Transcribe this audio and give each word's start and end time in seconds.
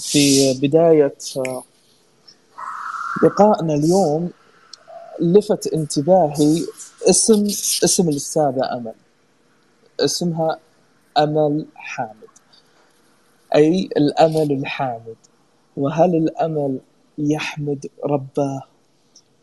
في 0.00 0.54
بداية 0.62 1.14
لقائنا 3.24 3.74
اليوم 3.74 4.30
لفت 5.20 5.66
انتباهي 5.66 6.66
اسم 7.10 7.46
اسم 7.84 8.08
الأستاذة 8.08 8.72
أمل. 8.72 8.94
اسمها 10.00 10.58
أمل 11.18 11.66
حامد. 11.74 12.32
أي 13.54 13.88
الأمل 13.96 14.52
الحامد. 14.52 15.16
وهل 15.76 16.16
الأمل 16.16 16.80
يحمد 17.18 17.86
رباه 18.04 18.62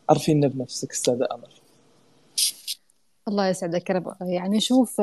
عرفينا 0.10 0.48
بنفسك 0.48 0.92
أستاذة 0.92 1.28
أمل. 1.32 1.50
الله 3.28 3.48
يسعدك 3.48 3.92
رب. 3.92 4.16
يعني 4.22 4.60
شوف 4.60 5.02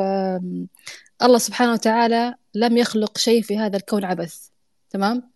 الله 1.22 1.38
سبحانه 1.38 1.72
وتعالى 1.72 2.34
لم 2.54 2.76
يخلق 2.76 3.18
شيء 3.18 3.42
في 3.42 3.58
هذا 3.58 3.76
الكون 3.76 4.04
عبث. 4.04 4.48
تمام؟ 4.90 5.35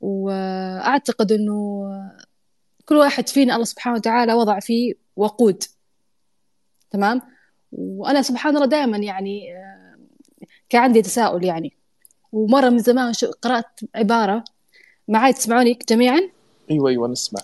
وأعتقد 0.00 1.32
أنه 1.32 1.82
كل 2.84 2.96
واحد 2.96 3.28
فينا 3.28 3.54
الله 3.54 3.64
سبحانه 3.64 3.96
وتعالى 3.96 4.32
وضع 4.32 4.60
فيه 4.60 4.94
وقود. 5.16 5.62
تمام؟ 6.90 7.22
وأنا 7.72 8.22
سبحان 8.22 8.56
الله 8.56 8.66
دائما 8.66 8.98
يعني 8.98 9.54
كان 10.68 10.82
عندي 10.82 11.02
تساؤل 11.02 11.44
يعني. 11.44 11.76
ومرة 12.32 12.68
من 12.68 12.78
زمان 12.78 13.12
قرأت 13.42 13.80
عبارة 13.94 14.44
معاي 15.08 15.32
تسمعوني 15.32 15.78
جميعا؟ 15.88 16.20
أيوه 16.70 16.90
أيوه 16.90 17.08
نسمع. 17.08 17.40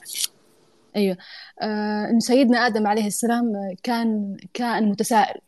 أيوه. 0.97 1.17
آه 1.63 2.11
إن 2.11 2.21
سيدنا 2.21 2.67
آدم 2.67 2.87
عليه 2.87 3.07
السلام 3.07 3.53
كان 3.83 4.37
كائن 4.55 4.89
متسائل 4.89 5.41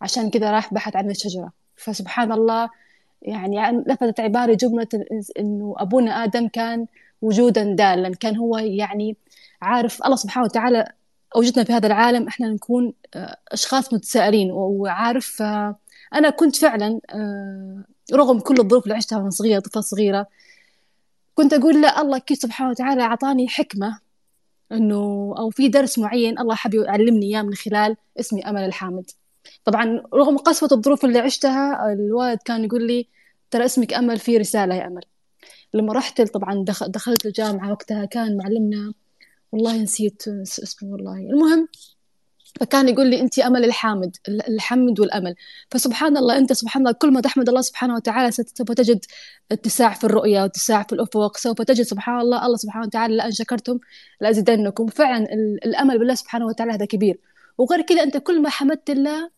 عشان 0.00 0.30
كذا 0.30 0.50
راح 0.50 0.74
بحث 0.74 0.96
عن 0.96 1.10
الشجرة. 1.10 1.52
فسبحان 1.76 2.32
الله 2.32 2.70
يعني 3.22 3.84
لفتت 3.86 4.20
عبارة 4.20 4.54
جملة 4.54 4.88
إنه 5.38 5.74
أبونا 5.78 6.24
آدم 6.24 6.48
كان 6.48 6.86
وجودا 7.22 7.74
دالا 7.74 8.14
كان 8.14 8.36
هو 8.36 8.58
يعني 8.58 9.16
عارف 9.62 10.04
الله 10.04 10.16
سبحانه 10.16 10.46
وتعالى 10.46 10.92
أوجدنا 11.36 11.64
في 11.64 11.72
هذا 11.72 11.86
العالم 11.86 12.28
إحنا 12.28 12.48
نكون 12.48 12.92
أشخاص 13.52 13.92
متسائلين 13.94 14.50
وعارف 14.52 15.42
أنا 16.14 16.30
كنت 16.30 16.56
فعلا 16.56 17.00
رغم 18.14 18.40
كل 18.40 18.60
الظروف 18.60 18.84
اللي 18.84 18.94
عشتها 18.94 19.18
وأنا 19.18 19.30
صغيرة 19.30 19.60
طفلة 19.60 19.82
صغيرة 19.82 20.26
كنت 21.34 21.52
أقول 21.52 21.82
لا 21.82 22.00
الله 22.00 22.18
كيف 22.18 22.38
سبحانه 22.38 22.70
وتعالى 22.70 23.02
أعطاني 23.02 23.48
حكمة 23.48 23.98
إنه 24.72 25.34
أو 25.38 25.50
في 25.50 25.68
درس 25.68 25.98
معين 25.98 26.38
الله 26.38 26.54
حب 26.54 26.74
يعلمني 26.74 27.26
إياه 27.26 27.42
من 27.42 27.54
خلال 27.54 27.96
اسمي 28.20 28.42
أمل 28.48 28.64
الحامد. 28.64 29.10
طبعا 29.64 30.02
رغم 30.14 30.36
قسوة 30.36 30.68
الظروف 30.72 31.04
اللي 31.04 31.18
عشتها 31.18 31.92
الوالد 31.92 32.38
كان 32.44 32.64
يقول 32.64 32.86
لي 32.86 33.08
ترى 33.50 33.64
اسمك 33.64 33.94
أمل 33.94 34.18
في 34.18 34.36
رسالة 34.36 34.74
يا 34.74 34.86
أمل. 34.86 35.02
لما 35.74 35.92
رحت 35.92 36.22
طبعا 36.22 36.64
دخلت 36.88 37.26
الجامعة 37.26 37.70
وقتها 37.70 38.04
كان 38.04 38.36
معلمنا 38.36 38.92
والله 39.52 39.76
نسيت 39.76 40.22
اسمه 40.42 40.92
والله. 40.92 41.16
المهم 41.16 41.68
فكان 42.60 42.88
يقول 42.88 43.06
لي 43.06 43.20
أنت 43.20 43.38
أمل 43.38 43.64
الحامد 43.64 44.16
الحمد 44.28 45.00
والأمل. 45.00 45.34
فسبحان 45.70 46.16
الله 46.16 46.38
أنت 46.38 46.52
سبحان 46.52 46.82
الله 46.82 46.92
كل 46.92 47.12
ما 47.12 47.20
تحمد 47.20 47.48
الله 47.48 47.60
سبحانه 47.60 47.94
وتعالى 47.94 48.30
سوف 48.32 48.72
تجد 48.72 49.04
اتساع 49.52 49.92
في 49.94 50.04
الرؤية 50.04 50.42
واتساع 50.42 50.82
في 50.82 50.92
الأفق 50.92 51.36
سوف 51.36 51.62
تجد 51.62 51.82
سبحان 51.82 52.20
الله 52.20 52.46
الله 52.46 52.56
سبحانه 52.56 52.86
وتعالى 52.86 53.16
لأن 53.16 53.30
شكرتم 53.30 53.78
لأزيدنكم. 54.20 54.86
فعلا 54.86 55.26
الأمل 55.64 55.98
بالله 55.98 56.14
سبحانه 56.14 56.46
وتعالى 56.46 56.72
هذا 56.72 56.84
كبير. 56.84 57.18
وغير 57.58 57.82
كذا 57.82 58.02
أنت 58.02 58.16
كل 58.16 58.42
ما 58.42 58.48
حمدت 58.48 58.90
الله 58.90 59.35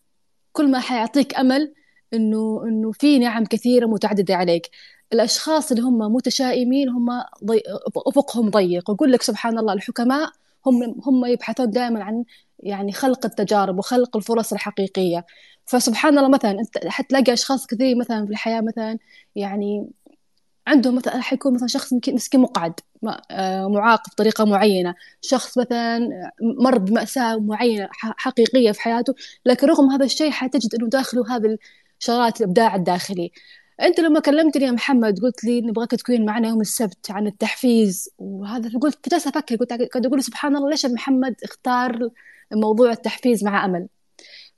كل 0.53 0.71
ما 0.71 0.81
حيعطيك 0.81 1.39
أمل 1.39 1.75
إنه 2.15 2.63
إنه 2.65 2.93
في 2.93 3.19
نعم 3.19 3.45
كثيرة 3.45 3.87
متعددة 3.87 4.35
عليك. 4.35 4.71
الأشخاص 5.13 5.71
اللي 5.71 5.83
هم 5.83 5.99
متشائمين 5.99 6.89
هم 6.89 7.09
ضي... 7.45 7.63
أفقهم 8.07 8.51
ضيق. 8.51 8.91
ويقول 8.91 9.13
لك 9.13 9.23
سبحان 9.23 9.59
الله 9.59 9.73
الحكماء 9.73 10.31
هم 10.67 11.01
هم 11.07 11.25
يبحثون 11.27 11.71
دائما 11.71 12.05
عن 12.05 12.25
يعني 12.61 12.93
خلق 12.93 13.27
التجارب 13.27 13.79
وخلق 13.79 14.17
الفرص 14.17 14.53
الحقيقية. 14.53 15.27
فسبحان 15.67 16.19
الله 16.19 16.29
مثلا 16.29 16.51
أنت 16.51 16.87
حتلاقي 16.87 17.33
أشخاص 17.33 17.67
كثير 17.67 17.97
مثلا 17.97 18.25
في 18.27 18.31
الحياة 18.31 18.61
مثلا 18.61 18.99
يعني 19.37 19.91
عندهم 20.69 20.95
مثلا 20.95 21.21
حيكون 21.21 21.55
مثلا 21.55 21.69
شخص 21.69 21.93
مسكين 22.09 22.41
مقعد 22.41 22.73
معاق 23.69 24.09
بطريقة 24.11 24.45
معينة 24.45 24.95
شخص 25.21 25.59
مثلا 25.59 26.09
مر 26.43 26.79
بمأساة 26.79 27.37
معينة 27.41 27.89
حقيقية 27.93 28.73
في 28.73 28.81
حياته 28.81 29.15
لكن 29.47 29.67
رغم 29.67 29.91
هذا 29.91 30.05
الشيء 30.05 30.31
حتجد 30.31 30.75
أنه 30.75 30.89
داخله 30.89 31.37
هذه 31.37 31.59
شغلات 31.99 32.41
الإبداع 32.41 32.75
الداخلي. 32.77 33.33
أنت 33.83 34.01
لما 34.01 34.21
كلمتني 34.21 34.65
يا 34.65 34.71
محمد 34.71 35.21
قلت 35.21 35.45
لي 35.45 35.61
نبغاك 35.61 35.91
تكون 35.91 36.25
معنا 36.27 36.49
يوم 36.49 36.61
السبت 36.61 37.11
عن 37.11 37.27
التحفيز 37.27 38.11
وهذا 38.19 38.71
فقلت 38.71 39.09
جالسة 39.09 39.31
أفكر 39.31 39.57
قلت 39.57 39.73
قاعد 39.73 40.07
أقول 40.07 40.23
سبحان 40.23 40.57
الله 40.57 40.71
ليش 40.71 40.87
محمد 40.87 41.35
اختار 41.45 42.11
موضوع 42.53 42.91
التحفيز 42.93 43.45
مع 43.45 43.65
أمل؟ 43.65 43.89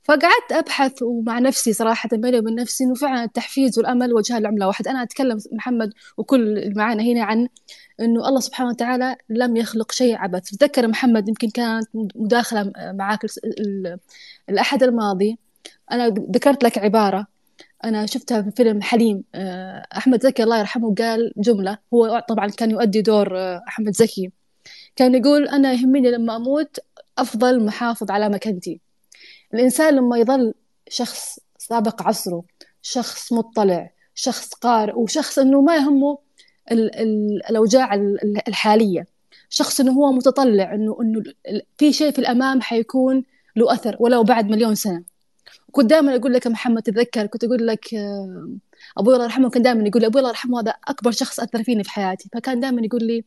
فقعدت 0.03 0.51
أبحث 0.51 1.01
ومع 1.01 1.39
نفسي 1.39 1.73
صراحة 1.73 2.09
بيني 2.13 2.39
وبين 2.39 2.55
نفسي 2.55 2.83
إنه 2.83 2.93
فعلا 2.93 3.23
التحفيز 3.23 3.77
والأمل 3.77 4.13
وجهها 4.13 4.37
العملة 4.37 4.67
واحد. 4.67 4.87
أنا 4.87 5.03
أتكلم 5.03 5.37
محمد 5.51 5.93
وكل 6.17 6.57
اللي 6.57 6.73
معانا 6.75 7.03
هنا 7.03 7.23
عن 7.23 7.47
إنه 7.99 8.27
الله 8.27 8.39
سبحانه 8.39 8.69
وتعالى 8.69 9.15
لم 9.29 9.55
يخلق 9.55 9.91
شيء 9.91 10.15
عبث. 10.15 10.49
تذكر 10.49 10.87
محمد 10.87 11.27
يمكن 11.29 11.49
كانت 11.49 11.87
مداخلة 12.15 12.71
معاك 12.77 13.25
الأحد 14.49 14.83
الماضي. 14.83 15.37
أنا 15.91 16.07
ذكرت 16.07 16.63
لك 16.63 16.77
عبارة 16.77 17.27
أنا 17.83 18.05
شفتها 18.05 18.41
في 18.41 18.51
فيلم 18.51 18.81
حليم. 18.81 19.23
أحمد 19.97 20.23
زكي 20.23 20.43
الله 20.43 20.59
يرحمه 20.59 20.95
قال 20.95 21.33
جملة. 21.37 21.77
هو 21.93 22.25
طبعا 22.29 22.47
كان 22.47 22.71
يؤدي 22.71 23.01
دور 23.01 23.57
أحمد 23.67 23.93
زكي. 23.95 24.31
كان 24.95 25.15
يقول 25.15 25.47
أنا 25.47 25.73
يهمني 25.73 26.11
لما 26.11 26.35
أموت 26.35 26.77
أفضل 27.17 27.65
محافظ 27.65 28.11
على 28.11 28.29
مكانتي. 28.29 28.81
الإنسان 29.53 29.95
لما 29.95 30.17
يظل 30.17 30.53
شخص 30.89 31.39
سابق 31.57 32.01
عصره 32.01 32.43
شخص 32.81 33.33
مطلع 33.33 33.91
شخص 34.15 34.53
قارئ 34.53 34.93
وشخص 34.93 35.39
أنه 35.39 35.61
ما 35.61 35.75
يهمه 35.75 36.17
ال 36.71 36.95
ال 36.95 37.41
الأوجاع 37.49 37.93
الحالية 38.47 39.05
شخص 39.49 39.79
أنه 39.79 39.91
هو 39.91 40.11
متطلع 40.11 40.73
أنه, 40.75 40.97
إنه 41.01 41.23
في 41.77 41.93
شيء 41.93 42.11
في 42.11 42.19
الأمام 42.19 42.61
حيكون 42.61 43.23
له 43.55 43.73
أثر 43.73 43.95
ولو 43.99 44.23
بعد 44.23 44.49
مليون 44.49 44.75
سنة. 44.75 45.03
كنت 45.71 45.89
دائما 45.89 46.15
أقول 46.15 46.33
لك 46.33 46.47
محمد 46.47 46.81
تتذكر؟ 46.81 47.25
كنت 47.25 47.43
أقول 47.43 47.67
لك 47.67 47.85
أبوي 48.97 49.13
الله 49.13 49.23
يرحمه 49.25 49.49
كان 49.49 49.61
دائما 49.61 49.87
يقول 49.87 50.01
لي 50.01 50.07
أبوي 50.07 50.19
الله 50.19 50.29
يرحمه 50.29 50.59
هذا 50.61 50.71
أكبر 50.87 51.11
شخص 51.11 51.39
أثر 51.39 51.63
فيني 51.63 51.83
في 51.83 51.89
حياتي. 51.89 52.29
فكان 52.33 52.59
دائما 52.59 52.81
يقول 52.85 53.03
لي 53.03 53.23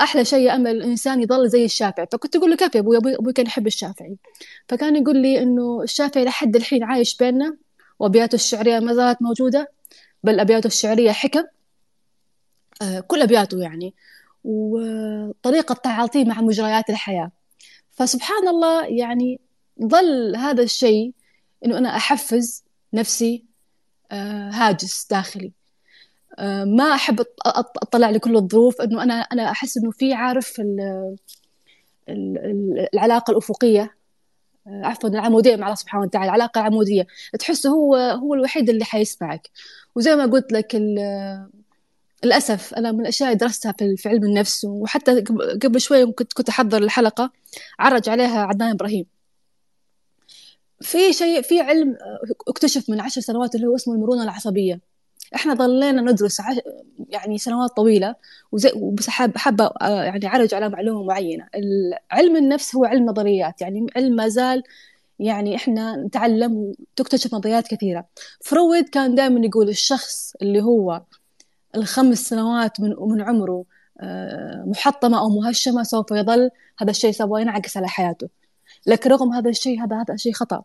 أحلى 0.00 0.24
شيء 0.24 0.54
امل 0.54 0.70
الإنسان 0.70 1.22
يظل 1.22 1.48
زي 1.48 1.64
الشافعي. 1.64 2.06
فكنت 2.12 2.36
أقول 2.36 2.50
له 2.50 2.56
كيف 2.56 2.74
يا 2.74 2.80
أبوي 2.80 2.96
أبوي 2.96 3.32
كان 3.32 3.46
يحب 3.46 3.66
الشافعي. 3.66 4.16
فكان 4.68 4.96
يقول 4.96 5.16
لي 5.16 5.42
إنه 5.42 5.82
الشافعي 5.82 6.24
لحد 6.24 6.56
الحين 6.56 6.84
عايش 6.84 7.16
بيننا 7.16 7.56
وأبياته 7.98 8.34
الشعرية 8.34 8.78
ما 8.78 8.94
زالت 8.94 9.22
موجودة 9.22 9.72
بل 10.24 10.40
أبياته 10.40 10.66
الشعرية 10.66 11.12
حكم 11.12 11.44
آه 12.82 13.00
كل 13.00 13.22
أبياته 13.22 13.58
يعني 13.58 13.94
وطريقة 14.44 15.74
تعاطيه 15.74 16.24
مع 16.24 16.40
مجريات 16.40 16.90
الحياة. 16.90 17.30
فسبحان 17.90 18.48
الله 18.48 18.86
يعني 18.86 19.40
ظل 19.82 20.36
هذا 20.36 20.62
الشيء 20.62 21.12
إنه 21.64 21.78
أنا 21.78 21.96
أحفز 21.96 22.64
نفسي 22.94 23.44
آه 24.12 24.50
هاجس 24.50 25.06
داخلي. 25.10 25.52
ما 26.64 26.94
أحب 26.94 27.24
أطلع 27.82 28.10
لكل 28.10 28.36
الظروف 28.36 28.80
إنه 28.80 29.02
أنا 29.02 29.14
أنا 29.14 29.50
أحس 29.50 29.76
إنه 29.76 29.90
في 29.90 30.14
عارف 30.14 30.62
العلاقة 32.08 33.30
الأفقية. 33.30 33.98
آه، 34.66 34.82
عفوا 34.84 35.08
العمودية 35.10 35.56
مع 35.56 35.66
الله 35.66 35.74
سبحانه 35.74 36.04
وتعالى 36.04 36.26
العلاقة 36.26 36.60
العمودية. 36.60 37.06
تحسه 37.38 37.70
هو 37.70 37.96
هو 37.96 38.34
الوحيد 38.34 38.70
اللي 38.70 38.84
حيسمعك. 38.84 39.50
وزي 39.96 40.16
ما 40.16 40.26
قلت 40.26 40.52
لك 40.52 40.74
للأسف 42.24 42.74
أنا 42.74 42.92
من 42.92 43.00
الأشياء 43.00 43.28
اللي 43.28 43.38
درستها 43.38 43.72
في 43.96 44.08
علم 44.08 44.24
النفس 44.24 44.64
وحتى 44.64 45.20
قبل 45.62 45.80
شوي 45.80 46.12
كنت 46.12 46.32
كنت 46.32 46.48
أحضر 46.48 46.82
الحلقة 46.82 47.30
عرج 47.78 48.08
عليها 48.08 48.38
عدنان 48.40 48.70
إبراهيم. 48.70 49.06
في 50.80 51.12
شيء 51.12 51.42
في 51.42 51.60
علم 51.60 51.96
اكتشف 52.48 52.90
من 52.90 53.00
عشر 53.00 53.20
سنوات 53.20 53.54
اللي 53.54 53.66
هو 53.66 53.74
اسمه 53.74 53.94
المرونة 53.94 54.22
العصبية. 54.22 54.80
إحنا 55.34 55.54
ظلينا 55.54 56.02
ندرس 56.02 56.42
يعني 57.08 57.38
سنوات 57.38 57.70
طويلة 57.70 58.14
وزي 58.52 58.72
وبس 58.76 59.10
حابة 59.10 59.64
آه، 59.82 60.04
يعني 60.04 60.26
أعرج 60.26 60.54
على 60.54 60.68
معلومة 60.68 61.04
معينة. 61.04 61.48
علم 62.10 62.36
النفس 62.36 62.76
هو 62.76 62.84
علم 62.84 63.06
نظريات 63.06 63.60
يعني 63.60 63.86
علم 63.96 64.16
ما 64.16 64.28
زال 64.28 64.62
يعني 65.18 65.56
إحنا 65.56 65.96
نتعلم 65.96 66.52
وتكتشف 66.54 67.34
نظريات 67.34 67.68
كثيرة. 67.68 68.06
فرويد 68.40 68.88
كان 68.88 69.14
دائما 69.14 69.46
يقول 69.46 69.68
الشخص 69.68 70.32
اللي 70.42 70.62
هو 70.62 71.02
الخمس 71.76 72.28
سنوات 72.28 72.80
من 72.80 72.94
من 73.00 73.22
عمره 73.22 73.64
آه، 74.00 74.64
محطمة 74.66 75.18
أو 75.20 75.28
مهشمة 75.28 75.82
سوف 75.82 76.10
يظل 76.10 76.50
هذا 76.80 76.90
الشيء 76.90 77.12
سوف 77.12 77.40
ينعكس 77.40 77.76
على 77.76 77.88
حياته. 77.88 78.28
لكن 78.86 79.10
رغم 79.10 79.32
هذا 79.32 79.50
الشيء 79.50 79.84
هذا 79.84 79.96
هذا 79.96 80.16
شيء 80.16 80.32
خطأ. 80.32 80.62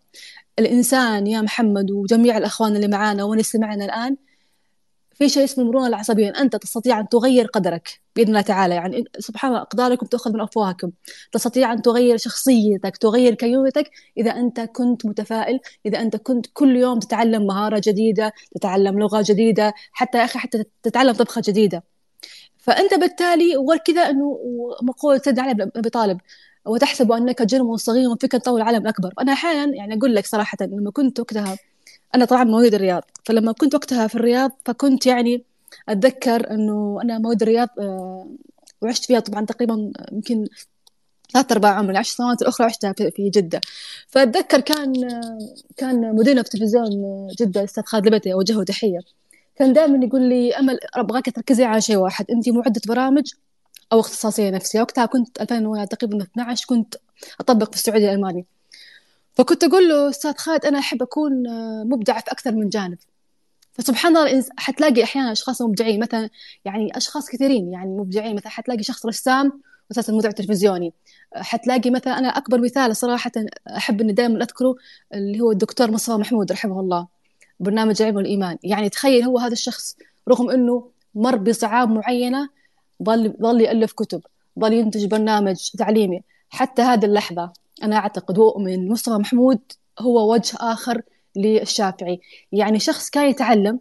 الإنسان 0.60 1.28
يا 1.28 1.42
محمد 1.42 1.92
وجميع 1.92 2.38
الأخوان 2.38 2.76
اللي 2.76 2.88
معانا 2.88 3.24
واللي 3.24 3.44
سمعنا 3.44 3.86
الآن 3.86 4.18
في 5.14 5.30
شيء 5.30 5.44
اسمه 5.44 5.64
المرونة 5.64 5.88
العصبية 5.88 6.34
أنت 6.40 6.56
تستطيع 6.56 7.00
أن 7.00 7.10
تغير 7.10 7.46
قدرك 7.46 8.02
بإذن 8.16 8.28
الله 8.28 8.42
تعالى. 8.42 8.76
يعني 8.76 9.04
سبحان 9.20 9.52
الله 9.52 9.62
أقداركم 9.62 10.06
تأخذ 10.06 10.34
من 10.34 10.42
أفواهكم. 10.42 10.92
تستطيع 11.32 11.74
أن 11.74 11.82
تغير 11.82 12.18
شخصيتك 12.18 12.98
تغير 12.98 13.34
كيوتك 13.34 13.92
إذا 14.18 14.32
أنت 14.32 14.60
كنت 14.60 15.06
متفائل 15.06 15.60
إذا 15.86 16.02
أنت 16.02 16.16
كنت 16.16 16.46
كل 16.54 16.76
يوم 16.76 17.00
تتعلم 17.00 17.48
مهارة 17.48 17.82
جديدة 17.86 18.34
تتعلم 18.56 19.00
لغة 19.00 19.24
جديدة 19.28 19.74
حتى 19.92 20.18
يا 20.18 20.26
أخي 20.26 20.40
حتى 20.40 20.64
تتعلم 20.84 21.14
طبخة 21.14 21.42
جديدة. 21.46 21.84
فأنت 22.58 22.94
بالتالي 22.94 23.58
وكذا 23.58 24.02
أنه 24.02 24.40
مقولة 24.82 25.18
سيدنا 25.18 25.42
علي 25.44 25.72
أبي 25.76 25.90
طالب 25.90 26.18
وتحسب 26.66 27.12
أنك 27.12 27.42
جرم 27.42 27.78
صغير 27.78 28.10
وفيك 28.10 28.32
تطور 28.32 28.58
العالم 28.58 28.82
الأكبر. 28.82 29.14
أنا 29.22 29.34
أحيانا 29.34 29.76
يعني 29.76 29.98
أقول 29.98 30.16
لك 30.16 30.26
صراحة 30.26 30.58
لما 30.62 30.92
كنت 30.92 31.20
وقتها 31.20 31.58
أنا 32.16 32.26
طبعا 32.26 32.44
مواليد 32.44 32.74
الرياض. 32.74 33.04
فلما 33.26 33.52
كنت 33.52 33.76
وقتها 33.76 34.08
في 34.08 34.16
الرياض 34.16 34.52
فكنت 34.66 35.06
يعني 35.06 35.44
أتذكر 35.90 36.52
إنه 36.52 37.00
أنا 37.04 37.18
مواليد 37.20 37.42
الرياض 37.42 37.70
آه، 37.80 38.28
وعشت 38.82 39.06
فيها 39.06 39.20
طبعا 39.20 39.46
تقريبا 39.46 39.92
يمكن 40.12 40.48
ثلاث 41.34 41.52
أرباع 41.52 41.72
عمري 41.72 41.92
العشر 41.92 42.16
سنوات 42.16 42.42
الأخرى 42.42 42.66
عشتها 42.68 42.94
في 42.94 43.30
جدة. 43.30 43.62
فأتذكر 44.08 44.60
كان 44.60 44.94
كان 45.78 46.16
مديرنا 46.16 46.44
في 46.44 46.50
تلفزيون 46.50 46.90
جدة 47.40 47.60
الأستاذ 47.62 47.84
خالد 47.84 48.08
لبتي 48.08 48.34
أوجهه 48.34 48.64
تحية 48.64 49.00
كان 49.56 49.74
دائما 49.74 50.06
يقول 50.06 50.22
لي 50.22 50.54
أمل 50.56 50.80
أبغاك 50.96 51.30
تركزي 51.36 51.64
على 51.64 51.82
شيء 51.82 51.98
واحد 51.98 52.26
أنت 52.32 52.50
معدة 52.50 52.82
برامج 52.88 53.24
أو 53.94 54.00
اختصاصية 54.00 54.50
نفسية. 54.50 54.82
وقتها 54.82 55.06
كنت 55.06 55.42
2000 55.42 55.86
تقريبا 55.86 56.24
12 56.24 56.66
كنت 56.68 56.96
أطبق 57.40 57.72
في 57.72 57.76
السعودية 57.78 58.10
الألماني 58.10 58.46
فكنت 59.34 59.64
أقول 59.64 59.90
له 59.90 60.10
أستاذ 60.10 60.34
خالد 60.38 60.66
أنا 60.66 60.80
أحب 60.80 61.02
أكون 61.02 61.48
آه، 61.48 61.84
مبدعة 61.84 62.22
في 62.22 62.32
أكثر 62.32 62.52
من 62.52 62.70
جانب. 62.70 62.98
فسبحان 63.72 64.18
الله 64.18 64.46
حتلاقي 64.58 65.04
أحيانا 65.04 65.32
أشخاص 65.32 65.62
مبدعين 65.62 66.00
مثلا 66.00 66.30
يعني 66.66 66.98
أشخاص 66.98 67.30
كثيرين 67.30 67.74
يعني 67.74 67.90
مبدعين. 67.90 68.36
مثلا 68.36 68.50
حتلاقي 68.50 68.84
شخص 68.84 69.06
رسام 69.06 69.62
أساسا 69.92 70.14
مذيع 70.14 70.32
تلفزيوني 70.32 70.94
حتلاقي 71.36 71.90
مثلا 71.90 72.18
أنا 72.20 72.28
أكبر 72.28 72.62
مثال 72.62 72.96
صراحة 72.96 73.32
أحب 73.78 74.02
إني 74.02 74.14
دائما 74.14 74.44
أذكره 74.44 74.76
اللي 75.14 75.40
هو 75.42 75.52
الدكتور 75.52 75.92
مصطفى 75.92 76.18
محمود 76.18 76.52
رحمه 76.52 76.80
الله 76.80 77.08
برنامج 77.60 78.02
العلم 78.02 78.16
والإيمان 78.16 78.58
يعني 78.64 78.90
تخيل 78.90 79.24
هو 79.24 79.38
هذا 79.40 79.54
الشخص 79.54 79.96
رغم 80.30 80.50
إنه 80.50 80.90
مر 81.16 81.36
بصعاب 81.36 81.90
معينة 81.90 82.50
ظل 83.04 83.34
ظل 83.42 83.62
يألف 83.62 83.94
كتب 83.94 84.22
ظل 84.60 84.74
ينتج 84.74 85.06
برنامج 85.06 85.70
تعليمي. 85.78 86.24
حتى 86.50 86.82
هذه 86.82 87.06
اللحظة 87.06 87.54
أنا 87.84 87.96
أعتقد 87.96 88.38
وأؤمن 88.38 88.90
مصطفى 88.90 89.18
محمود 89.18 89.60
هو 90.00 90.34
وجه 90.34 90.58
آخر 90.60 91.02
للشافعي. 91.36 92.22
يعني 92.52 92.80
شخص 92.80 93.10
كان 93.10 93.30
يتعلم 93.30 93.80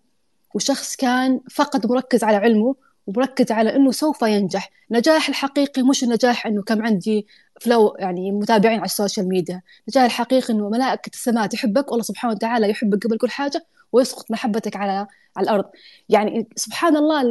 وشخص 0.55 0.97
كان 0.97 1.41
فقط 1.51 1.87
مركز 1.87 2.25
على 2.25 2.37
علمه 2.37 2.75
ومركز 3.07 3.53
على 3.53 3.77
إنه 3.77 3.91
سوف 3.91 4.23
ينجح. 4.23 4.71
نجاح 4.91 5.29
الحقيقي 5.29 5.83
مش 5.83 6.05
النجاح 6.05 6.47
إنه 6.47 6.63
كم 6.63 6.83
عندي 6.83 7.27
follow 7.61 7.97
يعني 7.99 8.33
متابعين 8.33 8.79
على 8.79 8.87
ال 8.87 8.93
social 8.93 9.29
media. 9.29 9.63
النجاح 9.89 10.05
الحقيقي 10.05 10.55
إنه 10.55 10.69
ملائكة 10.69 11.11
السماء 11.15 11.47
تحبك 11.47 11.91
والله 11.91 12.03
سبحانه 12.05 12.35
وتعالى 12.35 12.71
يحبك 12.71 13.07
قبل 13.07 13.19
كل 13.19 13.31
حاجة 13.31 13.67
ويسقط 13.93 14.31
محبتك 14.31 14.77
على 14.77 15.07
على 15.37 15.45
الأرض. 15.45 15.65
يعني 16.09 16.49
سبحان 16.57 16.97
الله 16.97 17.23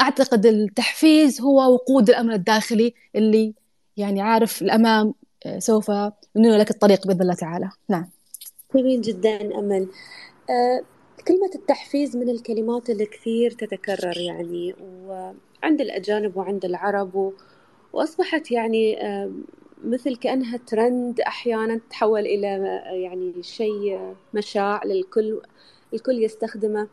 أعتقد 0.00 0.46
التحفيز 0.46 1.40
هو 1.40 1.74
وقود 1.74 2.08
الأمن 2.08 2.32
الداخلي 2.32 2.94
اللي 3.16 3.54
يعني 3.96 4.20
عارف 4.20 4.62
الأمام 4.62 5.06
آه، 5.06 5.14
سوف 5.58 5.88
ينير 6.36 6.56
لك 6.56 6.70
الطريق 6.70 7.06
بإذن 7.06 7.22
الله 7.22 7.34
تعالى. 7.34 7.70
نعم. 7.88 8.10
جميل 8.74 9.00
جدا 9.00 9.58
أمل. 9.58 9.88
أه 10.50 10.82
كلمة 11.28 11.50
التحفيز 11.54 12.16
من 12.16 12.28
الكلمات 12.28 12.90
اللي 12.90 13.06
كثير 13.06 13.50
تتكرر 13.50 14.18
يعني 14.18 14.74
وعند 14.80 15.80
الأجانب 15.80 16.36
وعند 16.36 16.64
العرب 16.64 17.14
و... 17.14 17.32
وأصبحت 17.92 18.50
يعني 18.50 19.06
أه 19.06 19.30
مثل 19.84 20.16
كأنها 20.16 20.56
ترند 20.56 21.20
أحيانا 21.20 21.80
تحول 21.90 22.20
إلى 22.20 22.46
آه، 22.46 22.92
يعني 22.92 23.42
شيء 23.42 24.14
مشاع 24.34 24.84
للكل 24.84 25.40
الكل 25.94 26.22
يستخدمه. 26.22 26.88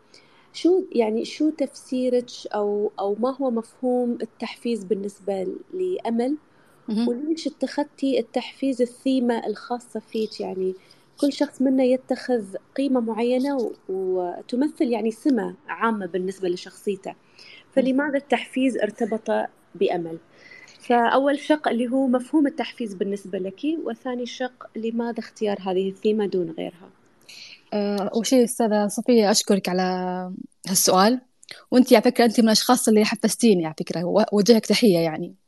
شو 0.54 0.84
يعني 0.92 1.26
شو 1.26 1.50
تفسيرك 1.50 2.30
أو 2.56 2.92
أو 3.00 3.16
ما 3.20 3.36
هو 3.42 3.52
مفهوم 3.52 4.18
التحفيز 4.22 4.84
بالنسبة 4.84 5.48
لأمل 5.74 6.38
وليش 6.90 7.48
اتخذتي 7.48 8.20
التحفيز 8.20 8.82
الثيمة 8.82 9.48
الخاصة 9.48 10.00
فيك؟ 10.00 10.40
يعني 10.40 10.74
كل 11.18 11.34
شخص 11.34 11.62
منا 11.62 11.84
يتخذ 11.84 12.44
قيمة 12.76 13.00
معينة 13.00 13.72
وتمثل 13.90 14.88
يعني 14.88 15.12
سمة 15.12 15.56
عامة 15.68 16.06
بالنسبة 16.06 16.50
لشخصيته. 16.50 17.14
فلماذا 17.76 18.18
التحفيز 18.18 18.78
ارتبط 18.78 19.50
بأمل؟ 19.76 20.18
فأول 20.80 21.40
شق 21.40 21.68
اللي 21.68 21.88
هو 21.88 22.08
مفهوم 22.08 22.48
التحفيز 22.48 22.94
بالنسبة 22.94 23.40
لك 23.40 23.62
وثاني 23.86 24.26
شق 24.26 24.70
لماذا 24.76 25.20
اختيار 25.20 25.58
هذه 25.62 25.90
الثيمة 25.90 26.26
دون 26.26 26.52
غيرها؟ 26.58 26.90
آه، 27.74 28.12
أول 28.14 28.26
شيء 28.28 28.44
أستاذة 28.44 28.88
صفية 28.88 29.32
أشكرك 29.32 29.70
على 29.70 29.84
هالسؤال. 30.68 31.22
وأنت 31.72 31.94
على 31.94 32.02
فكرة 32.02 32.26
أنت 32.26 32.40
من 32.40 32.46
الأشخاص 32.46 32.88
اللي 32.88 33.06
حفزتيني 33.06 33.66
على 33.66 33.76
فكرة 33.80 34.26
وجهك 34.32 34.66
تحية 34.66 34.98
يعني. 34.98 35.43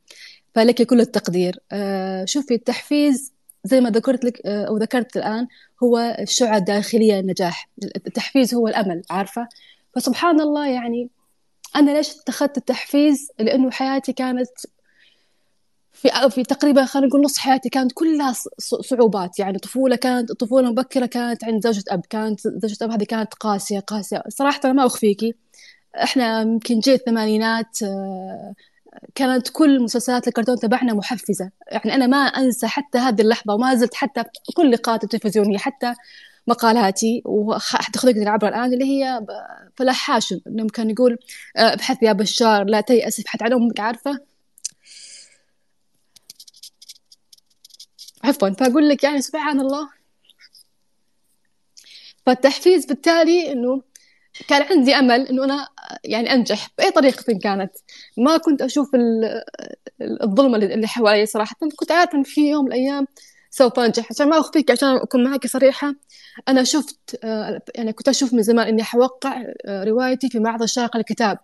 فلك 0.56 0.82
كل 0.82 1.02
التقدير. 1.02 1.60
آه، 1.72 2.26
شوفي 2.26 2.54
التحفيز 2.54 3.34
زي 3.64 3.82
ما 3.82 3.90
ذكرت 3.90 4.26
لك 4.26 4.42
آه، 4.46 4.66
أو 4.66 4.78
ذكرت 4.78 5.18
الآن 5.18 5.48
هو 5.84 5.98
الشعة 6.20 6.58
الداخلية 6.58 7.20
النجاح. 7.20 7.70
التحفيز 7.96 8.54
هو 8.56 8.68
الأمل 8.68 9.02
عارفة؟ 9.10 9.48
فسبحان 9.96 10.42
الله 10.42 10.68
يعني 10.68 11.10
أنا 11.76 11.92
ليش 11.92 12.12
اتخذت 12.12 12.58
التحفيز؟ 12.58 13.32
لأنه 13.40 13.72
حياتي 13.72 14.14
كانت 14.14 14.50
في 15.94 16.10
في 16.30 16.44
تقريبا 16.44 16.86
خلينا 16.86 17.08
نقول 17.08 17.22
نص 17.22 17.38
حياتي 17.38 17.70
كانت 17.70 17.92
كلها 17.94 18.34
صعوبات. 18.60 19.40
يعني 19.40 19.60
طفولة 19.60 19.96
كانت 19.96 20.32
طفولة 20.32 20.72
مبكرة 20.72 21.06
كانت 21.06 21.44
عند 21.44 21.64
زوجة 21.64 21.84
أب 21.90 22.06
كانت 22.10 22.48
زوجة 22.48 22.78
أب 22.82 22.92
هذه 22.92 23.04
كانت 23.04 23.34
قاسية 23.34 23.80
قاسية. 23.80 24.24
صراحة 24.30 24.62
أنا 24.66 24.74
ما 24.74 24.86
أخفيكي 24.86 25.36
إحنا 26.04 26.42
يمكن 26.42 26.80
جيل 26.80 26.94
الثمانينات 26.94 27.84
آه، 27.84 28.54
كانت 29.16 29.50
كل 29.50 29.84
مسلسلات 29.84 30.28
الكرتون 30.28 30.56
تبعنا 30.60 30.94
محفزة. 30.94 31.52
يعني 31.72 31.96
أنا 31.96 32.08
ما 32.08 32.18
أنسى 32.18 32.68
حتى 32.68 32.98
هذه 32.98 33.22
اللحظة 33.22 33.54
وما 33.54 33.76
زلت 33.76 33.94
حتى 33.96 34.24
كل 34.56 34.72
لقاءات 34.72 35.04
التلفزيونية 35.04 35.58
حتى 35.58 35.94
مقالاتي 36.48 37.22
وتخرجني 37.26 38.30
عبر 38.30 38.48
الآن 38.48 38.74
اللي 38.74 38.86
هي 38.86 39.26
فلاح 39.76 40.12
هاشم. 40.12 40.40
إنه 40.48 40.68
كان 40.68 40.90
يقول 40.90 41.18
آه، 41.58 41.74
ابحث 41.74 42.04
يا 42.04 42.14
بشار 42.14 42.64
لا 42.64 42.82
تيأس 42.82 43.20
ابحث 43.20 43.44
عن 43.44 43.54
أمك 43.54 43.80
عارفة. 43.80 44.20
عفوا 48.24 48.50
فأقول 48.50 48.90
لك 48.90 49.04
يعني 49.04 49.22
سبحان 49.22 49.60
الله. 49.60 49.90
فالتحفيز 52.26 52.86
بالتالي 52.86 53.52
إنه 53.52 53.82
كان 54.48 54.62
عندي 54.62 54.96
أمل 54.96 55.28
إنه 55.28 55.44
أنا 55.44 55.68
يعني 56.04 56.34
أنجح 56.34 56.68
بأي 56.78 56.92
طريقة 56.92 57.40
كانت. 57.44 57.72
ما 58.18 58.38
كنت 58.38 58.62
أشوف 58.62 58.92
الظلم 60.02 60.56
اللي 60.56 60.88
حوالي 60.88 61.26
صراحة. 61.26 61.56
كنت 61.76 61.92
عارفه 61.92 62.18
ان 62.18 62.24
في 62.24 62.50
يوم 62.50 62.66
من 62.66 62.72
الأيام 62.72 63.08
سوف 63.50 63.80
أنجح. 63.80 64.08
عشان 64.12 64.30
ما 64.30 64.40
أخفيك 64.40 64.72
عشان 64.72 64.88
أكون 64.88 65.24
معك 65.24 65.48
صريحة 65.48 65.96
أنا 66.48 66.64
شفت 66.64 67.20
يعني 67.76 67.94
كنت 67.94 68.08
أشوف 68.08 68.34
من 68.34 68.44
زمان 68.44 68.68
إني 68.68 68.84
حوقع 68.84 69.44
روايتي 69.68 70.30
في 70.30 70.40
معرض 70.40 70.62
الشارقة 70.62 70.98
للكتاب 70.98 71.38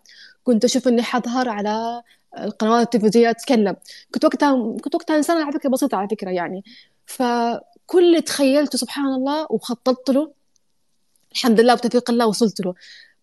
كنت 0.43 0.65
أشوف 0.65 0.87
إني 0.87 1.03
حظهر 1.03 1.49
على 1.49 2.01
القنوات 2.39 2.95
التلفزيونية 2.95 3.29
أتكلم. 3.29 3.75
كنت 4.13 4.25
وقتها 4.25 4.77
كنت 4.83 4.95
وقتها 4.95 5.17
إنسانة 5.17 5.43
على 5.43 5.51
فكرة 5.51 5.69
بسيطة 5.69 5.97
على 5.97 6.07
فكرة 6.07 6.29
يعني. 6.29 6.63
فكل 7.05 8.03
اللي 8.03 8.21
تخيلته 8.21 8.77
سبحان 8.77 9.05
الله 9.05 9.47
وخططت 9.49 10.09
له 10.09 10.31
الحمد 11.31 11.59
لله 11.59 11.75
بتوفيق 11.75 12.09
الله 12.09 12.27
وصلت 12.27 12.59
له. 12.65 12.73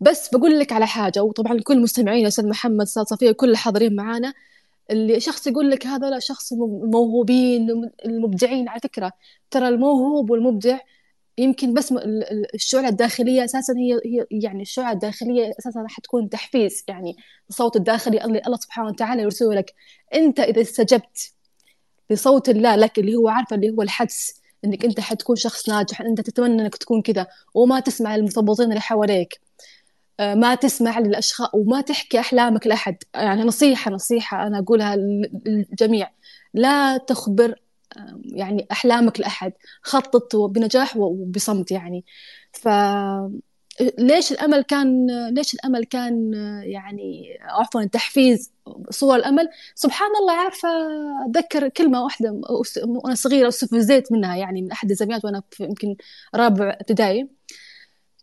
بس 0.00 0.28
بقول 0.28 0.58
لك 0.60 0.72
على 0.72 0.86
حاجة 0.86 1.22
وطبعا 1.22 1.60
كل 1.60 1.80
مستمعين 1.82 2.26
أستاذ 2.26 2.48
محمد 2.48 2.80
أستاذ 2.80 3.04
صفية 3.04 3.32
كل 3.32 3.50
الحاضرين 3.50 3.96
معانا 3.96 4.34
اللي 4.90 5.20
شخص 5.20 5.46
يقول 5.46 5.70
لك 5.70 5.86
هذا 5.86 6.10
لا 6.10 6.18
شخص 6.18 6.52
الموهوبين 6.52 7.90
المبدعين. 8.04 8.68
على 8.68 8.80
فكرة 8.80 9.12
ترى 9.50 9.68
الموهوب 9.68 10.30
والمبدع 10.30 10.78
يمكن 11.38 11.74
بس 11.74 11.94
الشعلة 12.54 12.88
الداخلية 12.88 13.44
أساسا 13.44 13.74
هي 13.76 13.94
هي 13.94 14.26
يعني 14.30 14.62
الشعلة 14.62 14.92
الداخلية 14.92 15.52
أساسا 15.58 15.80
راح 15.80 16.00
تكون 16.00 16.28
تحفيز. 16.28 16.84
يعني 16.88 17.16
الصوت 17.50 17.76
الداخلي 17.76 18.24
اللي 18.24 18.42
الله 18.46 18.56
سبحانه 18.56 18.88
وتعالى 18.88 19.22
يرسله 19.22 19.54
لك. 19.54 19.74
أنت 20.14 20.40
إذا 20.40 20.60
استجبت 20.60 21.32
لصوت 22.10 22.48
الله 22.48 22.76
لك 22.76 22.98
اللي 22.98 23.16
هو 23.16 23.28
عارفة 23.28 23.56
اللي 23.56 23.70
هو 23.70 23.82
الحدس 23.82 24.34
إنك 24.64 24.84
أنت 24.84 25.00
حتكون 25.00 25.36
شخص 25.36 25.68
ناجح 25.68 26.00
أنت 26.00 26.20
تتمنى 26.20 26.62
إنك 26.62 26.76
تكون 26.76 27.02
كذا 27.02 27.26
وما 27.54 27.80
تسمع 27.80 28.14
المثبطين 28.14 28.68
اللي 28.68 28.80
حواليك. 28.80 29.40
آه، 30.20 30.34
ما 30.34 30.54
تسمع 30.54 30.98
للأشخاص 30.98 31.48
وما 31.54 31.80
تحكي 31.80 32.20
أحلامك 32.20 32.66
لأحد. 32.66 32.96
يعني 33.14 33.42
نصيحة 33.42 33.90
نصيحة 33.90 34.46
أنا 34.46 34.58
أقولها 34.58 34.96
للجميع. 35.46 36.10
لا 36.54 36.96
تخبر 36.96 37.54
يعني 38.24 38.66
أحلامك 38.72 39.20
لأحد. 39.20 39.52
خطط 39.82 40.36
بنجاح 40.36 40.96
وبصمت 40.96 41.70
يعني. 41.70 42.04
ف 42.52 42.68
ليش 43.98 44.32
الأمل 44.32 44.62
كان 44.62 45.06
ليش 45.34 45.54
الأمل 45.54 45.84
كان 45.84 46.32
يعني 46.64 47.38
عفوا 47.40 47.84
تحفيز 47.84 48.52
صور 48.90 49.16
الأمل؟ 49.16 49.48
سبحان 49.74 50.10
الله 50.20 50.32
عارفة 50.32 50.68
أتذكر 51.30 51.68
كلمة 51.68 52.02
واحدة 52.04 52.40
وأنا 52.86 53.14
صغيرة 53.14 53.48
استفزيت 53.48 54.12
منها 54.12 54.36
يعني 54.36 54.62
من 54.62 54.72
أحد 54.72 54.90
الزميلات 54.90 55.24
وأنا 55.24 55.42
يمكن 55.60 55.96
رابع 56.34 56.76
ابتدائي. 56.80 57.28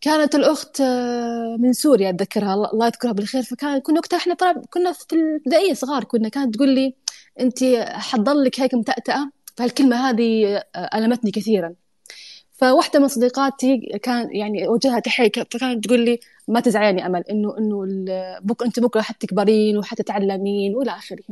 كانت 0.01 0.35
الأخت 0.35 0.81
من 1.59 1.73
سوريا 1.73 2.09
أتذكرها 2.09 2.53
الله 2.53 2.85
يذكرها 2.85 3.11
بالخير. 3.11 3.43
فكان 3.43 3.79
كنا 3.79 3.99
وقتها 3.99 4.17
إحنا 4.17 4.35
كنا 4.69 4.91
في 4.91 5.13
الابتدائيه 5.13 5.73
صغار 5.73 6.03
كنا 6.03 6.29
كانت 6.29 6.55
تقول 6.55 6.69
لي 6.69 6.95
انت 7.39 7.63
حتضلك 7.89 8.59
هيك 8.59 8.73
متأتأة؟ 8.73 9.31
فالكلمة 9.57 10.09
هذه 10.09 10.63
ألمتني 10.95 11.31
كثيرا. 11.31 11.75
فواحدة 12.57 12.99
من 12.99 13.07
صديقاتي 13.07 13.99
كان 14.03 14.35
يعني 14.35 14.67
وجهها 14.67 14.99
تحية 14.99 15.31
فكانت 15.51 15.85
تقول 15.85 15.99
لي 15.99 16.19
ما 16.47 16.59
تزعلي 16.59 17.05
أمل 17.05 17.23
إنه 17.29 17.57
إنه 17.57 17.85
بك 18.41 18.63
أنت 18.63 18.79
بكرة 18.79 19.01
حتكبرين 19.01 19.77
وحتتعلمين 19.77 20.75
وإلى 20.75 20.91
آخره. 20.91 21.23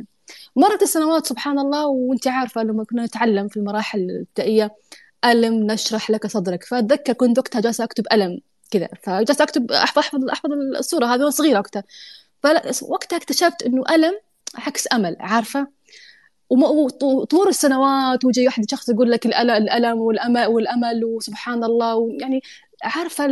مرت 0.55 0.81
السنوات 0.83 1.25
سبحان 1.25 1.59
الله 1.59 1.87
وأنت 1.87 2.27
عارفة 2.27 2.63
لما 2.63 2.83
كنا 2.83 3.05
نتعلم 3.05 3.47
في 3.47 3.57
المراحل 3.57 3.99
الابتدائية 3.99 4.71
ألم 5.25 5.71
نشرح 5.71 6.09
لك 6.11 6.27
صدرك. 6.27 6.63
فأتذكر 6.63 7.13
كنت 7.13 7.37
وقتها 7.39 7.61
جالسة 7.61 7.83
أكتب 7.83 8.03
ألم 8.13 8.39
كذا. 8.71 8.89
فجالسة 9.03 9.43
أكتب 9.43 9.71
أحفظ 9.71 9.99
أحفظ 9.99 10.29
أحفظ 10.29 10.51
الصورة 10.77 11.05
هذه 11.05 11.19
وأنا 11.19 11.29
صغيرة 11.29 11.59
وقتها. 11.59 11.83
فوقتها 12.43 13.17
اكتشفت 13.17 13.61
إنه 13.63 13.83
ألم 13.91 14.13
عكس 14.55 14.87
أمل 14.93 15.17
عارفة؟ 15.19 15.67
وطول 16.49 17.47
السنوات 17.47 18.25
وجي 18.25 18.45
واحد 18.45 18.71
شخص 18.71 18.89
يقول 18.89 19.11
لك 19.11 19.25
الألم 19.25 19.99
والأمل 19.99 20.45
والأمل 20.45 21.05
وسبحان 21.05 21.63
الله 21.63 22.17
يعني 22.21 22.41
عارفة 22.83 23.27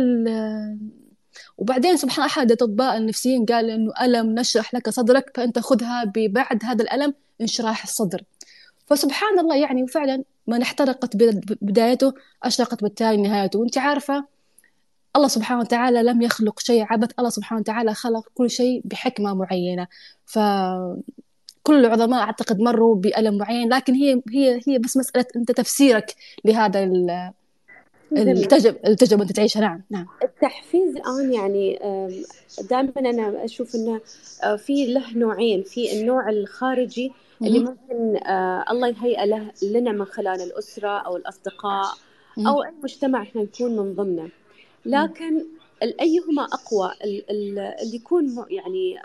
وبعدين 1.58 1.96
سبحان 1.96 2.24
أحد 2.24 2.52
الأطباء 2.52 2.96
النفسيين 2.96 3.44
قال 3.44 3.70
إنه 3.70 3.92
ألم 4.02 4.34
نشرح 4.34 4.74
لك 4.74 4.90
صدرك 4.90 5.30
فأنت 5.34 5.58
خذها 5.58 6.04
ببعد 6.04 6.64
هذا 6.64 6.82
الألم 6.82 7.14
انشراح 7.40 7.82
الصدر. 7.82 8.22
فسبحان 8.86 9.38
الله 9.38 9.56
يعني 9.56 9.82
وفعلا 9.82 10.24
من 10.46 10.62
احترقت 10.62 11.16
بدايته 11.62 12.12
أشرقت 12.42 12.82
بالتالي 12.82 13.16
نهايته. 13.22 13.58
وأنت 13.58 13.78
عارفة 13.78 14.24
الله 15.16 15.28
سبحانه 15.28 15.60
وتعالى 15.60 16.02
لم 16.02 16.22
يخلق 16.22 16.60
شيء 16.60 16.84
عبث. 16.90 17.10
الله 17.18 17.30
سبحانه 17.30 17.60
وتعالى 17.60 17.94
خلق 17.94 18.28
كل 18.34 18.50
شيء 18.50 18.82
بحكمة 18.84 19.34
معينة. 19.34 19.86
ف 20.26 20.38
كل 21.62 21.84
العظماء 21.84 22.22
أعتقد 22.22 22.60
مروا 22.60 22.94
بألم 22.94 23.38
معين 23.38 23.68
لكن 23.74 23.94
هي 23.94 24.22
هي 24.32 24.60
هي 24.66 24.78
بس 24.78 24.96
مسألة 24.96 25.26
أنت 25.36 25.52
تفسيرك 25.52 26.14
لهذا 26.44 26.84
التجربة 28.16 28.78
التجربة 28.86 29.22
أنت 29.22 29.32
تعيشها. 29.32 29.60
نعم 29.60 29.82
نعم. 29.90 30.06
التحفيز 30.22 30.96
الآن 30.96 31.32
يعني 31.32 31.78
دائما 32.70 32.92
أنا 32.96 33.44
أشوف 33.44 33.74
إنه 33.74 34.00
آه، 34.44 34.56
في 34.56 34.86
له 34.86 35.18
نوعين. 35.18 35.62
في 35.62 36.00
النوع 36.00 36.28
الخارجي 36.28 37.12
اللي 37.42 37.58
ممكن 37.58 38.16
آه، 38.26 38.64
الله 38.70 38.88
يهيئ 38.88 39.26
له 39.26 39.52
لنا 39.62 39.92
من 39.92 40.04
خلال 40.04 40.40
الأسرة 40.40 40.98
أو 40.98 41.16
الأصدقاء 41.16 41.86
أو 42.38 42.62
أي 42.62 42.70
مجتمع 42.82 43.22
إحنا 43.22 43.42
نكون 43.42 43.76
من 43.76 43.94
ضمنه. 43.94 44.28
لكن 44.86 45.44
أيهما 45.82 46.44
أقوى؟ 46.44 46.92
اللي 47.30 47.94
يكون 47.94 48.44
يعني 48.50 48.98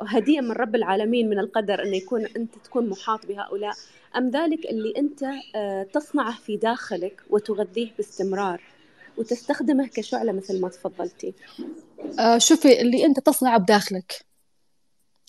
هدية 0.00 0.40
من 0.40 0.52
رب 0.52 0.74
العالمين 0.74 1.28
من 1.28 1.38
القدر 1.38 1.82
أن 1.82 1.94
يكون 1.94 2.26
أنت 2.26 2.58
تكون 2.64 2.88
محاط 2.88 3.26
بهؤلاء. 3.26 3.74
أم 4.16 4.30
ذلك 4.30 4.66
اللي 4.66 4.94
أنت 4.96 5.22
آه، 5.54 5.82
تصنعه 5.82 6.38
في 6.38 6.56
داخلك 6.56 7.22
وتغذيه 7.30 7.90
باستمرار 7.96 8.60
وتستخدمه 9.16 9.86
كشعلة 9.86 10.32
مثل 10.32 10.60
ما 10.60 10.68
تفضلتي؟ 10.68 11.34
آه 12.18 12.38
شوفي 12.38 12.80
اللي 12.80 13.06
أنت 13.06 13.20
تصنعه 13.20 13.58
بداخلك 13.58 14.26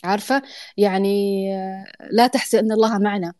عارفة؟ 0.03 0.41
يعني 0.77 1.47
آه، 1.55 1.85
لا 2.11 2.27
تحسي 2.27 2.59
أن 2.59 2.71
الله 2.71 2.97
معنا. 2.97 3.33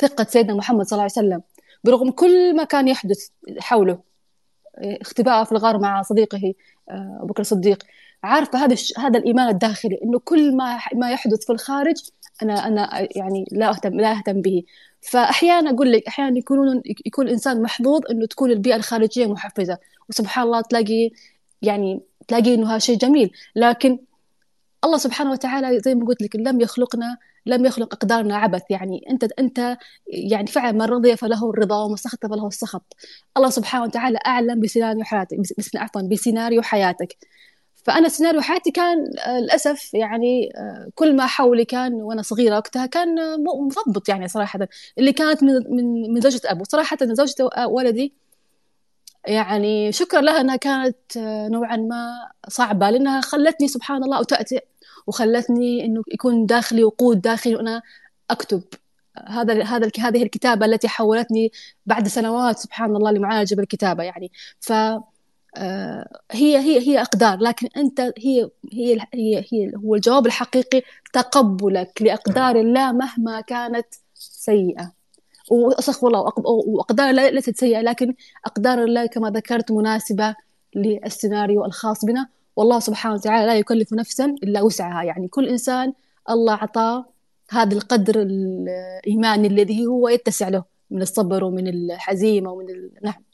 ثقة 0.00 0.24
سيدنا 0.24 0.54
محمد 0.54 0.86
صلى 0.86 0.96
الله 0.96 1.10
عليه 1.16 1.28
وسلم. 1.28 1.42
برغم 1.84 2.10
كل 2.10 2.56
ما 2.56 2.64
كان 2.64 2.88
يحدث 2.88 3.28
حوله 3.58 4.02
اختباءه 4.78 5.44
في 5.44 5.52
الغار 5.52 5.78
مع 5.78 6.02
صديقه 6.02 6.54
أبو 6.88 7.26
بكر 7.26 7.40
الصديق 7.40 7.84
عارفة 8.22 8.64
هذا 8.64 8.76
هذا 8.98 9.18
الإيمان 9.18 9.48
الداخلي 9.48 9.98
إنه 10.04 10.18
كل 10.24 10.56
ما 10.56 10.78
ما 10.94 11.10
يحدث 11.10 11.46
في 11.46 11.52
الخارج 11.52 11.96
أنا 12.42 12.66
أنا 12.66 13.08
يعني 13.16 13.44
لا 13.52 13.70
أهتم 13.70 14.00
لا 14.00 14.12
أهتم 14.12 14.40
به. 14.40 14.62
فأحيانا 15.00 15.70
أقول 15.70 15.92
لك 15.92 16.06
أحيانا 16.08 16.38
يكون 16.38 16.82
يكون 17.06 17.26
الانسان 17.26 17.62
محظوظ 17.62 18.00
إنه 18.10 18.26
تكون 18.26 18.50
البيئة 18.50 18.76
الخارجية 18.76 19.26
محفزة. 19.26 19.78
وسبحان 20.08 20.44
الله 20.44 20.60
تلاقي 20.60 21.10
يعني 21.62 22.00
تلاقي 22.28 22.54
إنه 22.54 22.70
هذا 22.70 22.78
شيء 22.78 22.98
جميل. 22.98 23.30
لكن 23.56 23.98
الله 24.84 24.98
سبحانه 24.98 25.30
وتعالى 25.30 25.80
زي 25.80 25.94
ما 25.94 26.06
قلت 26.06 26.22
لك 26.22 26.36
لم 26.36 26.60
يخلقنا 26.60 27.18
لم 27.46 27.66
يخلق 27.66 27.94
أقدارنا 27.94 28.36
عبث. 28.36 28.62
يعني 28.70 29.04
أنت 29.10 29.24
أنت 29.38 29.76
يعني 30.06 30.46
فعلا 30.46 30.72
من 30.72 30.82
رضي 30.82 31.16
فله 31.16 31.50
الرضا 31.50 31.84
ومن 31.84 31.96
سخط 31.96 32.26
فله 32.26 32.46
السخط. 32.48 32.96
الله 33.36 33.50
سبحانه 33.50 33.84
وتعالى 33.84 34.18
أعلم 34.26 34.60
بسيناريو 34.60 35.04
حياتك 35.04 35.38
عفوا 35.76 36.02
بسيناريو 36.02 36.62
حياتك. 36.62 37.16
فأنا 37.82 38.08
سيناريو 38.08 38.40
حياتي 38.40 38.70
كان 38.70 39.18
آه، 39.26 39.40
للأسف 39.40 39.94
يعني 39.94 40.52
آه، 40.56 40.88
كل 40.94 41.16
ما 41.16 41.26
حولي 41.26 41.64
كان 41.64 41.94
وأنا 41.94 42.22
صغيرة 42.22 42.56
وقتها 42.56 42.86
كان 42.86 43.16
مثبط 43.66 44.08
يعني 44.08 44.28
صراحة. 44.28 44.68
اللي 44.98 45.12
كانت 45.12 45.42
من 45.42 45.52
من 45.70 46.12
من 46.12 46.20
زوجة 46.20 46.40
أبو. 46.44 46.64
صراحة 46.64 46.98
زوجة 47.02 47.50
ولدي 47.66 48.12
يعني 49.26 49.92
شكرا 49.92 50.20
لها 50.20 50.40
أنها 50.40 50.56
كانت 50.56 51.16
آه، 51.16 51.48
نوعا 51.48 51.76
ما 51.76 52.30
صعبة 52.48 52.90
لأنها 52.90 53.20
خلتني 53.20 53.68
سبحان 53.68 54.04
الله 54.04 54.20
أتأتئ 54.20 54.64
وخلتني 55.06 55.84
إنه 55.84 56.02
يكون 56.14 56.46
داخلي 56.46 56.84
وقود 56.84 57.20
داخلي 57.20 57.56
وأنا 57.56 57.82
أكتب. 58.30 58.62
هذا 59.28 59.62
هذا 59.64 59.90
هذه 59.98 60.22
الكتابة 60.22 60.66
التي 60.66 60.88
حولتني 60.88 61.52
بعد 61.86 62.08
سنوات 62.08 62.58
سبحان 62.58 62.96
الله 62.96 63.10
لمعالجة 63.12 63.54
بالكتابة 63.54 64.02
يعني. 64.02 64.32
ف 64.60 64.72
آه، 64.72 65.11
هي 66.32 66.58
هي 66.58 66.88
هي 66.88 67.00
أقدار 67.00 67.38
لكن 67.38 67.68
أنت 67.76 68.00
هي 68.00 68.50
هي 68.72 68.98
هي 69.14 69.44
هي 69.52 69.72
هو 69.76 69.94
الجواب 69.94 70.26
الحقيقي 70.26 70.82
تقبلك 71.12 72.02
لأقدار 72.02 72.56
الله 72.56 72.92
مهما 72.92 73.40
كانت 73.40 73.86
سيئة. 74.14 74.92
واستغفر 75.50 76.06
الله 76.06 76.32
وأقدار 76.46 77.10
الله 77.10 77.30
ليست 77.30 77.56
سيئة 77.56 77.80
لكن 77.80 78.14
أقدار 78.46 78.84
الله 78.84 79.06
كما 79.06 79.30
ذكرت 79.30 79.72
مناسبة 79.72 80.34
للسيناريو 80.76 81.64
الخاص 81.64 82.04
بنا. 82.04 82.28
والله 82.56 82.80
سبحانه 82.80 83.14
وتعالى 83.14 83.46
لا 83.46 83.54
يكلف 83.54 83.92
نفسا 83.92 84.24
إلا 84.24 84.62
وسعها. 84.62 85.02
يعني 85.04 85.28
كل 85.28 85.48
إنسان 85.48 85.92
الله 86.30 86.54
اعطاه 86.54 87.04
هذا 87.50 87.74
القدر 87.74 88.22
الايماني 88.22 89.48
الذي 89.48 89.86
هو 89.86 90.08
يتسع 90.08 90.48
له 90.48 90.64
من 90.90 91.02
الصبر 91.02 91.44
ومن 91.44 91.68
الحزيمة 91.68 92.52
ومن 92.52 92.70
ال... 92.70 92.90
نعم. 93.02 93.14
آه، 93.14 93.31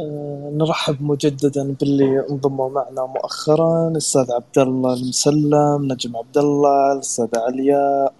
نرحب 0.00 1.02
مجددا 1.02 1.74
باللي 1.80 2.26
انضموا 2.30 2.70
معنا 2.70 3.06
مؤخرا 3.06 3.88
الأستاذ 3.88 4.32
عبد 4.32 4.58
الله 4.58 4.94
المسلم 4.94 5.92
نجم 5.92 6.16
عبد 6.16 6.38
الله 6.38 6.92
الأستاذة 6.92 7.30
علياء 7.36 8.12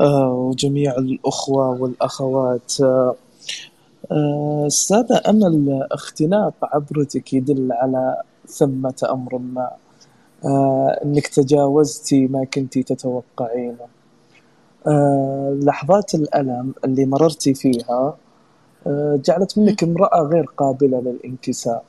آه، 0.00 0.32
وجميع 0.32 0.94
الأخوة 0.98 1.82
والأخوات. 1.82 2.72
آه، 2.80 3.14
آه، 4.12 4.64
أستاذة 4.66 5.22
أمل 5.28 5.86
اختناق 5.92 6.54
عبرتك 6.62 7.32
يدل 7.32 7.72
على 7.72 8.22
ثمة 8.48 9.08
أمر 9.10 9.38
ما 9.38 9.70
آه، 10.44 11.00
أنك 11.04 11.26
تجاوزتي 11.26 12.26
ما 12.26 12.44
كنتي 12.44 12.82
تتوقعينه. 12.82 13.86
آه، 14.86 15.58
لحظات 15.62 16.14
الألم 16.14 16.74
اللي 16.84 17.06
مررتي 17.06 17.54
فيها 17.54 18.16
جعلت 19.24 19.58
منك 19.58 19.82
امرأة 19.82 20.22
غير 20.22 20.44
قابلة 20.44 21.00
للانكسار 21.00 21.82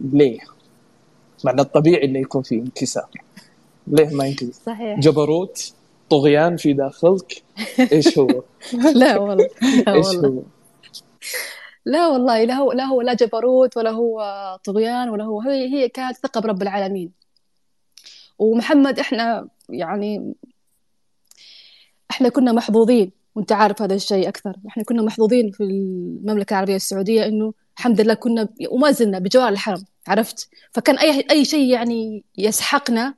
ليه؟ 0.00 0.38
معنى 1.44 1.60
الطبيعي 1.60 2.04
إنه 2.04 2.18
يكون 2.18 2.42
في 2.42 2.54
انكسار 2.54 3.08
ليه 3.86 4.14
ما 4.14 4.26
ينكسر؟ 4.26 4.62
صحيح 4.66 5.00
جبروت 5.00 5.72
طغيان 6.10 6.56
في 6.56 6.72
داخلك 6.72 7.42
إيش 7.92 8.18
هو؟ 8.18 8.42
لا 8.94 9.18
والله 9.18 9.48
لا 9.86 9.94
إيش 9.94 10.06
والله 10.06 10.28
هو؟ 10.28 10.42
لا 11.84 12.08
والله 12.08 12.44
لا 12.44 12.54
هو 12.54 12.72
لا 12.72 12.84
هو 12.84 13.02
لا 13.02 13.14
جبروت 13.14 13.76
ولا 13.76 13.90
هو 13.90 14.22
طغيان 14.64 15.08
ولا 15.08 15.24
هو 15.24 15.40
هي 15.40 15.74
هي 15.74 15.88
كانت 15.88 16.16
ثقة 16.16 16.40
برب 16.40 16.62
العالمين 16.62 17.12
ومحمد 18.38 18.98
إحنا 18.98 19.48
يعني 19.68 20.34
إحنا 22.10 22.28
كنا 22.28 22.52
محظوظين 22.52 23.12
وانت 23.34 23.52
عارف 23.52 23.82
هذا 23.82 23.94
الشيء 23.94 24.28
أكثر. 24.28 24.56
إحنا 24.68 24.82
كنا 24.82 25.02
محظوظين 25.02 25.50
في 25.50 25.62
المملكة 25.62 26.54
العربية 26.54 26.76
السعودية 26.76 27.26
إنه 27.26 27.54
الحمد 27.78 28.00
لله 28.00 28.14
كنا 28.14 28.48
وما 28.70 28.90
زلنا 28.90 29.18
بجوار 29.18 29.48
الحرم 29.48 29.84
عرفت؟ 30.08 30.48
فكان 30.72 30.98
أي 30.98 31.24
أي 31.30 31.44
شيء 31.44 31.72
يعني 31.72 32.24
يسحقنا 32.38 33.14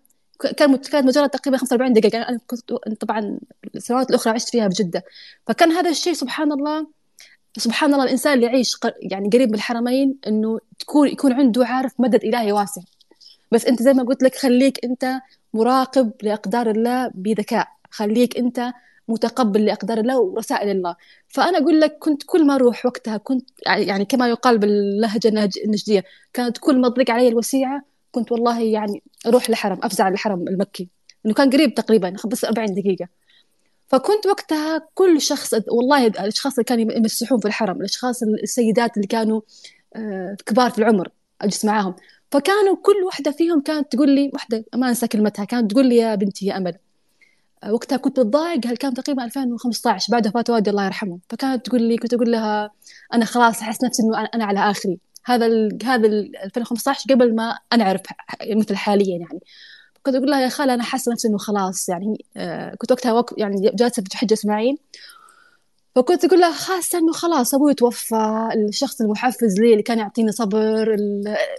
كان 0.56 0.76
كانت 0.76 1.06
مجرد 1.06 1.28
تقريبا 1.30 1.58
45 1.58 1.92
دقيقة. 1.92 2.16
يعني 2.16 2.28
أنا 2.28 2.40
كنت 2.46 2.72
طبعا 3.00 3.38
السنوات 3.74 4.10
الأخرى 4.10 4.32
عشت 4.34 4.48
فيها 4.48 4.68
بجدة. 4.68 5.04
فكان 5.46 5.72
هذا 5.72 5.90
الشيء 5.90 6.12
سبحان 6.12 6.52
الله 6.52 6.86
سبحان 7.58 7.94
الله 7.94 8.04
الإنسان 8.04 8.32
اللي 8.32 8.46
يعيش 8.46 8.76
يعني 9.02 9.28
قريب 9.28 9.48
من 9.48 9.54
الحرمين 9.54 10.14
إنه 10.26 10.58
تكون 10.78 11.08
يكون 11.08 11.32
عنده 11.32 11.66
عارف 11.66 11.92
مدد 11.98 12.24
إلهي 12.24 12.52
واسع. 12.52 12.82
بس 13.52 13.66
أنت 13.66 13.82
زي 13.82 13.92
ما 13.92 14.02
قلت 14.02 14.22
لك 14.22 14.34
خليك 14.36 14.84
أنت 14.84 15.20
مراقب 15.54 16.12
لأقدار 16.22 16.70
الله 16.70 17.10
بذكاء. 17.14 17.68
خليك 17.90 18.38
أنت 18.38 18.72
متقبل 19.08 19.64
لأقدار 19.64 19.98
الله 19.98 20.18
ورسائل 20.18 20.68
الله. 20.70 20.96
فأنا 21.28 21.58
أقول 21.58 21.80
لك 21.80 21.98
كنت 21.98 22.22
كل 22.26 22.46
ما 22.46 22.54
أروح 22.54 22.86
وقتها 22.86 23.16
كنت 23.16 23.50
يعني 23.66 24.04
كما 24.04 24.28
يقال 24.28 24.58
باللهجة 24.58 25.28
النجدية 25.64 26.04
كانت 26.32 26.58
كل 26.58 26.80
ما 26.80 26.88
تضيق 26.88 27.10
علي 27.10 27.28
الوسيعة 27.28 27.82
كنت 28.12 28.32
والله 28.32 28.60
يعني 28.62 29.02
أروح 29.26 29.48
الحرم 29.48 29.78
أفزع 29.82 30.08
الحرم 30.08 30.48
المكي. 30.48 30.88
إنه 31.26 31.34
كان 31.34 31.50
قريب 31.50 31.74
تقريبا 31.74 32.16
بس 32.26 32.44
40 32.44 32.74
دقيقة. 32.74 33.08
فكنت 33.88 34.26
وقتها 34.26 34.88
كل 34.94 35.20
شخص 35.20 35.54
والله 35.68 36.06
الأشخاص 36.06 36.52
اللي 36.52 36.64
كانوا 36.64 36.92
يمسحون 36.92 37.40
في 37.40 37.48
الحرم 37.48 37.76
الأشخاص 37.76 38.22
السيدات 38.22 38.96
اللي 38.96 39.06
كانوا 39.06 39.40
آه، 39.96 40.36
كبار 40.46 40.70
في 40.70 40.78
العمر 40.78 41.08
أجلس 41.40 41.64
معاهم. 41.64 41.94
فكانوا 42.32 42.76
كل 42.82 43.04
واحدة 43.06 43.30
فيهم 43.30 43.60
كانت 43.60 43.92
تقول 43.92 44.10
لي 44.10 44.30
واحدة 44.32 44.64
ما 44.74 44.88
أنسى 44.88 45.08
كلمتها 45.08 45.44
كانت 45.44 45.70
تقول 45.70 45.86
لي 45.86 45.96
يا 45.96 46.14
بنتي 46.14 46.46
يا 46.46 46.56
أمل 46.56 46.78
وقتها 47.70 47.96
كنت 47.96 48.20
بتضايق 48.20 48.66
هل 48.66 48.76
كان 48.76 48.94
تقريبا 48.94 49.24
2015 49.24 50.12
بعد 50.12 50.26
وفاه 50.26 50.44
والدي 50.48 50.70
الله 50.70 50.84
يرحمه. 50.86 51.18
فكانت 51.30 51.66
تقول 51.66 51.82
لي 51.82 51.96
كنت 51.96 52.14
أقول 52.14 52.32
لها 52.32 52.70
أنا 53.14 53.24
خلاص 53.24 53.62
أحس 53.62 53.84
نفسي 53.84 54.02
إنه 54.02 54.28
أنا 54.34 54.44
على 54.44 54.70
آخري. 54.70 54.98
هذا 55.24 55.46
ال 55.46 55.78
هذا 55.84 56.06
ال 56.06 56.36
2015 56.36 57.14
قبل 57.14 57.34
ما 57.34 57.58
أنا 57.72 57.84
أعرف 57.84 58.00
مثل 58.50 58.76
حاليا 58.76 59.18
يعني. 59.18 59.40
كنت 60.02 60.14
أقول 60.14 60.30
لها 60.30 60.40
يا 60.40 60.48
خالة 60.48 60.74
أنا 60.74 60.82
حاسة 60.82 61.12
نفسي 61.12 61.28
إنه 61.28 61.38
خلاص 61.38 61.88
يعني 61.88 62.24
آه 62.36 62.74
كنت 62.74 62.92
وقتها 62.92 63.12
وقت 63.12 63.34
يعني 63.38 63.70
جالسة 63.74 64.02
في 64.10 64.16
حجة 64.16 64.34
إسماعيل. 64.34 64.78
فكنت 65.94 66.24
أقول 66.24 66.40
لها 66.40 66.52
خاصة 66.52 66.98
إنه 66.98 67.12
خلاص 67.12 67.54
أبوي 67.54 67.74
توفى 67.74 68.48
الشخص 68.68 69.00
المحفز 69.00 69.60
لي 69.60 69.72
اللي 69.72 69.82
كان 69.82 69.98
يعطيني 69.98 70.32
صبر 70.32 70.96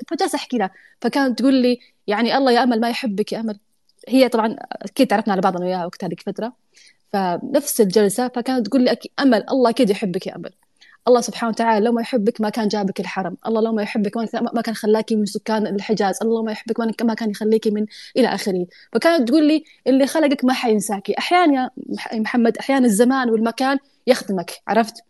فجالسة 0.07 0.35
أحكي 0.35 0.57
لها. 0.57 0.71
فكانت 1.01 1.39
تقول 1.39 1.53
لي 1.53 1.79
يعني 2.07 2.37
الله 2.37 2.51
يا 2.51 2.63
أمل 2.63 2.79
ما 2.81 2.89
يحبك 2.89 3.31
يا 3.33 3.39
أمل. 3.39 3.59
هي 4.07 4.29
طبعا 4.29 4.55
أكيد 4.71 5.07
تعرفنا 5.07 5.33
على 5.33 5.41
بعض 5.41 5.57
أنا 5.57 5.65
وياها 5.65 5.85
وقت 5.85 6.03
هذيك 6.03 6.19
الفترة. 6.19 6.53
فنفس 7.13 7.81
الجلسة 7.81 8.27
فكانت 8.27 8.67
تقول 8.67 8.83
لي 8.83 8.97
أمل 9.19 9.45
الله 9.49 9.69
أكيد 9.69 9.89
يحبك 9.89 10.27
يا 10.27 10.35
أمل. 10.35 10.53
الله 11.07 11.21
سبحانه 11.21 11.49
وتعالى 11.49 11.85
لو 11.85 11.91
ما 11.91 12.01
يحبك 12.01 12.41
ما 12.41 12.49
كان 12.49 12.67
جابك 12.67 12.99
الحرم. 12.99 13.37
الله 13.47 13.61
لو 13.61 13.73
ما 13.73 13.83
يحبك 13.83 14.17
ما 14.53 14.61
كان 14.61 14.75
خلاكي 14.75 15.15
من 15.15 15.25
سكان 15.25 15.67
الحجاز. 15.67 16.17
الله 16.21 16.43
ما 16.43 16.51
يحبك 16.51 16.79
ما 17.01 17.13
كان 17.13 17.29
يخليكي 17.29 17.71
من 17.71 17.85
إلى 18.17 18.27
آخره. 18.27 18.65
فكانت 18.93 19.27
تقول 19.27 19.47
لي 19.47 19.63
اللي 19.87 20.07
خلقك 20.07 20.45
ما 20.45 20.53
حينساكي. 20.53 21.17
أحيانا 21.17 21.69
يا 22.13 22.19
محمد 22.19 22.57
أحيانا 22.57 22.85
الزمان 22.85 23.29
والمكان 23.29 23.77
يخدمك 24.07 24.51
عرفت؟ 24.67 25.03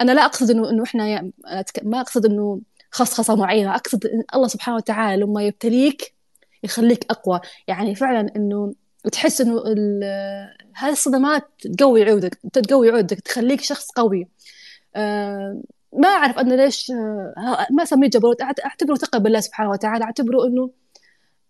أنا 0.00 0.12
لا 0.12 0.24
أقصد 0.24 0.50
إنه 0.50 0.70
إنه 0.70 0.82
إحنا 0.82 1.30
ما 1.82 2.00
أقصد 2.00 2.26
إنه 2.26 2.60
خصخصة 2.90 3.36
معينة. 3.36 3.74
أقصد 3.74 4.06
إن 4.06 4.22
الله 4.34 4.48
سبحانه 4.48 4.76
وتعالى 4.76 5.22
لما 5.22 5.42
يبتليك 5.42 6.13
يخليك 6.64 7.06
أقوى. 7.10 7.40
يعني 7.68 7.94
فعلا 7.94 8.32
إنه 8.36 8.74
تحس 9.12 9.40
إنه 9.40 9.62
هذه 10.74 10.92
الصدمات 10.92 11.42
تقوي 11.78 12.10
عودك 12.10 12.38
تقوي 12.52 12.90
عودك 12.90 13.20
تخليك 13.20 13.60
شخص 13.60 13.90
قوي. 13.90 14.28
آه، 14.96 15.62
ما 15.92 16.08
أعرف 16.08 16.38
أنا 16.38 16.54
ليش 16.54 16.90
آه، 16.90 17.66
ما 17.70 17.82
أسميه 17.82 18.08
جبروت. 18.08 18.42
أعتبره 18.42 18.94
ثقة 18.94 19.18
بالله 19.18 19.40
سبحانه 19.40 19.70
وتعالى. 19.70 20.04
أعتبره 20.04 20.46
إنه 20.46 20.70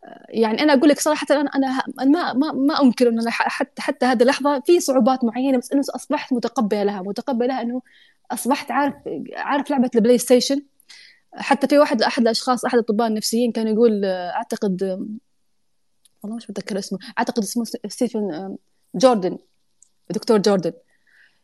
آه، 0.04 0.26
يعني 0.28 0.62
أنا 0.62 0.72
أقول 0.74 0.88
لك 0.88 1.00
صراحة 1.00 1.26
أنا 1.30 1.50
أنا 1.54 1.82
ما 2.04 2.32
ما 2.32 2.52
ما 2.52 2.82
أنكر 2.82 3.08
إنه 3.08 3.30
حتى 3.30 3.82
حتى 3.82 4.06
هذه 4.06 4.22
اللحظة 4.22 4.60
في 4.60 4.80
صعوبات 4.80 5.24
معينة 5.24 5.58
بس 5.58 5.72
إنه 5.72 5.82
أصبحت 5.94 6.32
متقبلة 6.32 6.82
لها. 6.82 7.02
متقبلة 7.02 7.46
لها 7.46 7.62
إنه 7.62 7.82
أصبحت 8.30 8.70
عارف 8.70 8.94
عارف 9.36 9.70
لعبة 9.70 9.90
ال 9.94 10.18
PlayStation؟ 10.18 10.62
حتى 11.36 11.68
في 11.68 11.78
واحد 11.78 12.02
أحد 12.02 12.22
الأشخاص 12.22 12.64
أحد 12.64 12.74
الأطباء 12.78 13.06
النفسيين 13.06 13.52
كان 13.52 13.68
يقول 13.68 14.04
أعتقد 14.04 14.82
والله 16.22 16.36
مش 16.36 16.50
متذكر 16.50 16.78
اسمه 16.78 16.98
أعتقد 17.18 17.42
اسمه 17.42 17.64
ستيفن 17.64 18.56
جوردن 18.94 19.38
دكتور 20.10 20.38
جوردن. 20.38 20.72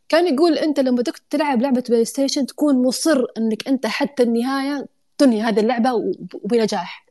كان 0.09 0.35
يقول 0.35 0.59
أنت 0.59 0.81
لما 0.81 1.03
تلعب 1.31 1.63
لعبة 1.63 1.85
PlayStation 1.89 2.47
تكون 2.47 2.83
مصر 2.83 3.25
إنك 3.39 3.69
أنت 3.69 3.87
حتى 3.87 4.23
النهاية 4.23 4.87
تنهي 5.19 5.43
هذه 5.43 5.61
اللعبة 5.61 5.93
وبنجاح. 6.35 7.07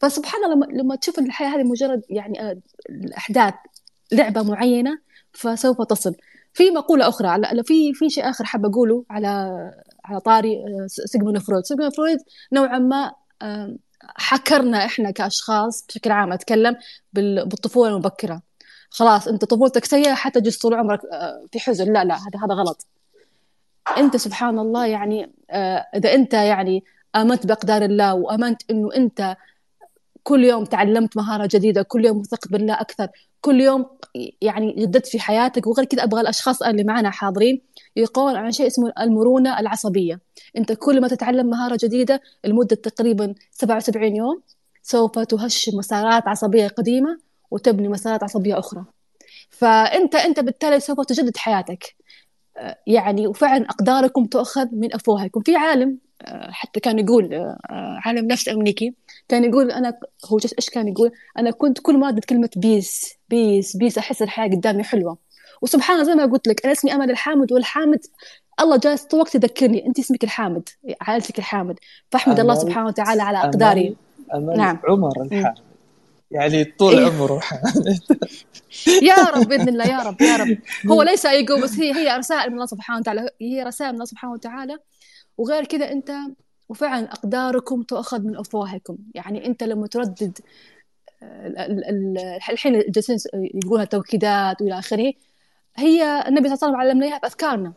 فسبحان 0.00 0.44
الله 0.44 0.66
لما, 0.66 0.96
تشوف 0.96 1.18
الحياة 1.18 1.48
هذه 1.48 1.62
مجرد 1.62 2.02
يعني 2.10 2.42
آه، 2.42 2.58
الأحداث 2.90 3.54
لعبة 4.12 4.42
معينة 4.42 4.98
فسوف 5.32 5.82
تصل. 5.82 6.14
في 6.54 6.70
مقولة 6.70 7.08
أخرى 7.08 7.28
على 7.28 7.64
في 7.64 7.94
في 7.94 8.10
شيء 8.10 8.30
آخر 8.30 8.44
حاب 8.44 8.66
أقوله 8.66 9.04
على 9.10 9.72
على 10.10 10.20
طاري 10.20 10.56
آه، 10.56 10.86
سيجموند 10.86 11.38
فرويد. 11.38 11.64
سيجموند 11.64 11.94
فرويد 11.94 12.18
نوعا 12.52 12.78
ما 12.78 13.12
آه، 13.42 13.76
حكرنا 14.02 14.84
إحنا 14.84 15.10
كأشخاص 15.10 15.86
بشكل 15.88 16.10
عام 16.10 16.32
أتكلم 16.32 16.76
بالطفولة 17.12 17.90
المبكرة. 17.90 18.42
خلاص 18.90 19.28
أنت 19.28 19.44
طفولتك 19.44 19.84
سيئة 19.84 20.14
حتى 20.14 20.40
تجلس 20.40 20.58
طول 20.58 20.74
عمرك 20.74 21.00
آه، 21.12 21.46
في 21.52 21.60
حزن. 21.60 21.92
لا 21.92 22.04
لا 22.04 22.14
هذا 22.14 22.44
هذا 22.44 22.54
غلط. 22.54 22.86
أنت 23.96 24.16
سبحان 24.16 24.58
الله 24.58 24.86
يعني 24.86 25.32
إذا 25.94 26.14
أنت 26.14 26.34
يعني 26.34 26.84
آمنت 27.16 27.46
بأقدار 27.46 27.82
الله 27.82 28.14
وآمنت 28.14 28.62
إنه 28.70 28.94
أنت 28.96 29.36
كل 30.22 30.44
يوم 30.44 30.64
تعلمت 30.64 31.16
مهارة 31.16 31.48
جديدة 31.52 31.82
كل 31.82 32.06
يوم 32.06 32.18
وثقت 32.18 32.48
بالله 32.48 32.74
أكثر 32.74 33.08
كل 33.40 33.60
يوم 33.60 33.86
يعني 34.40 34.72
جددت 34.72 35.06
في 35.06 35.20
حياتك 35.20 35.66
وغير 35.66 35.84
كذا 35.84 36.04
أبغى 36.04 36.20
الأشخاص 36.20 36.62
اللي 36.62 36.84
معنا 36.84 37.10
حاضرين 37.10 37.62
يقول 37.96 38.36
عن 38.36 38.52
شيء 38.52 38.66
اسمه 38.66 38.92
المرونة 39.00 39.60
العصبية. 39.60 40.20
أنت 40.56 40.72
كل 40.72 41.00
ما 41.00 41.08
تتعلم 41.08 41.46
مهارة 41.46 41.78
جديدة 41.82 42.20
لمدة 42.44 42.76
تقريبا 42.76 43.34
77 43.52 44.16
يوم 44.16 44.42
سوف 44.82 45.18
تهشم 45.18 45.78
مسارات 45.78 46.28
عصبية 46.28 46.68
قديمة 46.68 47.18
وتبني 47.50 47.88
مسارات 47.88 48.22
عصبية 48.22 48.58
أخرى. 48.58 48.84
فأنت 49.50 50.14
أنت 50.14 50.40
بالتالي 50.40 50.80
سوف 50.80 51.00
تجدد 51.00 51.36
حياتك. 51.36 51.96
يعني 52.86 53.26
وفعلا 53.26 53.64
أقداركم 53.64 54.24
تؤخذ 54.24 54.66
من 54.72 54.94
أفواهكم. 54.94 55.40
في 55.40 55.56
عالم 55.56 55.98
حتى 56.50 56.80
كان 56.80 56.98
يقول 56.98 57.34
آه، 57.34 57.58
عالم 58.04 58.26
نفس 58.26 58.48
أمريكي 58.48 58.94
كان 59.28 59.44
يقول 59.44 59.70
أنا 59.70 59.98
هو 60.26 60.38
إيش 60.58 60.70
كان 60.70 60.88
يقول؟ 60.88 61.12
أنا 61.38 61.50
كنت 61.50 61.78
كل 61.78 61.98
ما 61.98 62.06
أردد 62.06 62.24
كلمة 62.24 62.50
peace 62.56 63.14
peace 63.28 63.76
peace 63.76 63.98
أحس 63.98 64.22
الحياة 64.22 64.48
قدامي 64.48 64.82
حلوة. 64.82 65.18
وسبحان 65.62 66.00
الله 66.00 66.12
زي 66.12 66.14
ما 66.14 66.32
قلت 66.32 66.48
لك 66.48 66.64
أنا 66.64 66.72
اسمي 66.72 66.94
أمل 66.94 67.10
الحامد 67.10 67.52
والحامد 67.52 68.00
الله 68.60 68.76
جالس 68.76 69.02
طول 69.02 69.20
الوقت 69.20 69.34
يذكرني 69.34 69.86
أنت 69.86 69.98
اسمك 69.98 70.24
الحامد 70.24 70.68
عائلتك 71.00 71.38
الحامد. 71.38 71.78
فأحمد 72.10 72.40
الله 72.40 72.54
سبحانه 72.54 72.86
وتعالى 72.86 73.22
على 73.22 73.38
أقداري. 73.38 73.96
أمل 74.34 74.56
نعم. 74.56 74.78
عمر 74.88 75.22
الحامد. 75.22 75.54
يعني 76.30 76.64
طول 76.64 76.98
إيه؟ 76.98 77.06
عمره 77.06 77.40
يا 79.02 79.24
رب 79.24 79.48
بإذن 79.48 79.68
الله 79.68 79.84
يا 79.84 79.98
رب 79.98 80.22
يا 80.22 80.36
رب. 80.36 80.58
هو 80.90 81.02
ليس 81.02 81.26
ايجو 81.26 81.60
بس 81.60 81.78
هي 81.78 81.94
هي 81.94 82.16
رسائل 82.16 82.48
من 82.48 82.54
الله 82.54 82.66
سبحانه 82.66 82.98
وتعالى. 82.98 83.28
هي 83.40 83.62
رسائل 83.62 83.90
من 83.90 83.94
الله 83.94 84.04
سبحانه 84.04 84.32
وتعالى. 84.32 84.78
وغير 85.40 85.64
كذا 85.64 85.92
انت 85.92 86.12
وفعلا 86.68 87.12
أقداركم 87.12 87.82
تؤخذ 87.82 88.20
من 88.20 88.36
أفواهكم. 88.36 88.96
يعني 89.14 89.46
انت 89.46 89.62
لما 89.62 89.86
تردد 89.86 90.38
الحين 92.48 92.82
جالسين 92.88 93.16
يقولها 93.34 93.84
توكيدات 93.84 94.62
وإلى 94.62 94.78
آخره 94.78 95.12
هي 95.76 96.24
النبي 96.28 96.56
صلى 96.56 96.68
الله 96.68 96.78
عليه 96.78 96.78
وسلم 96.78 96.80
علمنا 96.80 97.06
اياها 97.06 97.18
باذكارنا 97.18 97.72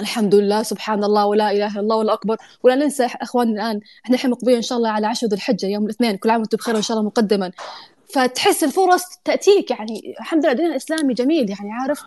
الحمد 0.00 0.34
لله 0.34 0.62
سبحان 0.62 1.04
الله 1.04 1.26
ولا 1.26 1.50
إله 1.50 1.72
إلا 1.72 1.80
الله 1.80 1.96
ولا 1.96 2.12
اكبر 2.12 2.36
ولا 2.62 2.74
ننسى 2.74 3.06
إخواننا 3.06 3.52
الآن 3.52 3.80
إحنا 4.04 4.14
الحين 4.14 4.30
مقبلين 4.30 4.56
إن 4.56 4.62
شاء 4.62 4.78
الله 4.78 4.90
على 4.90 5.06
عشر 5.06 5.26
ذي 5.26 5.36
الحجة 5.36 5.66
يوم 5.66 5.84
الاثنين. 5.84 6.16
كل 6.16 6.30
عام 6.30 6.40
وأنتم 6.40 6.56
بخير 6.56 6.74
وإن 6.74 6.82
شاء 6.82 6.96
الله 6.96 7.06
مقدما. 7.08 7.52
فتحس 8.14 8.64
الفرص 8.64 9.04
تأتيك. 9.24 9.70
يعني 9.70 10.14
الحمد 10.20 10.46
لله 10.46 10.54
ديننا 10.54 10.70
الإسلامي 10.70 11.14
جميل 11.14 11.50
يعني 11.50 11.72
عارف؟ 11.72 12.04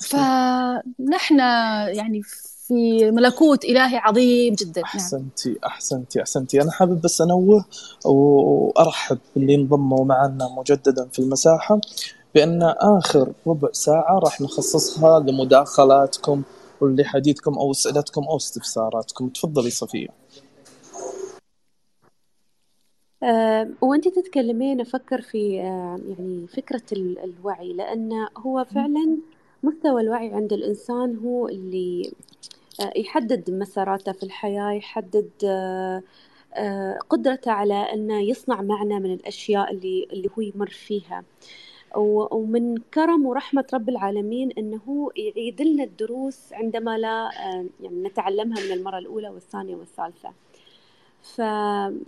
فنحن 0.00 1.38
يعني 1.96 2.22
في 2.70 3.10
ملكوت 3.10 3.64
إلهي 3.64 3.96
عظيم 3.96 4.54
جدا. 4.54 4.82
أحسنتي 4.84 5.48
نعم. 5.48 5.58
أحسنتي 5.66 6.20
أحسنتي 6.20 6.62
أنا 6.62 6.70
حابب 6.70 7.00
بس 7.00 7.20
أنوه 7.20 7.64
وأرحب 8.04 9.18
باللي 9.36 9.54
انضموا 9.54 10.04
معنا 10.04 10.48
مجددا 10.58 11.08
في 11.12 11.18
المساحة 11.18 11.80
بأن 12.34 12.62
آخر 12.62 13.32
ربع 13.46 13.68
ساعة 13.72 14.18
راح 14.18 14.40
نخصصها 14.40 15.20
لمداخلاتكم 15.20 16.42
ولحديثكم 16.80 17.58
أو 17.58 17.70
أسئلتكم 17.70 18.24
أو 18.24 18.36
استفساراتكم. 18.36 19.28
تفضلي 19.28 19.70
صفية. 19.70 20.08
أه 23.22 23.68
وأنت 23.80 24.08
تتكلمين 24.08 24.80
أفكر 24.80 25.20
في 25.20 25.60
أه 25.60 26.00
يعني 26.08 26.46
فكرة 26.46 26.82
الوعي 26.92 27.72
لأن 27.72 28.12
هو 28.38 28.64
فعلا 28.64 29.18
مستوى 29.62 30.02
الوعي 30.02 30.28
عند 30.28 30.52
الإنسان 30.52 31.16
هو 31.24 31.48
اللي 31.48 32.12
يحدد 32.96 33.50
مساراته 33.50 34.12
في 34.12 34.22
الحياة 34.22 34.72
يحدد 34.72 35.30
أه, 35.44 36.02
آه، 36.54 36.98
قدرته 37.08 37.50
على 37.50 37.74
إنه 37.74 38.20
يصنع 38.20 38.62
معنى 38.62 39.00
من 39.00 39.14
الأشياء 39.14 39.72
اللي 39.72 40.08
اللي 40.12 40.30
هو 40.38 40.42
يمر 40.42 40.70
فيها 40.70 41.24
ومن 41.96 42.76
كرم 42.94 43.26
ورحمة 43.26 43.64
رب 43.74 43.88
العالمين 43.88 44.52
أنه 44.58 45.10
يعيد 45.16 45.62
لنا 45.62 45.84
الدروس 45.84 46.52
عندما 46.52 46.98
لا 46.98 47.28
آه، 47.28 47.66
يعني 47.80 48.02
نتعلمها 48.02 48.64
من 48.66 48.72
المرة 48.72 48.98
الأولى 48.98 49.28
والثانية 49.28 49.76
والثالثة 49.76 50.32
ف 51.22 51.38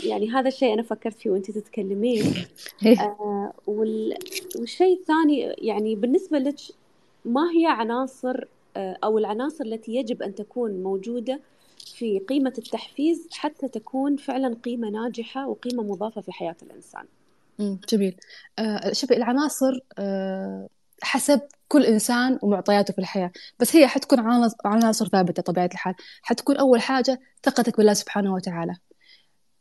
يعني 0.04 0.30
هذا 0.30 0.48
الشيء 0.48 0.74
أنا 0.74 0.82
فكرت 0.82 1.18
فيه 1.18 1.30
وأنت 1.30 1.50
تتكلمين. 1.50 2.34
آه 3.00 3.52
والشيء 3.66 4.98
الثاني 4.98 5.40
يعني 5.58 5.94
بالنسبة 5.94 6.38
لك 6.38 6.56
ما 7.24 7.50
هي 7.52 7.66
عناصر 7.66 8.36
آه 8.40 8.46
أو 8.76 9.18
العناصر 9.18 9.64
التي 9.64 9.94
يجب 9.94 10.22
أن 10.22 10.34
تكون 10.34 10.82
موجودة 10.82 11.40
في 11.96 12.18
قيمة 12.18 12.52
التحفيز 12.58 13.28
حتى 13.32 13.68
تكون 13.68 14.16
فعلا 14.16 14.56
قيمة 14.64 14.90
ناجحة 14.90 15.48
وقيمة 15.48 15.82
مضافة 15.82 16.20
في 16.20 16.32
حياة 16.32 16.56
الإنسان. 16.62 17.04
جميل. 17.88 18.16
آه 18.58 18.92
شوفي 18.92 19.16
العناصر 19.16 19.78
آه 19.98 20.68
حسب 21.02 21.40
كل 21.68 21.84
إنسان 21.84 22.38
ومعطياته 22.42 22.92
في 22.92 22.98
الحياة 22.98 23.30
بس 23.60 23.76
هي 23.76 23.86
حتكون 23.86 24.18
عناصر 24.64 25.08
ثابتة 25.08 25.42
طبيعة 25.42 25.70
الحال. 25.72 25.94
حتكون 26.22 26.56
أول 26.56 26.80
حاجة 26.80 27.20
ثقتك 27.42 27.76
بالله 27.76 27.92
سبحانه 27.92 28.34
وتعالى. 28.34 28.76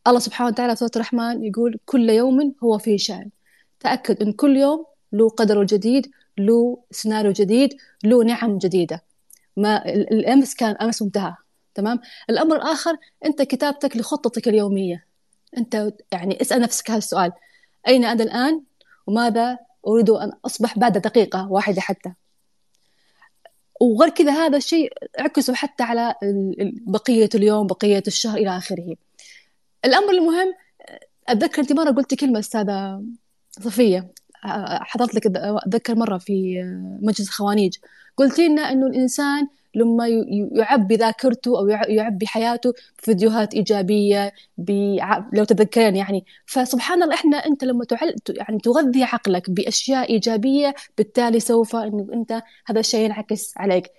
الله 0.07 0.19
سبحانه 0.19 0.49
وتعالى 0.49 0.75
في 0.75 0.79
سورة 0.79 0.91
الرحمن 0.95 1.43
يقول 1.43 1.79
كل 1.85 2.09
يوم 2.09 2.55
هو 2.63 2.77
في 2.77 2.97
شأن. 2.97 3.29
تأكد 3.79 4.21
أن 4.21 4.33
كل 4.33 4.57
يوم 4.57 4.85
له 5.13 5.29
قدر 5.29 5.63
جديد 5.63 6.11
له 6.37 6.83
سيناريو 6.91 7.31
جديد 7.31 7.77
له 8.03 8.23
نعم 8.23 8.57
جديدة. 8.57 9.03
ما 9.57 9.85
الأمس 9.89 10.55
كان 10.55 10.75
أمس 10.75 11.01
وانتهى 11.01 11.35
تمام؟ 11.75 11.99
الأمر 12.29 12.55
الآخر 12.55 12.97
أنت 13.25 13.41
كتابتك 13.41 13.97
لخطتك 13.97 14.47
اليومية. 14.47 15.05
أنت 15.57 15.93
يعني 16.11 16.41
اسأل 16.41 16.61
نفسك 16.61 16.89
هذا 16.91 16.97
السؤال. 16.97 17.31
أين 17.87 18.05
أنا 18.05 18.23
الآن؟ 18.23 18.63
وماذا 19.07 19.59
أريد 19.87 20.09
أن 20.09 20.31
أصبح 20.45 20.79
بعد 20.79 20.97
دقيقة 20.97 21.51
واحدة 21.51 21.81
حتى؟ 21.81 22.13
وغير 23.81 24.09
كذا 24.09 24.31
هذا 24.31 24.57
الشيء 24.57 24.93
اعكسه 25.19 25.53
حتى 25.53 25.83
على 25.83 26.15
بقية 26.87 27.29
اليوم 27.35 27.67
بقية 27.67 28.03
الشهر 28.07 28.37
إلى 28.37 28.57
آخره. 28.57 28.95
الأمر 29.85 30.09
المهم 30.09 30.53
أتذكر 31.27 31.61
أنت 31.61 31.73
مرة 31.73 31.91
قلتي 31.91 32.15
كلمة 32.15 32.39
أستاذة 32.39 33.03
صفية. 33.51 34.11
حضرت 34.81 35.15
لك 35.15 35.37
أتذكر 35.37 35.95
مرة 35.95 36.17
في 36.17 36.63
مجلس 37.01 37.29
خوانيج 37.29 37.77
قلتي 38.17 38.47
لنا 38.47 38.61
أنه 38.61 38.87
الإنسان 38.87 39.47
لما 39.75 40.07
يعبي 40.55 40.95
ذاكرته 40.95 41.59
أو 41.59 41.67
يعبي 41.67 42.27
حياته 42.27 42.73
بفيديوهات 42.99 43.53
إيجابية 43.53 44.33
لو 45.33 45.43
تذكرين 45.43 45.95
يعني. 45.95 46.25
فسبحان 46.45 47.03
الله 47.03 47.15
إحنا 47.15 47.37
أنت 47.37 47.63
لما 47.63 47.85
تعل... 47.85 48.15
يعني 48.29 48.57
تغذي 48.57 49.03
عقلك 49.03 49.49
بأشياء 49.49 50.09
إيجابية 50.09 50.75
بالتالي 50.97 51.39
سوف 51.39 51.75
انه 51.75 52.07
أنت 52.13 52.41
هذا 52.65 52.79
الشيء 52.79 53.05
ينعكس 53.05 53.53
عليك. 53.57 53.91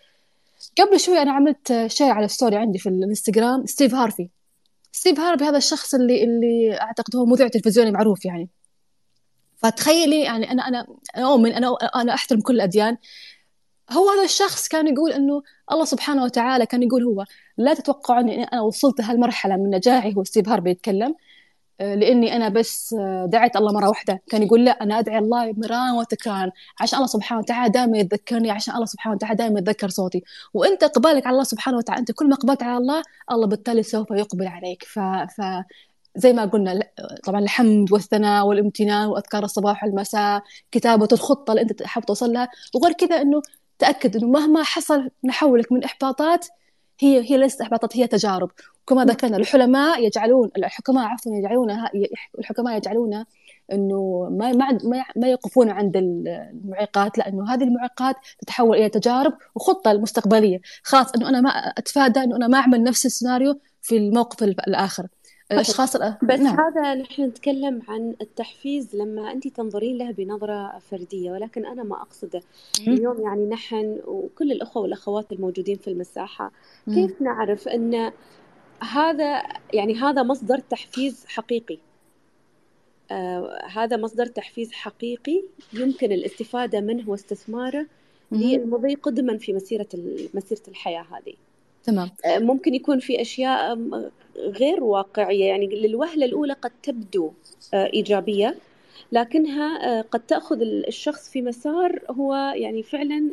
قبل 0.78 1.00
شوي 1.00 1.22
أنا 1.22 1.32
عملت 1.32 1.86
share 1.86 2.10
على 2.10 2.24
ال 2.24 2.30
story 2.30 2.56
عندي 2.56 2.78
في 2.78 2.88
الإنستغرام 2.88 3.66
ستيف 3.66 3.94
هارفي. 3.94 4.28
ستيف 4.92 5.20
هارفي 5.20 5.44
هذا 5.44 5.56
الشخص 5.56 5.94
اللي 5.94 6.24
اللي 6.24 6.80
أعتقد 6.80 7.16
هو 7.16 7.26
مذيع 7.26 7.48
تلفزيوني 7.48 7.90
معروف 7.90 8.24
يعني. 8.24 8.48
فتخيلي 9.62 10.20
يعني 10.20 10.50
أنا 10.50 10.68
أنا 10.68 10.86
أؤمن 11.16 11.52
أنا 11.52 11.76
أنا 11.96 12.14
أحترم 12.14 12.40
كل 12.40 12.54
الأديان. 12.54 12.96
هو 13.92 14.10
هذا 14.10 14.24
الشخص 14.24 14.68
كان 14.68 14.88
يقول 14.94 15.12
إنه 15.12 15.42
الله 15.72 15.84
سبحانه 15.84 16.24
وتعالى 16.24 16.66
كان 16.66 16.82
يقول 16.82 17.04
هو 17.04 17.24
لا 17.58 17.74
تتوقعوا 17.74 18.20
إني 18.20 18.44
أنا 18.44 18.60
وصلت 18.62 19.00
هالمرحلة 19.00 19.56
من 19.56 19.70
نجاحي. 19.70 20.14
هو 20.14 20.24
ستيف 20.24 20.48
هارفي 20.48 20.70
يتكلم 20.70 21.14
آه، 21.80 21.94
لإني 21.94 22.36
أنا 22.36 22.48
بس 22.48 22.94
آه، 22.98 23.26
دعيت 23.26 23.56
الله 23.56 23.72
مرة 23.72 23.88
واحدة. 23.88 24.22
كان 24.30 24.42
يقول 24.42 24.64
لا 24.64 24.70
أنا 24.82 24.98
أدعي 24.98 25.18
الله 25.18 25.52
مرارا 25.56 25.92
وتكرارا 25.92 26.52
عشان 26.80 26.96
الله 26.98 27.06
سبحانه 27.08 27.40
وتعالى 27.40 27.70
دائما 27.72 27.98
يتذكرني 27.98 28.50
عشان 28.50 28.74
الله 28.74 28.86
سبحانه 28.86 29.16
وتعالى 29.16 29.36
دائما 29.36 29.60
يتذكر 29.60 29.88
صوتي. 29.88 30.22
وأنت 30.54 30.82
إقبالك 30.84 31.26
على 31.26 31.34
الله 31.34 31.44
سبحانه 31.44 31.76
وتعالى 31.76 32.00
أنت 32.00 32.12
كل 32.12 32.28
ما 32.28 32.34
إقبلت 32.34 32.62
على 32.62 32.78
الله 32.78 33.02
الله 33.32 33.46
بالتالي 33.46 33.82
سوف 33.82 34.10
يقبل 34.10 34.46
عليك. 34.46 34.84
ف, 34.84 34.98
ف... 35.36 35.40
زي 36.16 36.32
ما 36.32 36.44
قلنا 36.44 36.82
طبعا 37.24 37.40
الحمد 37.40 37.92
والثناء 37.92 38.46
والامتنان 38.46 39.08
وأذكار 39.08 39.44
الصباح 39.44 39.84
والمساء 39.84 40.42
كتابة 40.70 41.08
الخطة 41.12 41.50
اللي 41.50 41.62
أنت 41.62 41.82
حاب 41.82 42.04
توصل 42.06 42.32
لها. 42.32 42.48
وغير 42.74 42.92
كذا 42.92 43.22
إنه 43.22 43.42
تأكد 43.78 44.16
أنه 44.16 44.28
مهما 44.28 44.62
حصل 44.62 45.10
نحولك 45.24 45.72
من 45.72 45.84
إحباطات 45.84 46.46
هي 47.00 47.30
هي 47.30 47.36
ليست 47.36 47.60
إحباطات 47.60 47.96
هي 47.96 48.06
تجارب. 48.06 48.50
كما 48.86 49.04
ذكرنا 49.04 49.36
الحلماء 49.36 50.04
يجعلون 50.06 50.50
الحكماء 50.56 51.04
عفوا 51.04 51.32
يجعلون 51.36 51.70
الحكماء 52.38 52.76
يجعلون 52.76 53.24
إنه 53.72 54.28
ما 54.30 54.52
ما 54.52 54.78
ما 55.16 55.28
يقفون 55.28 55.70
عند 55.70 55.96
المعيقات 55.96 57.18
لأنه 57.18 57.54
هذه 57.54 57.64
المعيقات 57.64 58.16
تتحول 58.38 58.76
إلى 58.76 58.88
تجارب 58.88 59.32
وخطة 59.54 59.90
المستقبلية. 59.90 60.60
خلاص 60.82 61.12
إنه 61.14 61.28
أنا 61.28 61.40
ما 61.40 61.50
أتفادى 61.50 62.20
إنه 62.20 62.36
أنا 62.36 62.48
ما 62.48 62.58
أعمل 62.58 62.82
نفس 62.82 63.06
السيناريو 63.06 63.60
في 63.82 63.96
الموقف 63.96 64.42
الآخر. 64.42 65.06
الاشخاص 65.52 65.96
بس 65.96 66.40
نعم. 66.40 66.60
هذا 66.60 66.94
نحن 66.94 67.22
نتكلم 67.22 67.82
عن 67.88 68.14
التحفيز 68.20 68.96
لما 68.96 69.32
أنت 69.32 69.48
تنظرين 69.48 69.98
له 69.98 70.10
بنظرة 70.10 70.78
فردية 70.78 71.30
ولكن 71.30 71.66
أنا 71.66 71.82
ما 71.82 72.02
أقصده. 72.02 72.42
اليوم 72.80 73.20
يعني 73.20 73.46
نحن 73.46 74.00
وكل 74.06 74.52
الأخوة 74.52 74.82
والأخوات 74.82 75.32
الموجودين 75.32 75.76
في 75.76 75.88
المساحة 75.88 76.52
كيف 76.86 77.22
نعرف 77.22 77.68
إن 77.68 78.12
هذا 78.82 79.42
يعني 79.72 79.94
هذا 79.94 80.22
مصدر 80.22 80.58
تحفيز 80.58 81.24
حقيقي؟ 81.26 81.78
آه 83.10 83.66
هذا 83.66 83.96
مصدر 83.96 84.26
تحفيز 84.26 84.72
حقيقي 84.72 85.42
يمكن 85.72 86.12
الاستفادة 86.12 86.80
منه 86.80 87.10
واستثماره 87.10 87.86
للمضي 88.32 88.94
قدما 88.94 89.38
في 89.38 89.52
مسيرة 89.52 89.88
مسيرة 90.34 90.62
الحياة 90.68 91.02
هذه. 91.10 91.34
تمام 91.84 92.10
آه، 92.24 92.38
ممكن 92.38 92.74
يكون 92.74 92.98
في 92.98 93.20
أشياء 93.20 93.78
غير 94.36 94.84
واقعية 94.84 95.44
يعني 95.44 95.66
للوهلة 95.66 96.26
الأولى 96.26 96.52
قد 96.52 96.70
تبدو 96.82 97.32
آه، 97.74 97.90
إيجابية 97.94 98.56
لكنها 99.12 99.98
آه، 99.98 100.02
قد 100.02 100.20
تأخذ 100.20 100.60
الشخص 100.62 101.30
في 101.30 101.42
مسار 101.42 101.98
هو 102.10 102.34
يعني 102.56 102.82
فعلا 102.82 103.30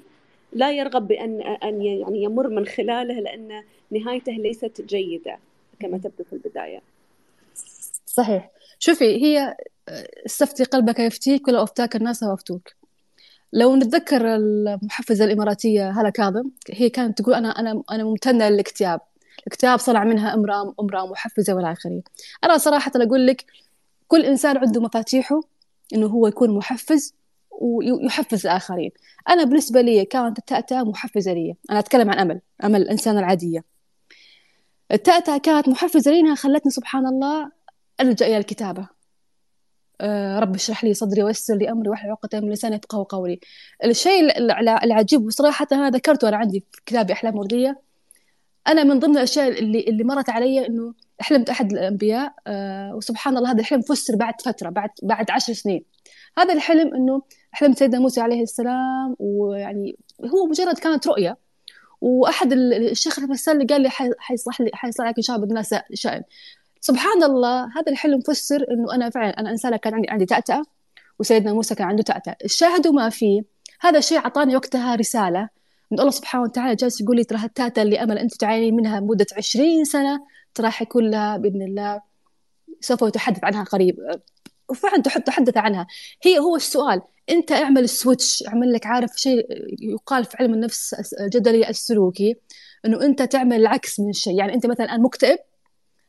لا 0.54 0.72
يرغب 0.72 1.08
بأن 1.08 1.42
أن 1.42 1.82
يعني 1.82 2.24
يمر 2.24 2.48
من 2.48 2.66
خلاله 2.66 3.20
لأن 3.20 3.64
نهايته 3.92 4.32
ليست 4.32 4.82
جيدة 4.82 5.38
كما 5.80 5.98
تبدو 5.98 6.24
في 6.24 6.34
البداية. 6.34 6.82
صحيح، 8.06 8.52
شوفي 8.80 9.26
هي 9.26 9.56
استفتي 10.26 10.64
قلبك 10.64 11.00
يفتيك 11.00 11.48
ولو 11.48 11.64
أفتاك 11.64 11.96
الناس 11.96 12.24
وأفتوك. 12.24 12.79
لو 13.54 13.76
نتذكر 13.76 14.36
المحفزة 14.36 15.26
الإماراتية 15.26 15.90
هلا 15.90 16.10
كاظم 16.10 16.50
هي 16.70 16.90
كانت 16.90 17.22
تقول 17.22 17.34
أنا 17.36 17.50
أنا 17.50 17.84
أنا 17.92 18.04
ممتنة 18.04 18.50
للاكتئاب 18.50 19.02
الاكتئاب 19.40 19.80
صنع 19.80 20.04
منها 20.04 20.34
امرأة 20.34 20.76
امرأة 20.80 21.08
محفزة 21.08 21.54
والى 21.54 21.72
آخره 21.72 22.02
أنا 22.44 22.58
صراحة 22.58 22.92
أقول 22.96 23.28
لك 23.28 23.46
كل 24.08 24.26
إنسان 24.26 24.58
عنده 24.58 24.82
مفاتيحه 24.82 25.42
إنه 25.94 26.08
هو 26.08 26.28
يكون 26.28 26.58
محفز 26.58 27.14
ويحفز 27.52 28.46
الآخرين. 28.48 28.92
أنا 29.30 29.44
بالنسبة 29.44 29.82
لي 29.82 30.06
كانت 30.06 30.40
التأتأة 30.40 30.84
محفزة 30.84 31.34
لي. 31.34 31.56
أنا 31.70 31.80
أتكلم 31.80 32.10
عن 32.10 32.20
أمل 32.20 32.42
أمل 32.64 32.82
الإنسان 32.82 33.18
العادية. 33.18 33.64
التأتأة 34.92 35.38
كانت 35.38 35.70
محفزة 35.70 36.12
لي 36.12 36.36
خلتني 36.36 36.72
سبحان 36.72 37.08
الله 37.08 37.52
ألجأ 38.02 38.28
إلى 38.28 38.38
الكتابة. 38.38 38.82
آه، 38.82 38.90
رب 40.40 40.56
اشرح 40.56 40.84
لي 40.84 40.94
صدري 40.94 41.24
ويسر 41.24 41.56
لي 41.56 41.72
أمري 41.72 41.90
واحلل 41.90 42.12
عقدة 42.12 42.40
من 42.40 42.52
لساني 42.52 42.76
يفقهوا 42.76 43.04
قولي. 43.04 43.40
الشيء 43.86 44.38
العجيب 44.84 45.26
وصراحه 45.26 45.68
أنا 45.72 45.90
ذكرته 45.90 46.30
أنا 46.30 46.38
عندي 46.38 46.64
في 46.72 46.82
كتابي 46.86 47.14
أحلام 47.14 47.36
وردية. 47.38 47.82
أنا 48.68 48.84
من 48.84 49.00
ضمن 49.00 49.18
الأشياء 49.18 49.48
اللي 49.48 49.80
اللي 49.80 50.04
مرت 50.04 50.30
علي 50.30 50.68
إنه 50.68 50.94
حلمت 51.20 51.50
أحد 51.50 51.72
الأنبياء 51.72 52.34
آه 52.48 52.96
وسبحان 52.96 53.38
الله 53.38 53.52
هذا 53.52 53.60
الحلم 53.60 53.82
فسر 53.82 54.16
بعد 54.16 54.42
فترة 54.42 54.70
بعد 54.70 54.90
بعد 55.04 55.32
عشر 55.32 55.54
سنين. 55.54 55.84
هذا 56.38 56.54
الحلم 56.54 56.96
إنه 56.96 57.22
حلم 57.52 57.74
سيدنا 57.74 58.00
موسى 58.00 58.22
عليه 58.22 58.44
السلام 58.44 59.16
ويعني 59.20 59.98
هو 60.26 60.46
مجرد 60.46 60.78
كانت 60.78 61.08
رؤية. 61.08 61.38
وأحد 62.02 62.54
الشيخ 62.54 63.20
المسال 63.20 63.68
قال 63.68 63.82
لي 63.82 63.90
حيصلح 64.20 64.62
لي 64.62 64.70
حيصلح 64.74 65.08
لك 65.08 65.18
إن 65.18 65.24
شاء 65.24 65.36
الله 65.36 65.48
الله 65.48 65.84
شأن. 65.94 66.24
سبحان 66.82 67.24
الله 67.24 67.64
هذا 67.66 67.92
الحلم 67.92 68.22
فسر 68.22 68.66
إنه 68.72 68.96
أنا 68.96 69.10
فعلا 69.10 69.40
أنا 69.40 69.52
إنسانة 69.52 69.78
كان 69.78 69.94
عندي 69.94 70.10
عندي 70.10 70.26
تأتأة 70.26 70.64
وسيدنا 71.20 71.54
موسى 71.54 71.76
كان 71.76 71.88
عنده 71.88 72.04
تأتأة 72.04 72.36
الشاهد 72.46 72.88
ما 72.88 73.10
فيه. 73.10 73.42
هذا 73.82 73.98
الشيء 73.98 74.18
أعطاني 74.18 74.56
وقتها 74.56 74.96
رسالة 74.96 75.50
من 75.92 76.00
الله 76.00 76.12
سبحانه 76.12 76.44
وتعالى 76.44 76.76
جالس 76.76 77.02
يقول 77.02 77.16
لي 77.16 77.24
ترى 77.24 77.46
التأتأة 77.46 77.82
اللي 77.82 78.04
أمل 78.04 78.18
أنت 78.18 78.36
تعاني 78.36 78.72
منها 78.72 79.00
مدة 79.00 79.26
20 79.38 79.86
سنة 79.86 80.20
ترى 80.54 80.70
حيكون 80.70 81.10
لها 81.12 81.38
بإذن 81.38 81.62
الله 81.62 82.02
سوف 82.82 83.02
يتحدث 83.02 83.44
عنها 83.44 83.64
قريب. 83.64 83.96
وفعلا 84.70 85.02
تحدث 85.02 85.58
عنها. 85.58 85.88
هي 86.24 86.40
هو 86.40 86.56
السؤال 86.56 87.02
أنت 87.30 87.52
اعمل 87.52 87.84
السويتش 87.84 88.44
اعمل 88.48 88.74
لك 88.74 88.86
عارف 88.86 89.12
شيء 89.16 89.48
يقال 89.80 90.26
في 90.26 90.38
علم 90.40 90.54
النفس 90.54 90.96
الجدلي 91.22 91.70
السلوكي 91.70 92.36
إنه 92.86 93.02
أنت 93.02 93.22
تعمل 93.22 93.58
العكس 93.58 94.00
من 94.00 94.10
الشيء 94.10 94.38
يعني 94.38 94.54
أنت 94.54 94.66
مثلا 94.66 94.86
الآن 94.86 95.02
مكتئب 95.02 95.40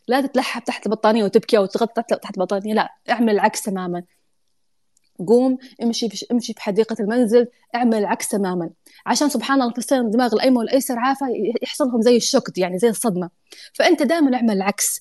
لا 0.09 0.21
تتلحف 0.21 0.63
تحت 0.63 0.87
البطانية 0.87 1.25
وتبكي 1.25 1.57
أو 1.59 1.67
تغطي 1.67 2.03
تحت 2.03 2.37
البطانية 2.37 2.75
لا 2.75 2.95
اعمل 3.11 3.31
العكس 3.31 3.63
تماما. 3.63 4.03
قوم 5.29 5.59
امشي 5.83 6.09
في 6.09 6.27
امشي 6.33 6.53
في 6.53 6.63
حديقه 6.63 6.97
المنزل 7.01 7.49
اعمل 7.75 7.95
العكس 7.99 8.29
تماما. 8.29 8.71
عشان 9.07 9.29
سبحان 9.29 9.63
الله 9.63 9.75
فستان 9.75 10.01
الدماغ 10.07 10.35
الأيمن 10.35 10.57
والأيسر 10.57 10.99
عافى 10.99 11.25
يحصل 11.63 11.85
لهم 11.85 12.03
زي 12.03 12.17
الشوك 12.17 12.59
يعني 12.59 12.79
زي 12.79 12.89
الصدمة. 12.89 13.31
فأنت 13.75 14.03
دائما 14.03 14.37
اعمل 14.37 14.51
العكس. 14.51 15.01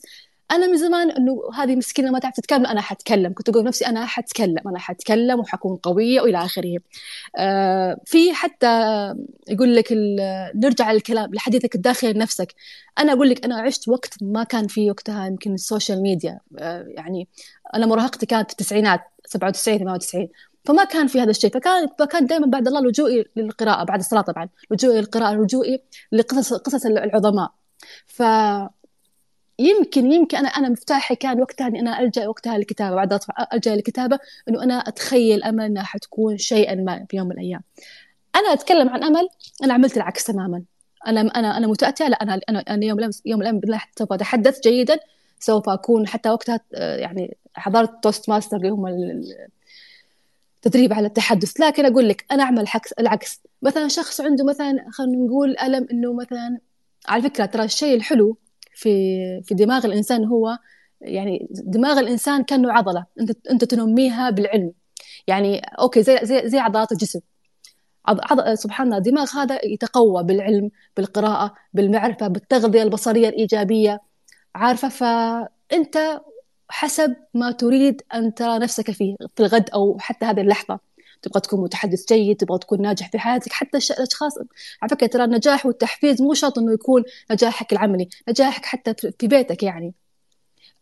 أنا 0.51 0.67
من 0.67 0.77
زمان 0.77 1.11
إنه 1.11 1.41
هذه 1.55 1.75
مسكينة 1.75 2.11
ما 2.11 2.19
تعرف 2.19 2.35
تتكلم 2.35 2.65
أنا 2.65 2.81
حتكلم. 2.81 3.33
كنت 3.33 3.49
أقول 3.49 3.63
نفسي 3.63 3.87
أنا 3.87 4.05
حتكلم 4.05 4.67
أنا 4.67 4.79
حتكلم 4.79 5.39
وحكون 5.39 5.75
قوية 5.77 6.21
وإلى 6.21 6.37
آخره. 6.45 6.77
آه 7.37 7.97
في 8.05 8.33
حتى 8.33 8.67
يقول 9.49 9.75
لك 9.75 9.87
نرجع 10.55 10.91
للكلام 10.91 11.33
لحديثك 11.33 11.75
الداخلي 11.75 12.13
لنفسك. 12.13 12.55
أنا 12.99 13.13
أقول 13.13 13.29
لك 13.29 13.45
أنا 13.45 13.61
عشت 13.61 13.87
وقت 13.87 14.13
ما 14.21 14.43
كان 14.43 14.67
في 14.67 14.89
وقتها 14.91 15.27
يمكن 15.27 15.53
السوشيال 15.53 16.01
ميديا. 16.01 16.39
آه 16.59 16.85
يعني 16.87 17.27
أنا 17.75 17.85
مراهقتي 17.85 18.25
كانت 18.25 18.51
في 18.51 18.53
التسعينات 18.59 19.01
97 19.25 19.77
98 19.79 20.27
فما 20.65 20.83
كان 20.83 21.07
في 21.07 21.21
هذا 21.21 21.29
الشيء. 21.29 21.51
فكان 21.51 21.87
فكان 21.99 22.25
دائما 22.25 22.47
بعد 22.47 22.67
الله 22.67 22.81
لجوئي 22.81 23.25
للقراءة 23.35 23.83
بعد 23.83 23.99
الصلاة 23.99 24.21
طبعا. 24.21 24.49
لجوئي 24.71 24.99
للقراءة 24.99 25.33
لجوئي 25.33 25.81
لقصص 26.11 26.53
قصص 26.53 26.85
العظماء. 26.85 27.51
ف 28.07 28.23
يمكن 29.59 30.11
يمكن 30.11 30.37
أنا 30.37 30.47
أنا 30.47 30.69
مفتاحي 30.69 31.15
كان 31.15 31.41
وقتها 31.41 31.67
إني 31.67 31.79
أنا 31.79 31.99
ألجأ 31.99 32.27
وقتها 32.27 32.57
للكتابة 32.57 32.95
بعد 32.95 33.19
ألجأ 33.53 33.75
للكتابة 33.75 34.19
إنه 34.49 34.63
أنا 34.63 34.73
أتخيل 34.73 35.43
امل 35.43 35.63
انها 35.63 35.83
حتكون 35.83 36.37
شيئا 36.37 36.75
ما 36.75 37.05
في 37.09 37.17
يوم 37.17 37.27
من 37.27 37.31
الأيام. 37.31 37.61
أنا 38.35 38.53
أتكلم 38.53 38.89
عن 38.89 39.03
أمل 39.03 39.29
أنا 39.63 39.73
عملت 39.73 39.97
العكس 39.97 40.23
تماما. 40.23 40.63
أنا 41.07 41.21
أنا 41.21 41.57
أنا 41.57 41.67
متاتئه 41.67 42.07
لا 42.07 42.15
أنا 42.23 42.41
أنا, 42.49 42.59
أنا 42.59 42.85
يوم 42.85 42.99
الأمس 42.99 43.21
يوم 43.25 43.41
الأمس 43.41 43.61
بالله 43.61 43.81
سوف 43.99 44.13
أتحدث 44.13 44.59
جيدا 44.59 44.99
سوف 45.39 45.69
أكون 45.69 46.07
حتى 46.07 46.29
وقتها 46.29 46.59
يعني 46.73 47.37
حضرت 47.53 48.03
Toastmaster 48.03 48.57
اللي 48.57 48.69
هم 48.69 48.85
تدريب 50.61 50.93
على 50.93 51.07
التحدث. 51.07 51.59
لكن 51.59 51.85
أقول 51.85 52.09
لك 52.09 52.25
أنا 52.31 52.43
أعمل 52.43 52.65
العكس. 52.99 53.41
مثلا 53.61 53.87
شخص 53.87 54.21
عنده 54.21 54.45
مثلا 54.45 54.85
خلينا 54.91 55.25
نقول 55.25 55.57
ألم 55.57 55.87
إنه 55.91 56.13
مثلا 56.13 56.57
على 57.07 57.21
فكرة 57.23 57.45
ترى 57.45 57.63
الشيء 57.63 57.95
الحلو 57.95 58.37
في 58.79 58.89
في 59.43 59.53
دماغ 59.55 59.85
الإنسان 59.85 60.25
هو 60.25 60.57
يعني 61.01 61.47
دماغ 61.51 61.99
الإنسان 61.99 62.43
كأنه 62.43 62.73
عضلة 62.73 63.05
أنت 63.19 63.47
أنت 63.51 63.63
تنميها 63.63 64.29
بالعلم. 64.29 64.71
يعني 65.27 65.59
أوكي 65.59 66.03
زي 66.03 66.19
زي 66.23 66.49
زي 66.49 66.59
عضلات 66.59 66.91
الجسم. 66.91 67.19
عض... 68.07 68.53
سبحان 68.53 68.87
الله 68.87 68.97
الدماغ 68.97 69.29
هذا 69.35 69.65
يتقوى 69.65 70.23
بالعلم 70.23 70.71
بالقراءة 70.97 71.53
بالمعرفة 71.73 72.27
بالتغذية 72.27 72.83
البصرية 72.83 73.29
الإيجابية. 73.29 74.01
عارفة؟ 74.55 74.89
فأنت 74.89 76.21
حسب 76.69 77.15
ما 77.33 77.51
تريد 77.51 78.01
أن 78.13 78.33
ترى 78.33 78.59
نفسك 78.59 78.91
فيه 78.91 79.15
في 79.35 79.39
الغد 79.43 79.69
أو 79.69 79.97
حتى 79.99 80.25
هذه 80.25 80.41
اللحظة. 80.41 80.79
تبغى 81.21 81.41
تكون 81.41 81.61
متحدث 81.61 82.13
جيد 82.13 82.37
تبغى 82.37 82.59
تكون 82.59 82.81
ناجح 82.81 83.11
في 83.11 83.19
حياتك 83.19 83.51
حتى 83.51 83.77
الأشخاص 83.77 84.37
على 84.81 84.89
فكرة 84.89 85.07
ترى 85.07 85.23
النجاح 85.23 85.65
والتحفيز 85.65 86.21
مو 86.21 86.33
شرط 86.33 86.57
إنه 86.59 86.73
يكون 86.73 87.03
نجاحك 87.31 87.73
العملي 87.73 88.09
نجاحك 88.29 88.65
حتى 88.65 88.93
في 89.19 89.27
بيتك 89.27 89.63
يعني. 89.63 89.93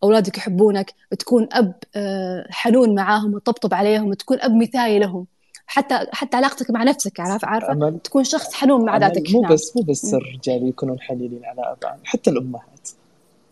أولادك 0.04 0.38
يحبونك 0.38 0.93
تكون 1.19 1.47
أب 1.52 1.73
آه، 1.95 2.47
حنون 2.50 2.95
معاهم 2.95 3.34
وتطبطب 3.34 3.73
عليهم 3.73 4.08
وتكون 4.08 4.41
أب 4.41 4.56
مثالي 4.56 5.00
لهم. 5.00 5.26
حتى 5.67 6.08
حتى 6.12 6.38
علاقتك 6.38 6.71
مع 6.71 6.84
نفسك 6.84 7.19
عارف 7.19 7.45
عارفة؟ 7.45 7.71
أمل. 7.71 8.00
تكون 8.00 8.23
شخص 8.23 8.54
حنون 8.54 8.86
مع 8.86 8.97
ذاتك. 8.97 9.32
مو 9.32 9.41
بس 9.41 9.76
مو 9.76 9.82
بس 9.82 10.13
الرجال 10.13 10.67
يكونون 10.67 11.00
حنينين 11.00 11.45
على 11.45 11.62
ابائهم 11.62 12.00
حتى 12.04 12.30
الأمهات. 12.30 12.89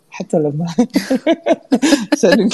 حتى 0.10 0.38
لما 0.38 0.66
عشان 2.14 2.50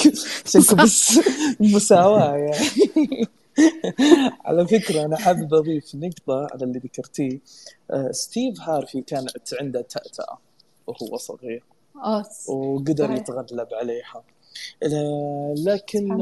بس 0.84 1.20
مساواة 1.60 2.36
يعني. 2.36 3.28
على 4.46 4.68
فكرة 4.68 5.06
أنا 5.06 5.18
حابب 5.18 5.54
أضيف 5.54 5.96
نقطة 5.96 6.48
على 6.54 6.64
اللي 6.64 6.80
ذكرتيه. 6.80 7.40
آه، 7.92 8.12
ستيف 8.12 8.62
هارفي 8.62 9.02
كانت 9.02 9.54
عنده 9.60 9.82
تأتأة 9.82 10.38
وهو 10.88 11.18
صغير 11.18 11.64
وقدر 12.50 13.12
يتغلب 13.12 13.68
عليها. 13.74 14.24
لكن 15.66 16.22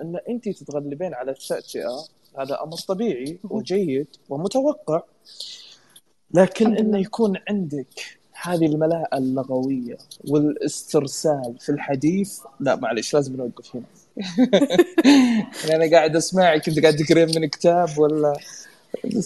إن 0.00 0.20
أنت 0.28 0.48
تتغلبين 0.48 1.14
على 1.14 1.30
التأتئة 1.30 2.04
هذا 2.38 2.62
أمر 2.62 2.76
طبيعي 2.88 3.38
وجيد 3.44 4.06
ومتوقع. 4.28 5.02
لكن 6.34 6.76
إنه 6.76 6.98
يكون 6.98 7.36
عندك 7.48 8.18
هذه 8.42 8.66
الملاءة 8.66 9.18
اللغوية 9.18 9.96
والإسترسال 10.28 11.56
في 11.60 11.72
الحديث 11.72 12.40
لا 12.60 12.76
معلش 12.76 13.14
لازم 13.14 13.36
نوقف 13.36 13.76
هنا. 13.76 13.84
يعني 15.64 15.84
أنا 15.84 15.90
قاعد 15.96 16.16
أسمعك 16.16 16.68
أنت 16.68 16.78
قاعد 16.80 16.96
تقرين 16.96 17.40
من 17.40 17.48
كتاب 17.48 17.98
ولا؟ 17.98 18.32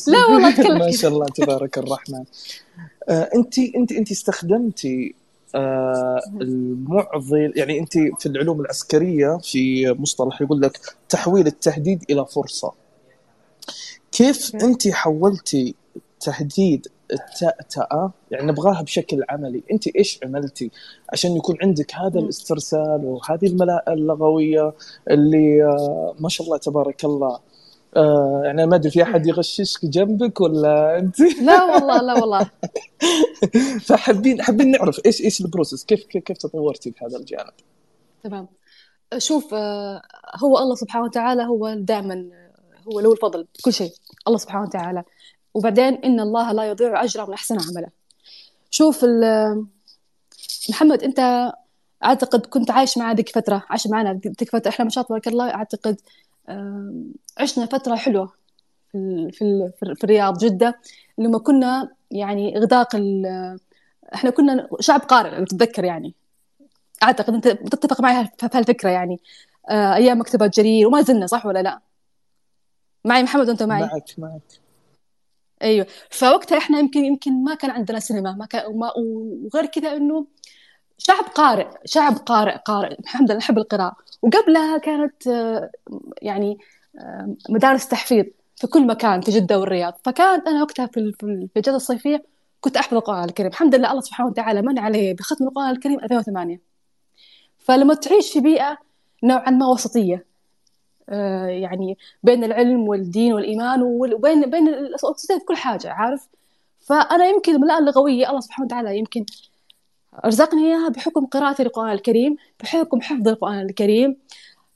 لا 0.07 0.27
والله 0.27 0.49
أتكلم 0.49 0.79
ما 0.87 0.91
شاء 0.91 1.11
الله 1.11 1.27
تبارك 1.27 1.79
الرحمن. 1.79 2.25
آه 3.09 3.31
انت 3.35 3.59
انت 3.59 3.93
أنت 3.93 4.11
استخدمتي 4.11 5.15
آه 5.55 6.21
المعضل 6.41 7.53
يعني 7.57 7.79
أنت 7.79 7.93
في 7.93 8.27
العلوم 8.27 8.61
العسكرية 8.61 9.39
في 9.43 9.91
مصطلح 9.99 10.43
يقول 10.43 10.61
لك 10.61 10.81
تحويل 11.09 11.47
التهديد 11.47 12.05
إلى 12.11 12.27
فرصة. 12.27 12.73
كيف 14.13 14.57
أنت 14.57 14.89
حولتي 14.89 15.75
تهديد 16.23 16.89
التأتأة 17.13 18.13
يعني 18.31 18.47
نبغاها 18.47 18.83
بشكل 18.83 19.23
عملي. 19.29 19.63
أنت 19.73 19.87
إيش 19.87 20.21
عملتي 20.25 20.71
عشان 21.13 21.37
يكون 21.37 21.57
عندك 21.63 21.95
هذا 21.95 22.21
الاسترسال 22.21 23.01
وهذه 23.05 23.47
الملاءة 23.47 23.93
اللغوية 23.93 24.73
اللي 25.11 25.65
آه، 25.65 26.15
ما 26.21 26.29
شاء 26.29 26.47
الله 26.47 26.59
تبارك 26.59 27.05
الله. 27.05 27.39
آه 27.97 28.43
يعني 28.45 28.67
ما 28.67 28.77
أدري 28.77 28.91
في 28.91 29.03
أحد 29.03 29.27
يغششك 29.27 29.87
جنبك 29.87 30.41
ولا 30.41 30.99
أنت؟ 30.99 31.21
لا 31.47 31.65
والله 31.65 32.03
لا 32.03 32.15
والله. 32.15 32.51
فحابين 33.87 34.43
حابين 34.43 34.71
نعرف 34.71 35.01
إيش 35.07 35.21
إيش 35.21 35.41
البروسس 35.41 35.85
كيف 35.85 36.05
كيف, 36.05 36.39
تطورتي 36.39 36.93
في 36.93 37.05
هذا 37.05 37.17
الجانب؟ 37.17 37.53
تمام. 38.25 38.49
شوف 39.19 39.55
آه، 39.55 40.03
هو 40.43 40.59
الله 40.59 40.75
سبحانه 40.75 41.05
وتعالى 41.05 41.43
هو 41.43 41.75
دائما 41.75 42.29
هو 42.89 43.01
له 43.01 43.13
الفضل 43.13 43.47
كل 43.65 43.73
شيء. 43.73 43.93
الله 44.27 44.39
سبحانه 44.39 44.63
وتعالى. 44.63 45.05
وبعدين 45.55 45.95
إن 45.95 46.21
الله 46.21 46.53
لا 46.53 46.65
يضيع 46.65 47.05
أجر 47.05 47.27
من 47.27 47.35
أحسن 47.35 47.59
عملا 47.61 47.89
شوف 48.71 49.07
محمد 50.71 51.03
أنت 51.03 51.53
أعتقد 52.05 52.47
كنت 52.47 52.71
عايش 52.71 52.99
معنا 52.99 53.15
ذيك 53.15 53.29
فترة 53.29 53.65
عايش 53.71 53.87
معنا 53.87 54.13
ذيك 54.13 54.51
فترة 54.51 54.69
إحنا 54.69 54.85
ما 54.85 54.91
شاء 54.91 55.07
الله 55.11 55.23
الله 55.27 55.55
أعتقد 55.55 56.01
عشنا 57.39 57.67
فترة 57.67 57.97
حلوة 57.97 58.33
في 58.93 59.31
في, 59.33 59.71
في 59.81 60.05
الرياض 60.05 60.39
جدة. 60.39 60.79
لما 61.19 61.39
كنا 61.39 61.89
يعني 62.11 62.59
إغداق 62.59 62.89
إحنا 64.15 64.31
كنا 64.31 64.69
شعب 64.81 65.01
قارئ 65.01 65.39
لو 65.39 65.45
تتذكر 65.45 65.85
يعني. 65.85 66.15
أعتقد 67.03 67.35
أنت 67.35 67.49
تتفق 67.49 68.01
معي 68.01 68.25
في 68.25 68.49
هالفكرة 68.55 68.91
يعني. 68.91 69.21
آه، 69.71 69.95
أيام 69.95 70.21
مكتبة 70.21 70.47
جرير 70.47 70.87
وما 70.87 71.03
زلنا 71.03 71.27
صح 71.27 71.47
ولا 71.47 71.63
لا؟ 71.63 71.81
معي 73.05 73.23
محمد 73.23 73.49
وأنت 73.49 73.63
معي؟ 73.63 73.83
معك 73.83 74.15
معك. 74.19 74.62
أيوه. 75.63 75.87
فوقتها 76.11 76.59
إحنا 76.59 76.79
يمكن 76.79 77.05
يمكن 77.05 77.45
ما 77.45 77.55
كان 77.55 77.71
عندنا 77.71 78.01
سينما 78.01 78.33
ما 78.33 78.47
كان 78.47 78.67
وما 78.67 78.93
وغير 78.97 79.67
كذا 79.67 79.97
إنه 79.97 80.27
شعب 80.99 81.25
قارئ 81.25 81.69
شعب 81.85 82.17
قارئ 82.17 82.57
قارئ. 82.57 82.99
الحمد 83.01 83.31
لله 83.31 83.39
نحب 83.39 83.59
القراءة. 83.59 83.97
وقبلها 84.23 84.79
كانت 84.79 85.27
آه، 85.27 85.71
يعني 86.23 86.59
آه، 86.99 87.37
مدارس 87.49 87.89
تحفيظ 87.89 88.25
في 88.57 88.67
كل 88.67 88.87
مكان 88.87 89.21
في 89.21 89.31
جدة 89.31 89.59
والرياض 89.59 89.95
فكانت 90.05 90.49
أنا 90.49 90.63
وقتها 90.63 90.87
في 90.87 91.01
الإجازة 91.23 91.77
الصيفية 91.77 92.25
كنت 92.61 92.77
أحفظ 92.77 92.95
القرآن 92.97 93.25
الكريم. 93.25 93.51
الحمد 93.51 93.75
لله 93.75 93.91
الله 93.91 94.01
سبحانه 94.01 94.29
وتعالى 94.31 94.63
من 94.63 94.79
علي 94.79 95.15
بختم 95.15 95.45
القرآن 95.49 95.71
الكريم 95.71 96.01
2008 96.01 96.61
فلما 97.59 97.95
تعيش 97.95 98.33
في 98.33 98.41
بيئة 98.41 98.79
نوعا 99.25 99.51
ما 99.51 99.67
وسطية 99.67 100.15
آه، 100.15 100.25
يعني 101.49 101.99
بين 102.23 102.45
العلم 102.45 102.89
والدين 102.89 103.33
والإيمان 103.33 103.83
وبين 103.83 104.51
بين 104.51 104.67
في 105.29 105.45
كل 105.49 105.57
حاجة 105.57 105.93
عارف؟ 105.93 106.29
فأنا 106.81 107.27
يمكن 107.27 107.55
الملاءة 107.55 107.79
اللغوية 107.79 108.29
الله 108.29 108.41
سبحانه 108.41 108.67
وتعالى 108.67 108.99
يمكن 108.99 109.25
رزقني 110.27 110.67
إياها 110.67 110.89
بحكم 110.89 111.27
قراءتي 111.27 111.63
للقرآن 111.63 111.93
الكريم 111.93 112.37
بحكم 112.61 113.01
حفظ 113.01 113.29
القرآن 113.29 113.61
الكريم. 113.61 114.17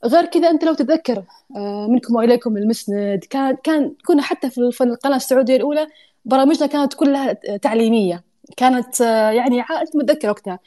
غير 0.05 0.25
كذا 0.25 0.49
أنت 0.49 0.63
لو 0.63 0.73
تتذكر 0.73 1.23
آه، 1.57 1.87
منكم 1.87 2.15
وإليكم 2.15 2.57
المسند 2.57 3.19
كان 3.29 3.55
كان 3.63 3.95
كنا 4.05 4.21
حتى 4.21 4.49
في 4.49 4.81
القناة 4.83 5.15
السعودية 5.15 5.55
الأولى 5.55 5.87
برامجنا 6.25 6.67
كانت 6.67 6.93
كلها 6.93 7.33
تعليمية 7.33 8.23
كانت 8.57 9.01
آه، 9.01 9.31
يعني 9.31 9.61
أنت 9.61 9.95
متذكر 9.95 10.29
وقتها. 10.29 10.59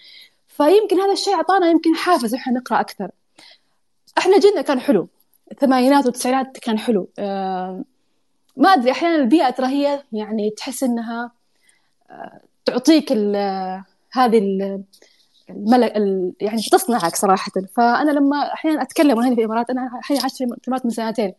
فيمكن 0.49 1.01
هذا 1.01 1.13
الشيء 1.13 1.35
أعطانا 1.35 1.71
يمكن 1.71 1.95
حافز 1.97 2.35
إحنا 2.35 2.53
نقرأ 2.53 2.81
أكثر. 2.81 3.11
إحنا 4.19 4.39
جيلنا 4.39 4.63
كان 4.63 4.81
حلو. 4.81 5.09
الثمانينات 5.53 6.07
والتسعينات 6.07 6.59
كان 6.59 6.79
حلو. 6.79 7.09
آه، 7.19 7.85
ما 8.57 8.69
أدري 8.69 8.91
أحيانا 8.91 9.17
البيئة 9.17 9.51
ترى 9.51 9.67
هي 9.67 10.03
يعني 10.13 10.51
تحس 10.51 10.83
إنها 10.83 11.33
تعطيك 12.65 13.13
هذه 14.13 14.39
الملك 15.51 15.93
يعني 16.41 16.63
تصنعك 16.73 17.17
صراحة. 17.17 17.53
فأنا 17.77 18.11
لما 18.11 18.53
أحيانا 18.53 18.83
أتكلم 18.83 19.19
وأنا 19.19 19.29
هنا 19.29 19.35
في 19.35 19.41
الإمارات 19.41 19.71
أنا 19.71 19.91
الحين 19.99 20.21
عايشة 20.21 20.37
في 20.37 20.45
الإمارات 20.45 20.85
من 20.85 20.91
سنتين. 20.91 21.33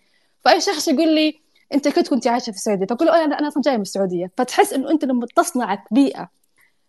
فأي 0.45 0.61
شخص 0.61 0.87
يقول 0.87 1.15
لي 1.15 1.41
أنت 1.73 1.87
كنت 1.87 2.07
كنت 2.09 2.27
عايشة 2.27 2.51
في 2.51 2.57
السعودية. 2.57 2.85
فأقول 2.85 3.07
له 3.07 3.25
أنا 3.25 3.39
أنا 3.39 3.47
أصلا 3.47 3.63
جاية 3.63 3.75
من 3.75 3.81
السعودية. 3.81 4.31
فتحس 4.37 4.73
إنه 4.73 4.91
أنت 4.91 5.05
لما 5.05 5.25
تصنعك 5.35 5.83
بيئة 5.91 6.29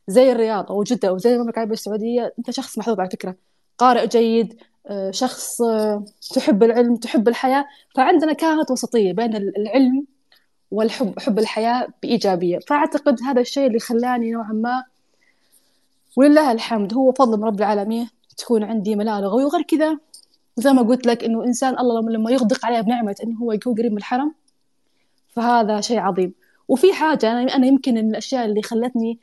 زي 0.09 0.33
الرياض 0.33 0.73
أو 0.73 0.83
جدة 0.83 1.09
أو 1.09 1.19
زي 1.19 1.35
المملكة 1.35 1.57
العربية 1.57 1.75
السعودية 1.75 2.35
أنت 2.39 2.51
شخص 2.51 2.79
محظوظ 2.79 3.01
على 3.01 3.11
فكرة. 3.11 3.37
قارئ 3.79 4.07
جيد 4.07 4.55
آه، 4.61 4.72
شخص 5.11 5.63
آه، 5.63 6.05
تحب 6.35 6.63
العلم 6.63 6.97
تحب 6.97 7.29
الحياة. 7.29 7.67
فعندنا 7.97 8.33
كانت 8.33 8.71
وسطية 8.71 9.13
بين 9.13 9.37
العلم 9.37 10.07
والحب 10.71 11.19
حب 11.19 11.39
الحياة 11.39 11.89
بإيجابية. 12.03 12.59
فأعتقد 12.59 13.23
هذا 13.23 13.41
الشيء 13.41 13.67
اللي 13.67 13.79
خلاني 13.79 14.31
نوعا 14.31 14.53
ما 14.53 14.85
ولله 16.17 16.53
الحمد 16.53 16.95
هو 16.95 17.13
فضل 17.13 17.39
من 17.39 17.45
رب 17.45 17.61
العالمين 17.61 18.09
تكون 18.37 18.65
عندي 18.65 18.97
ملاءة 18.97 19.21
لغوي 19.21 19.45
وغير 19.45 19.63
كذا 19.63 19.99
زي 20.57 20.73
ما 20.73 20.83
قلت 20.83 21.07
لك 21.07 21.25
إنه 21.25 21.45
إنسان 21.45 21.79
الله 21.79 22.11
لما 22.11 22.31
يغدق 22.31 22.67
عليه 22.67 22.81
بنعمة 22.81 23.17
إنه 23.25 23.39
هو 23.39 23.53
يكون 23.53 23.75
قريب 23.75 23.93
من 23.93 23.99
الحرم 23.99 24.35
فهذا 25.29 25.81
شيء 25.81 25.99
عظيم. 25.99 26.35
وفي 26.69 26.93
حاجة 26.93 27.33
أنا 27.33 27.57
أنا 27.57 27.67
يمكن 27.67 27.95
من 27.95 28.11
الأشياء 28.11 28.45
اللي 28.45 28.63
خلتني 28.63 29.19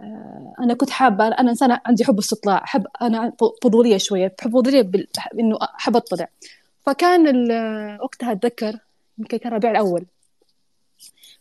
آه، 0.00 0.54
أنا 0.60 0.74
كنت 0.74 0.90
حابة 0.90 1.28
أنا 1.28 1.50
إنسانة 1.50 1.80
عندي 1.86 2.04
حب 2.04 2.18
استطلاع 2.18 2.64
أحب 2.64 2.86
أنا 3.02 3.32
فضولية 3.62 3.96
شوية 3.96 4.34
بحب 4.38 4.50
فضولية 4.50 4.82
بال... 4.82 5.06
إنه 5.40 5.58
أحب 5.62 5.96
أطلع. 5.96 6.28
فكان 6.86 7.52
وقتها 8.02 8.32
أتذكر 8.32 8.78
يمكن 9.18 9.36
كان 9.38 9.52
ربيع 9.52 9.70
الأول. 9.70 10.06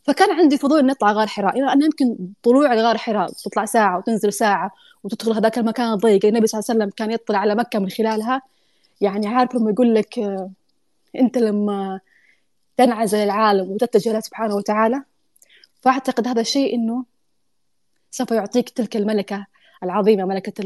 فكان 0.03 0.31
عندي 0.31 0.57
فضول 0.57 0.79
إني 0.79 0.91
أطلع 0.91 1.11
غار 1.11 1.27
حراء 1.27 1.57
يعني 1.57 1.73
أنا 1.73 1.85
يمكن 1.85 2.17
طلوع 2.43 2.73
لغار 2.73 2.97
حراء 2.97 3.31
تطلع 3.31 3.65
ساعة 3.65 3.97
وتنزل 3.97 4.33
ساعة 4.33 4.71
وتدخل 5.03 5.31
هذاك 5.31 5.57
المكان 5.57 5.93
الضيق. 5.93 6.25
النبي 6.25 6.47
صلى 6.47 6.59
الله 6.59 6.69
عليه 6.69 6.79
وسلم 6.79 6.91
كان 6.97 7.11
يطلع 7.11 7.39
على 7.39 7.55
مكة 7.55 7.79
من 7.79 7.89
خلالها. 7.89 8.41
يعني 9.01 9.27
عارف 9.27 9.55
لما 9.55 9.71
يقول 9.71 9.95
لك 9.95 10.19
آه، 10.19 10.51
أنت 11.15 11.37
لما 11.37 11.99
تنعزل 12.77 13.17
العالم 13.17 13.71
وتتجه 13.71 14.19
سبحانه 14.19 14.55
وتعالى. 14.55 15.03
فأعتقد 15.81 16.27
هذا 16.27 16.41
الشيء 16.41 16.75
إنه 16.75 17.05
سوف 18.17 18.31
يعطيك 18.31 18.69
تلك 18.69 18.95
الملكة 18.95 19.45
العظيمة 19.83 20.25
ملكة 20.25 20.63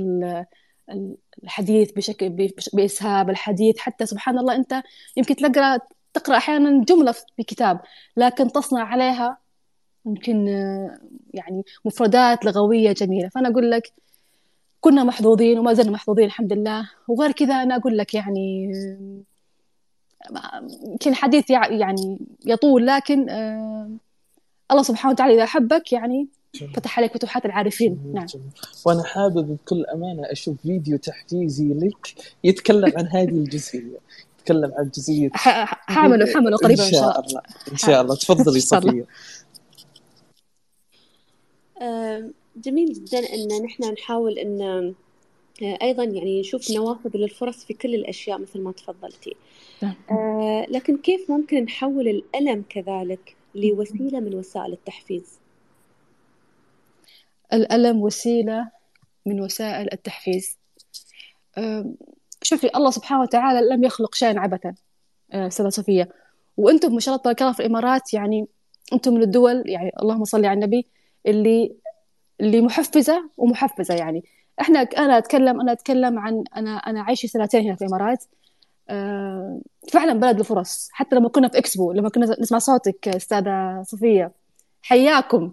الحديث 1.43 1.91
بشكل 1.91 2.29
بإسهاب 2.73 3.29
الحديث. 3.29 3.77
حتى 3.77 4.05
سبحان 4.05 4.39
الله 4.39 4.55
أنت 4.55 4.83
يمكن 5.17 5.35
تقرأ 5.35 5.79
تقرأ 6.13 6.37
أحيانا 6.37 6.85
جملة 6.85 7.11
في 7.11 7.43
كتاب 7.43 7.81
لكن 8.17 8.51
تصنع 8.51 8.83
عليها 8.83 9.37
يمكن 10.05 10.47
يعني 11.33 11.63
مفردات 11.85 12.45
لغوية 12.45 12.91
جميلة. 12.91 13.29
فأنا 13.29 13.49
أقول 13.49 13.71
لك 13.71 13.93
كنا 14.81 15.03
محظوظين 15.03 15.59
وما 15.59 15.73
زلنا 15.73 15.91
محظوظين 15.91 16.25
الحمد 16.25 16.53
لله. 16.53 16.89
وغير 17.07 17.31
كذا 17.31 17.53
أنا 17.53 17.75
أقول 17.75 17.97
لك 17.97 18.13
يعني 18.13 18.71
يمكن 20.87 21.15
حديث 21.15 21.49
يعني 21.49 22.19
يطول 22.45 22.87
لكن 22.87 23.29
آه، 23.29 23.91
الله 24.71 24.83
سبحانه 24.83 25.13
وتعالى 25.13 25.33
إذا 25.33 25.43
أحبك 25.43 25.93
يعني 25.93 26.27
فتح 26.53 26.99
عليك 26.99 27.13
فتوحات 27.13 27.45
العارفين. 27.45 28.11
نعم. 28.13 28.27
وأنا 28.85 29.03
حابب 29.03 29.57
بكل 29.57 29.85
أمانة 29.85 30.31
أشوف 30.31 30.61
فيديو 30.61 30.97
تحفيزي 30.97 31.73
لك 31.73 32.13
يتكلم 32.43 32.93
عن 32.97 33.07
هذه 33.07 33.29
الجزئية. 33.29 33.99
يتكلم 34.39 34.71
عن 34.77 34.89
جزئية 34.89 35.29
حامله 35.33 36.33
حامله 36.33 36.57
قريبا 36.57 36.87
إن 36.87 36.91
شاء 36.91 37.19
الله. 37.19 37.41
إن 37.71 37.77
شاء 37.77 38.01
الله. 38.01 38.15
تفضلي 38.15 38.59
صفية. 38.59 39.05
جميل 42.57 42.93
جدا 42.93 43.19
إن 43.19 43.63
نحن 43.63 43.83
نحاول 43.93 44.39
إن 44.39 44.61
آه، 45.63 45.77
أيضا 45.81 46.03
يعني 46.03 46.39
نشوف 46.39 46.71
نوافذ 46.71 47.17
للفرص 47.17 47.65
في 47.65 47.73
كل 47.73 47.95
الأشياء 47.95 48.39
مثل 48.39 48.61
ما 48.61 48.71
تفضلتي. 48.71 49.35
نعم. 49.83 49.95
آه 50.11 50.65
لكن 50.69 50.97
كيف 50.97 51.31
ممكن 51.31 51.63
نحول 51.63 52.07
الألم 52.07 52.63
كذلك 52.69 53.35
لوسيلة 53.55 54.19
من 54.19 54.35
وسائل 54.35 54.73
التحفيز؟ 54.73 55.40
الألم 57.53 58.01
وسيلة 58.01 58.71
من 59.25 59.41
وسائل 59.41 59.93
التحفيز. 59.93 60.57
شوفي 62.41 62.69
الله 62.75 62.91
سبحانه 62.91 63.21
وتعالى 63.21 63.69
لم 63.69 63.83
يخلق 63.83 64.15
شيئا 64.15 64.39
عبثا 64.39 64.75
آه، 65.33 65.47
أستاذة 65.47 65.69
صفيه 65.69 66.09
وأنتم 66.57 66.93
ما 66.93 66.99
شاء 66.99 67.13
الله 67.13 67.21
تبارك 67.23 67.41
الله 67.41 67.53
في 67.53 67.59
الإمارات 67.59 68.13
يعني 68.13 68.47
أنتم 68.93 69.13
من 69.13 69.21
الدول 69.21 69.63
يعني 69.65 69.91
اللهم 70.01 70.23
صل 70.23 70.45
على 70.45 70.53
النبي 70.53 70.87
اللي 71.25 71.75
اللي 72.41 72.61
محفزة 72.61 73.29
ومحفزة 73.37 73.95
يعني. 73.95 74.23
إحنا 74.61 74.79
أنا 74.79 75.17
أتكلم 75.17 75.61
أنا 75.61 75.71
أتكلم 75.71 76.19
عن 76.19 76.43
أنا 76.55 76.77
أنا 76.77 77.01
عايشة 77.01 77.27
سنتين 77.27 77.63
هنا 77.65 77.75
في 77.75 77.81
الإمارات 77.81 78.25
أه 78.89 79.61
فعلا 79.91 80.13
بلد 80.13 80.39
الفرص. 80.39 80.89
حتى 80.91 81.15
لما 81.15 81.29
كنا 81.29 81.47
في 81.47 81.57
إكسبو 81.57 81.91
لما 81.91 82.09
كنا 82.09 82.35
نسمع 82.39 82.59
صوتك 82.59 83.07
أستاذة 83.07 83.83
صفيه 83.83 84.31
حياكم. 84.81 85.51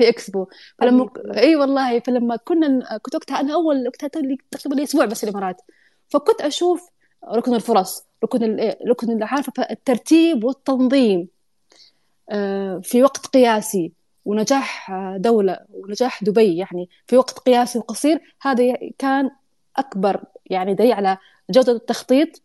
في 0.00 0.08
إكسبو. 0.08 0.46
فلما 0.78 1.10
إي 1.36 1.56
والله 1.56 2.00
فلما 2.00 2.36
كنا 2.36 2.98
كنت 3.02 3.14
وقتها 3.14 3.40
أنا 3.40 3.54
أول 3.54 3.86
وقتها 3.86 4.08
تقريبا 4.08 4.82
أسبوع 4.82 5.04
بس 5.04 5.24
الإمارات. 5.24 5.62
فكنت 6.08 6.40
أشوف 6.40 6.90
ركن 7.28 7.54
الفرص 7.54 8.04
ركن 8.24 8.42
ال... 8.42 8.76
ركن 8.88 9.22
عارفة 9.22 9.52
الترتيب 9.70 10.44
والتنظيم 10.44 11.28
آه، 12.30 12.80
في 12.84 13.02
وقت 13.02 13.26
قياسي 13.26 13.92
ونجاح 14.24 14.92
دولة 15.16 15.58
ونجاح 15.74 16.24
دبي 16.24 16.56
يعني 16.56 16.88
في 17.06 17.16
وقت 17.16 17.38
قياسي 17.38 17.78
وقصير. 17.78 18.34
هذا 18.42 18.64
كان 18.98 19.30
أكبر 19.76 20.24
يعني 20.46 20.74
دليل 20.74 20.92
على 20.92 21.18
جودة 21.50 21.72
التخطيط. 21.72 22.42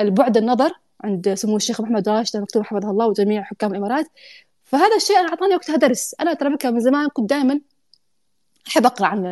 البعد 0.00 0.36
النظر 0.36 0.72
عند 1.04 1.34
سمو 1.34 1.56
الشيخ 1.56 1.80
محمد 1.80 2.08
راشد 2.08 2.36
المكتوب 2.36 2.62
حفظه 2.62 2.90
الله 2.90 3.06
وجميع 3.06 3.42
حكام 3.42 3.70
الإمارات. 3.72 4.06
فهذا 4.66 4.96
الشيء 4.96 5.18
أنا 5.18 5.28
أعطاني 5.28 5.54
وقتها 5.54 5.76
درس. 5.76 6.14
أنا 6.20 6.34
ترى 6.34 6.56
فكرة 6.56 6.70
من 6.70 6.80
زمان 6.80 7.08
كنت 7.08 7.30
دائما 7.30 7.60
أحب 8.68 8.86
أقرأ 8.86 9.06
عن 9.06 9.26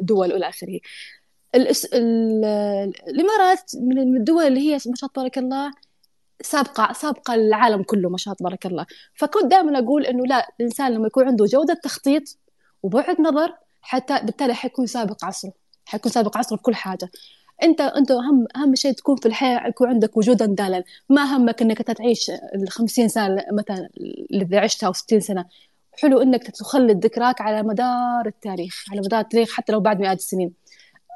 الدول 0.00 0.32
وإلى 0.32 0.48
آخره. 0.48 0.80
الإمارات 3.08 3.72
من 3.74 4.16
الدول 4.16 4.44
اللي 4.44 4.60
هي 4.60 4.72
ما 4.72 4.78
شاء 4.78 4.88
الله 4.96 5.08
تبارك 5.14 5.38
الله 5.38 5.72
سابقة 6.42 6.92
سابقة 6.92 7.34
العالم 7.34 7.82
كله 7.82 8.08
ما 8.08 8.16
شاء 8.18 8.34
الله 8.34 8.38
تبارك 8.38 8.66
الله. 8.66 8.86
فكنت 9.14 9.44
دائما 9.44 9.78
أقول 9.78 10.06
إنه 10.06 10.26
لا 10.26 10.48
الإنسان 10.60 10.92
لما 10.92 11.06
يكون 11.06 11.26
عنده 11.26 11.44
جودة 11.44 11.74
تخطيط 11.74 12.22
وبعد 12.82 13.20
نظر 13.20 13.54
حتى 13.82 14.20
بالتالي 14.22 14.54
حيكون 14.54 14.86
سابق 14.86 15.24
عصره. 15.24 15.52
حيكون 15.84 16.12
سابق 16.12 16.38
عصره 16.38 16.56
في 16.56 16.62
كل 16.62 16.74
حاجة. 16.74 17.10
انت 17.62 17.80
أنت 17.80 18.10
اهم 18.10 18.46
أهم 18.56 18.74
شيء 18.74 18.92
تكون 18.92 19.16
في 19.16 19.26
الحياة 19.26 19.68
يكون 19.68 19.88
عندك 19.88 20.16
وجودا 20.16 20.46
دالا. 20.46 20.84
ما 21.08 21.36
همك 21.36 21.62
إنك 21.62 21.78
تعيش 21.82 22.30
ال 22.30 22.70
50 22.70 23.08
سنة 23.08 23.44
مثلا 23.52 23.88
اللي 24.30 24.58
عشتها 24.58 24.86
أو 24.86 24.92
60 24.92 25.20
سنة. 25.20 25.44
حلو 25.92 26.22
إنك 26.22 26.50
تخلد 26.50 27.04
ذكراك 27.04 27.40
على 27.40 27.62
مدار 27.62 28.26
التاريخ 28.26 28.84
على 28.92 29.00
مدار 29.00 29.20
التاريخ 29.20 29.52
حتى 29.52 29.72
لو 29.72 29.80
بعد 29.80 30.00
مئات 30.00 30.18
السنين. 30.18 30.52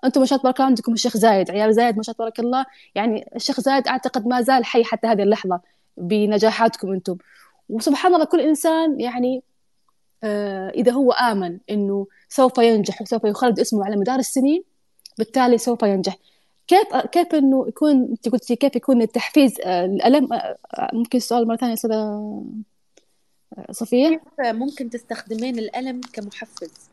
أنتم 0.04 0.20
ما 0.20 0.26
شاء 0.26 0.38
الله 0.38 0.42
تبارك 0.50 0.56
الله 0.60 0.66
عندكم 0.66 0.92
الشيخ 0.92 1.16
زايد 1.16 1.50
عيال 1.50 1.74
زايد 1.74 1.96
ما 1.96 2.02
شاء 2.02 2.16
الله 2.20 2.30
تبارك 2.30 2.40
الله. 2.40 2.66
يعني 2.94 3.30
الشيخ 3.36 3.60
زايد 3.60 3.88
أعتقد 3.88 4.26
ما 4.26 4.42
زال 4.42 4.64
حي 4.64 4.84
حتى 4.84 5.06
هذه 5.06 5.22
اللحظة 5.22 5.60
بنجاحاتكم 5.96 6.92
أنتم. 6.92 7.16
وسبحان 7.68 8.14
الله 8.14 8.24
كل 8.24 8.40
إنسان 8.40 9.00
يعني 9.00 9.42
آه 10.24 10.70
إذا 10.70 10.92
هو 10.92 11.12
آمن 11.12 11.58
إنه 11.70 12.06
سوف 12.28 12.58
ينجح 12.58 13.02
وسوف 13.02 13.24
يخلد 13.24 13.60
اسمه 13.60 13.84
على 13.84 13.96
مدار 13.96 14.18
السنين 14.18 14.64
بالتالي 15.18 15.58
سوف 15.58 15.82
ينجح. 15.82 16.16
كيف 16.72 16.96
كيف 16.96 17.34
إنه 17.34 17.64
يكون 17.68 17.90
أنت 17.90 18.28
قلتي 18.28 18.56
كيف 18.56 18.76
يكون 18.76 19.02
التحفيز 19.02 19.60
آه، 19.64 19.84
الألم 19.84 20.32
آه، 20.32 20.56
ممكن 20.92 21.18
السؤال 21.18 21.48
مرة 21.48 21.56
ثانية 21.56 21.74
أستاذة 21.74 22.44
صفية؟ 23.70 24.08
كيف 24.08 24.46
ممكن 24.46 24.90
تستخدمين 24.90 25.58
الألم 25.58 26.00
كمحفز؟ 26.12 26.90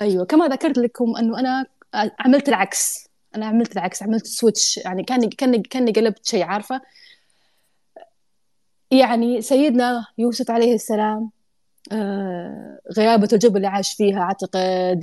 أيوة 0.00 0.24
كما 0.24 0.48
ذكرت 0.48 0.78
لكم 0.78 1.16
أنه 1.16 1.40
أنا 1.40 1.66
عملت 1.94 2.48
العكس. 2.48 3.08
أنا 3.36 3.46
عملت 3.46 3.72
العكس 3.72 4.02
عملت 4.02 4.26
سويتش 4.26 4.76
يعني 4.76 5.02
كأني 5.02 5.28
كأني 5.28 5.62
كأني 5.62 5.92
قلبت 5.92 6.26
شيء 6.26 6.44
عارفة؟ 6.44 6.80
يعني 8.90 9.42
سيدنا 9.42 10.06
يوسف 10.18 10.50
عليه 10.50 10.74
السلام 10.74 11.30
آه، 11.92 12.80
غيابة 12.96 13.28
الجبل 13.32 13.56
اللي 13.56 13.66
عاش 13.66 13.94
فيها 13.94 14.20
أعتقد 14.20 15.00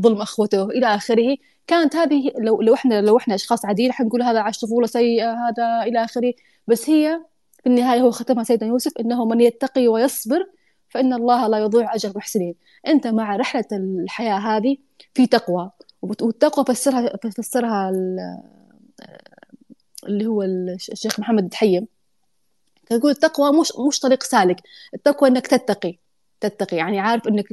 ظلم 0.00 0.20
أخوته 0.22 0.64
إلى 0.64 0.86
آخره 0.86 1.36
كانت 1.68 1.96
هذه 1.96 2.32
لو 2.38 2.62
لو 2.62 2.74
إحنا 2.74 3.00
لو 3.00 3.16
إحنا 3.16 3.34
أشخاص 3.34 3.64
عاديين 3.64 3.92
حنقول 3.92 4.22
هذا 4.22 4.40
عاش 4.40 4.58
طفولة 4.58 4.86
سيئه 4.86 5.32
هذا 5.32 5.82
إلى 5.82 6.04
آخره. 6.04 6.34
بس 6.66 6.90
هي 6.90 7.20
في 7.62 7.66
النهاية 7.68 8.00
هو 8.00 8.10
ختمها 8.10 8.44
سيدنا 8.44 8.68
يوسف 8.68 8.92
إنه 9.00 9.24
من 9.24 9.40
يتقي 9.40 9.88
ويصبر 9.88 10.46
فإن 10.88 11.12
الله 11.12 11.48
لا 11.48 11.58
يضيع 11.58 11.94
أجر 11.94 12.10
المحسنين. 12.10 12.54
أنت 12.86 13.06
مع 13.06 13.36
رحلة 13.36 13.64
الحياة 13.72 14.38
هذه 14.38 14.76
في 15.14 15.26
تقوى. 15.26 15.70
والتقوى 16.02 16.64
فسرها 16.64 17.16
فسرها 17.38 17.90
اللي 20.06 20.26
هو 20.26 20.42
الشيخ 20.42 21.20
محمد 21.20 21.44
التحيم 21.44 21.86
يقول 22.90 23.10
التقوى 23.10 23.60
مش 23.60 23.72
مش 23.88 24.00
طريق 24.00 24.22
سالك. 24.22 24.56
التقوى 24.94 25.28
إنك 25.28 25.46
تتقي. 25.46 25.98
تتقي. 26.40 26.76
يعني 26.76 27.00
عارف 27.00 27.28
إنك 27.28 27.46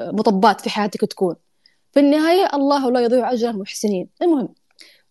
مطبات 0.00 0.60
في 0.60 0.70
حياتك 0.70 1.00
تكون. 1.00 1.36
في 1.92 2.00
النهاية 2.00 2.48
الله 2.54 2.90
لا 2.90 3.00
يضيع 3.00 3.32
أجر 3.32 3.50
المحسنين. 3.50 4.08
المهم 4.22 4.48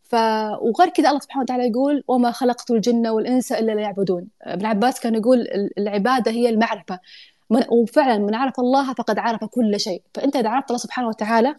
ف... 0.03 0.15
وغير 0.61 0.89
كذا 0.89 1.09
الله 1.09 1.19
سبحانه 1.19 1.43
وتعالى 1.43 1.67
يقول 1.67 2.03
وما 2.07 2.31
خلقت 2.31 2.71
الجن 2.71 3.07
والإنس 3.07 3.51
إلا 3.51 3.71
ليعبدون. 3.71 4.27
ابن 4.41 4.65
عباس 4.65 4.99
كان 4.99 5.15
يقول 5.15 5.47
العبادة 5.77 6.31
هي 6.31 6.49
المعرفة. 6.49 6.99
من... 7.49 7.63
وفعلا 7.69 8.17
من 8.17 8.35
عرف 8.35 8.59
الله 8.59 8.93
فقد 8.93 9.19
عرف 9.19 9.43
كل 9.45 9.79
شيء. 9.79 10.03
فأنت 10.13 10.35
إذا 10.35 10.49
عرفت 10.49 10.69
الله 10.69 10.79
سبحانه 10.79 11.07
وتعالى 11.07 11.55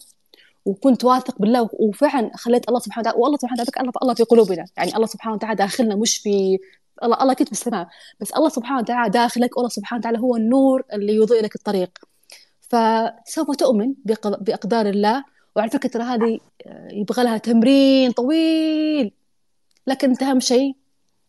وكنت 0.64 1.05
واثق 1.05 1.39
بالله 1.39 1.68
وفعلا 1.73 2.31
خليت 2.35 2.68
الله 2.68 2.81
سبحانه 2.81 3.01
وتعالى 3.09 3.23
والله 3.23 3.39
سبحانه 3.39 3.62
وتعالى 3.62 3.91
الله 4.03 4.14
في 4.14 4.23
قلوبنا. 4.23 4.64
يعني 4.77 4.97
الله 4.97 5.07
سبحانه 5.07 5.35
وتعالى 5.35 5.57
داخلنا 5.57 5.97
مش 5.97 6.18
في 6.18 6.59
الله 7.03 7.23
الله 7.23 7.35
كنت 7.35 7.49
في 7.49 7.53
السماء. 7.53 7.89
بس 8.21 8.33
الله 8.33 8.49
سبحانه 8.49 8.81
وتعالى 8.81 9.11
داخلك 9.11 9.57
والله 9.57 9.68
سبحانه 9.68 10.01
وتعالى 10.01 10.18
هو 10.18 10.37
النور 10.37 10.83
اللي 10.93 11.14
يضيء 11.16 11.43
لك 11.45 11.55
الطريق. 11.55 11.91
فسوف 12.71 13.57
تؤمن 13.57 13.95
بأقدار 14.41 14.87
الله. 14.87 15.25
وعلى 15.57 15.71
فكرة 15.71 15.89
ترى 15.89 16.03
هذه 16.03 16.39
آه، 16.66 16.89
يبغى 16.93 17.25
لها 17.25 17.39
تمرين 17.39 18.12
طويل. 18.12 19.12
لكن 19.87 20.14
أهم 20.23 20.41
شيء 20.41 20.77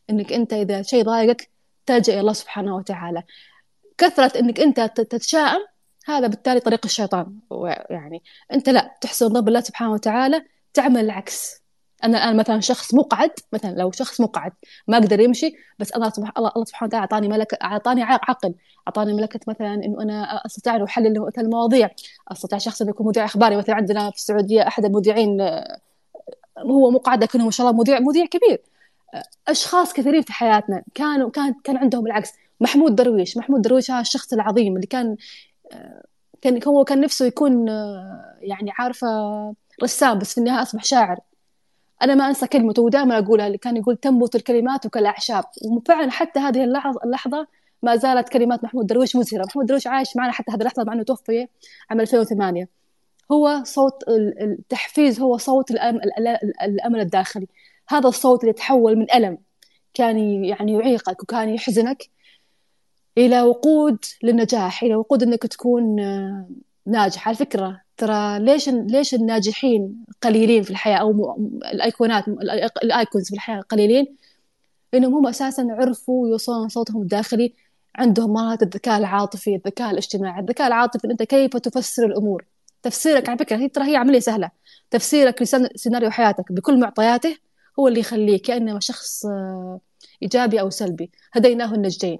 إنك 0.09 0.33
أنت 0.33 0.53
إذا 0.53 0.81
شيء 0.81 1.03
ضايقك 1.03 1.49
تلجأ 1.85 2.13
إلى 2.13 2.21
الله 2.21 2.33
سبحانه 2.33 2.75
وتعالى. 2.75 3.23
كثرة 3.97 4.39
إنك 4.39 4.59
أنت 4.59 4.79
تتشائم 4.95 5.65
هذا 6.05 6.27
بالتالي 6.27 6.59
طريق 6.59 6.81
الشيطان. 6.85 7.39
يعني 7.89 8.23
أنت 8.53 8.69
لا 8.69 8.97
تحسن 9.01 9.29
ظن 9.29 9.41
بالله 9.41 9.61
سبحانه 9.61 9.91
وتعالى 9.91 10.45
تعمل 10.73 11.05
العكس. 11.05 11.60
أنا 12.03 12.17
الان 12.17 12.37
مثلا 12.37 12.59
شخص 12.59 12.93
مقعد 12.93 13.31
مثلا 13.53 13.71
لو 13.71 13.91
شخص 13.91 14.21
مقعد 14.21 14.51
ما 14.87 14.97
أقدر 14.97 15.19
يمشي 15.19 15.55
بس 15.79 15.93
أنا 15.93 16.09
سبحان 16.09 16.33
الله 16.37 16.51
الله 16.55 16.65
سبحانه 16.65 16.87
وتعالى 16.87 17.01
أعطاني 17.01 17.27
ملكه 17.27 17.57
أعطاني 17.63 18.03
عقل 18.03 18.53
أعطاني 18.87 19.13
ملكة 19.13 19.39
مثلا 19.47 19.73
إنه 19.73 20.01
أنا 20.01 20.45
أستطيع 20.45 20.75
ان 20.75 20.83
أحلل 20.83 21.31
المواضيع. 21.37 21.89
أستطيع 22.31 22.57
شخص 22.57 22.81
أنه 22.81 22.91
يكون 22.91 23.07
مذيع 23.07 23.25
إخباري 23.25 23.55
مثلا 23.55 23.75
عندنا 23.75 24.09
في 24.09 24.15
السعودية 24.15 24.67
أحد 24.67 24.85
المذيعين 24.85 25.41
هو 26.57 26.91
مقعد 26.91 27.23
لكنه 27.23 27.45
ما 27.45 27.51
شاء 27.51 27.67
الله 27.67 27.79
مذيع 27.79 27.99
مذيع 27.99 28.25
كبير. 28.25 28.61
أشخاص 29.47 29.93
كثيرين 29.93 30.21
في 30.21 30.33
حياتنا 30.33 30.83
كانوا 30.93 31.29
كان 31.29 31.53
كان 31.63 31.77
عندهم 31.77 32.07
العكس. 32.07 32.31
محمود 32.61 32.95
درويش 32.95 33.37
محمود 33.37 33.61
درويش 33.61 33.91
هذا 33.91 34.01
الشخص 34.01 34.33
العظيم 34.33 34.75
اللي 34.75 34.87
كان 34.87 35.15
كان 36.41 36.59
هو 36.67 36.83
كان 36.83 37.01
نفسه 37.01 37.25
يكون 37.25 37.67
يعني 38.41 38.71
عارفة 38.79 39.07
رسام 39.83 40.19
بس 40.19 40.33
في 40.33 40.37
النهاية 40.37 40.61
أصبح 40.61 40.83
شاعر. 40.83 41.19
أنا 42.01 42.15
ما 42.15 42.27
أنسى 42.27 42.47
كلمته 42.47 42.81
ودائما 42.81 43.17
أقولها 43.17 43.47
اللي 43.47 43.57
كان 43.57 43.77
يقول 43.77 43.97
تنبت 43.97 44.35
الكلمات 44.35 44.87
كالأعشاب. 44.87 45.43
وفعلا 45.65 46.11
حتى 46.11 46.39
هذه 46.39 46.63
اللحظه 46.63 46.99
اللحظة 47.05 47.47
ما 47.83 47.95
زالت 47.95 48.29
كلمات 48.29 48.63
محمود 48.63 48.87
درويش 48.87 49.15
مزهره 49.15 49.45
محمود 49.45 49.65
درويش 49.65 49.87
عايش 49.87 50.15
معنا 50.15 50.31
حتى 50.31 50.51
هذه 50.51 50.59
اللحظة 50.59 50.83
مع 50.83 50.93
إنه 50.93 51.03
توفي 51.03 51.47
عام 51.89 51.99
2008 52.01 52.67
هو 53.31 53.61
صوت 53.63 54.03
التحفيز 54.41 55.19
هو 55.19 55.37
صوت 55.37 55.71
الأمل 56.61 56.99
الداخلي. 56.99 57.47
هذا 57.89 58.07
الصوت 58.07 58.41
اللي 58.43 58.53
تحول 58.53 58.95
من 58.95 59.05
ألم 59.15 59.37
كان 59.93 60.45
يعني 60.45 60.73
يعيقك 60.73 61.23
وكان 61.23 61.49
يحزنك 61.49 62.09
إلى 63.17 63.41
وقود 63.41 63.97
للنجاح 64.23 64.83
إلى 64.83 64.95
وقود 64.95 65.23
إنك 65.23 65.41
تكون 65.41 65.99
آه، 65.99 66.49
ناجح. 66.85 67.27
على 67.27 67.37
فكرة 67.37 67.80
ترى 67.97 68.39
ليش 68.39 68.69
ليش 68.69 69.13
الناجحين 69.13 70.05
قليلين 70.21 70.63
في 70.63 70.71
الحياة 70.71 70.97
أو 70.97 71.35
الايقونات 71.73 72.27
الأيكونز 72.83 73.27
في 73.27 73.33
الحياة 73.33 73.61
قليلين؟ 73.61 74.15
لانهم 74.93 75.13
هم 75.13 75.27
أساسا 75.27 75.67
عرفوا 75.69 76.29
يوصلون 76.29 76.69
صوتهم 76.69 77.01
الداخلي 77.01 77.53
عندهم 77.95 78.33
مهارة 78.33 78.63
الذكاء 78.63 78.97
العاطفي 78.97 79.55
الذكاء 79.55 79.91
الاجتماعي 79.91 80.41
الذكاء 80.41 80.67
العاطفي 80.67 81.07
أنت 81.11 81.23
كيف 81.23 81.57
تفسر 81.57 82.05
الأمور؟ 82.05 82.45
تفسيرك 82.83 83.29
على 83.29 83.37
فكرة 83.39 83.57
هي 83.57 83.69
ترى 83.69 83.91
هي 83.91 83.95
عملية 83.95 84.19
سهلة. 84.19 84.51
تفسيرك 84.91 85.41
لسيناريو 85.41 86.09
حياتك 86.11 86.51
بكل 86.51 86.79
معطياته 86.79 87.37
هو 87.79 87.87
اللي 87.87 87.99
يخليك 87.99 88.41
كأنما 88.41 88.79
شخص 88.79 89.25
آه، 89.25 89.79
إيجابي 90.23 90.61
أو 90.61 90.69
سلبي. 90.69 91.11
هديناه 91.33 91.73
النجدين. 91.75 92.19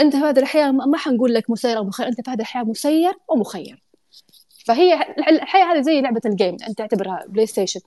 أنت 0.00 0.16
في 0.16 0.22
هذه 0.22 0.38
الحياة 0.38 0.70
ما 0.70 0.98
حنقول 0.98 1.34
لك 1.34 1.50
مسير 1.50 1.78
أو 1.78 1.84
مخير 1.84 2.08
أنت 2.08 2.20
في 2.20 2.30
هذه 2.30 2.40
الحياة 2.40 2.62
مسير 2.64 3.12
ومخير. 3.28 3.82
فهي 4.68 4.94
الحياة 5.28 5.64
هذه 5.64 5.80
زي 5.80 6.00
لعبة 6.00 6.20
ال 6.26 6.32
game 6.32 6.56
أنت 6.68 6.78
تعتبرها 6.78 7.24
PlayStation 7.28 7.80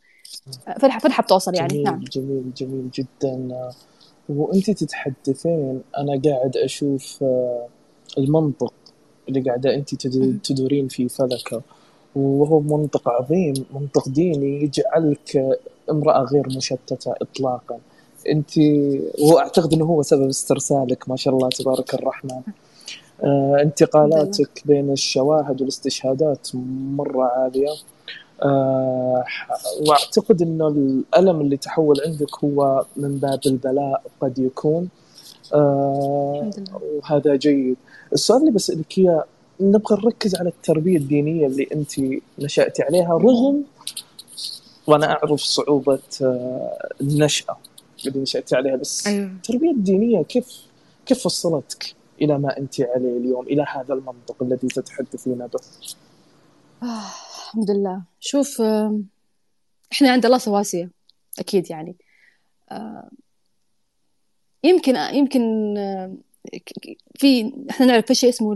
مرحلة 0.80 1.00
مرحلة 1.00 1.24
بتوصل 1.24 1.56
يعني. 1.56 1.68
جميل 1.68 1.84
نعم. 1.84 2.00
جميل 2.00 2.54
جميل 2.58 2.90
جدا. 2.92 3.72
وأنت 4.30 4.72
تتحدثين 4.72 5.82
أنا 5.98 6.22
قاعد 6.26 6.58
أشوف 6.58 7.18
آه، 7.24 7.68
المنطق 8.18 8.74
اللي 9.30 9.42
قاعدة 9.42 9.76
أنت 9.76 10.08
تدورين 10.48 10.88
في 10.88 11.10
فلكه 11.10 11.62
وهو 12.16 12.60
منطق 12.60 13.10
عظيم 13.10 13.54
منطق 13.74 14.10
ديني 14.10 14.64
يجعلك 14.64 15.58
امرأة 15.90 16.24
غير 16.24 16.48
مشتتة 16.58 17.14
اطلاقا. 17.22 17.80
أنت 18.30 18.52
وأعتقد 19.20 19.74
إنه 19.74 19.86
هو 19.86 20.02
سبب 20.02 20.28
استرسالك 20.28 21.10
ما 21.10 21.16
شاء 21.16 21.34
الله 21.34 21.50
تبارك 21.50 21.94
الرحمن. 21.94 22.32
آه، 22.32 22.44
انتقالاتك 23.62 24.62
بين 24.66 24.92
الشواهد 24.92 25.62
والاستشهادات 25.62 26.48
مرة 26.96 27.24
عالية. 27.24 27.70
آه، 28.44 29.24
واعتقد 29.88 30.42
انه 30.42 30.68
الألم 30.68 31.42
اللي 31.42 31.58
تحول 31.58 32.02
عندك 32.06 32.44
هو 32.44 32.86
من 32.98 33.18
باب 33.18 33.40
البلاء 33.46 34.04
قد 34.22 34.40
يكون. 34.40 34.90
آه، 35.54 36.50
وهذا 36.82 37.36
جيد. 37.36 37.78
السؤال 38.14 38.40
اللي 38.40 38.52
بسألك 38.52 38.98
إياه 38.98 39.26
نبغى 39.62 39.98
نركز 40.04 40.36
على 40.36 40.50
التربية 40.50 40.98
الدينية 40.98 41.48
اللي 41.48 41.68
أنت 41.74 41.92
نشاتي 42.40 42.84
عليها 42.84 43.14
رغم 43.18 43.64
وأنا 44.88 45.12
أعرف 45.12 45.42
صعوبة 45.42 46.00
النشأة 47.02 47.58
اللي 48.06 48.20
نشاتي 48.20 48.56
عليها 48.56 48.76
بس 48.76 49.08
أيوه. 49.08 49.26
التربية 49.26 49.72
الدينية 49.72 50.24
كيف 50.24 50.62
كيف 51.06 51.26
وصلتك؟ 51.26 51.96
إلى 52.22 52.38
ما 52.40 52.58
أنت 52.58 52.82
عليه 52.82 53.18
اليوم 53.18 53.48
إلى 53.48 53.66
هذا 53.76 53.94
المنطق 53.94 54.44
الذي 54.44 54.68
تتحدثين 54.68 55.38
به. 55.38 55.60
آه 56.84 57.12
الحمد 57.48 57.72
لله. 57.72 58.02
شوف 58.20 58.62
إحنا 59.92 60.12
عند 60.12 60.26
الله 60.26 60.38
سواسية 60.38 60.92
أكيد 61.40 61.72
يعني. 61.72 61.96
آه 62.72 63.10
يمكن 64.64 64.96
يمكن 64.96 65.78
آه، 65.78 66.16
في 67.16 67.54
إحنا 67.70 67.86
نعرف 67.86 68.06
في 68.06 68.16
شيء 68.16 68.30
اسمه 68.30 68.56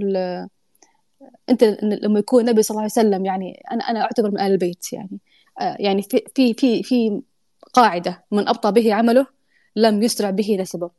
أنت 1.50 1.64
لما 1.84 2.20
يكون 2.20 2.42
النبي 2.42 2.64
صلى 2.64 2.76
الله 2.76 2.82
عليه 2.82 2.92
وسلم 2.92 3.26
يعني 3.26 3.64
أنا 3.72 3.84
أنا 3.84 4.02
أعتبر 4.02 4.32
من 4.32 4.40
ال 4.40 4.52
البيت 4.52 4.94
يعني. 4.94 5.20
آه 5.62 5.78
يعني 5.80 6.02
في 6.02 6.24
في 6.36 6.54
في 6.54 6.84
في 6.84 7.22
قاعدة 7.74 8.24
من 8.32 8.48
أبطأ 8.48 8.70
به 8.70 8.94
عمله 8.94 9.28
لم 9.76 10.04
يسرع 10.04 10.30
به 10.30 10.58
نسبه 10.60 10.90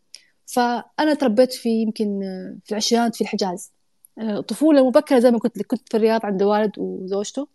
فأنا 0.46 1.14
تربيت 1.14 1.52
في 1.52 1.68
يمكن 1.68 2.20
في 2.64 2.70
العشرينات 2.70 3.14
في 3.16 3.20
الحجاز. 3.20 3.72
آه، 4.18 4.40
طفولة 4.40 4.88
مبكرة 4.88 5.18
زي 5.18 5.30
ما 5.30 5.38
كنت 5.38 5.62
كنت 5.62 5.88
في 5.88 5.96
الرياض 5.96 6.26
عند 6.26 6.42
والد 6.42 6.78
وزوجته. 6.78 7.48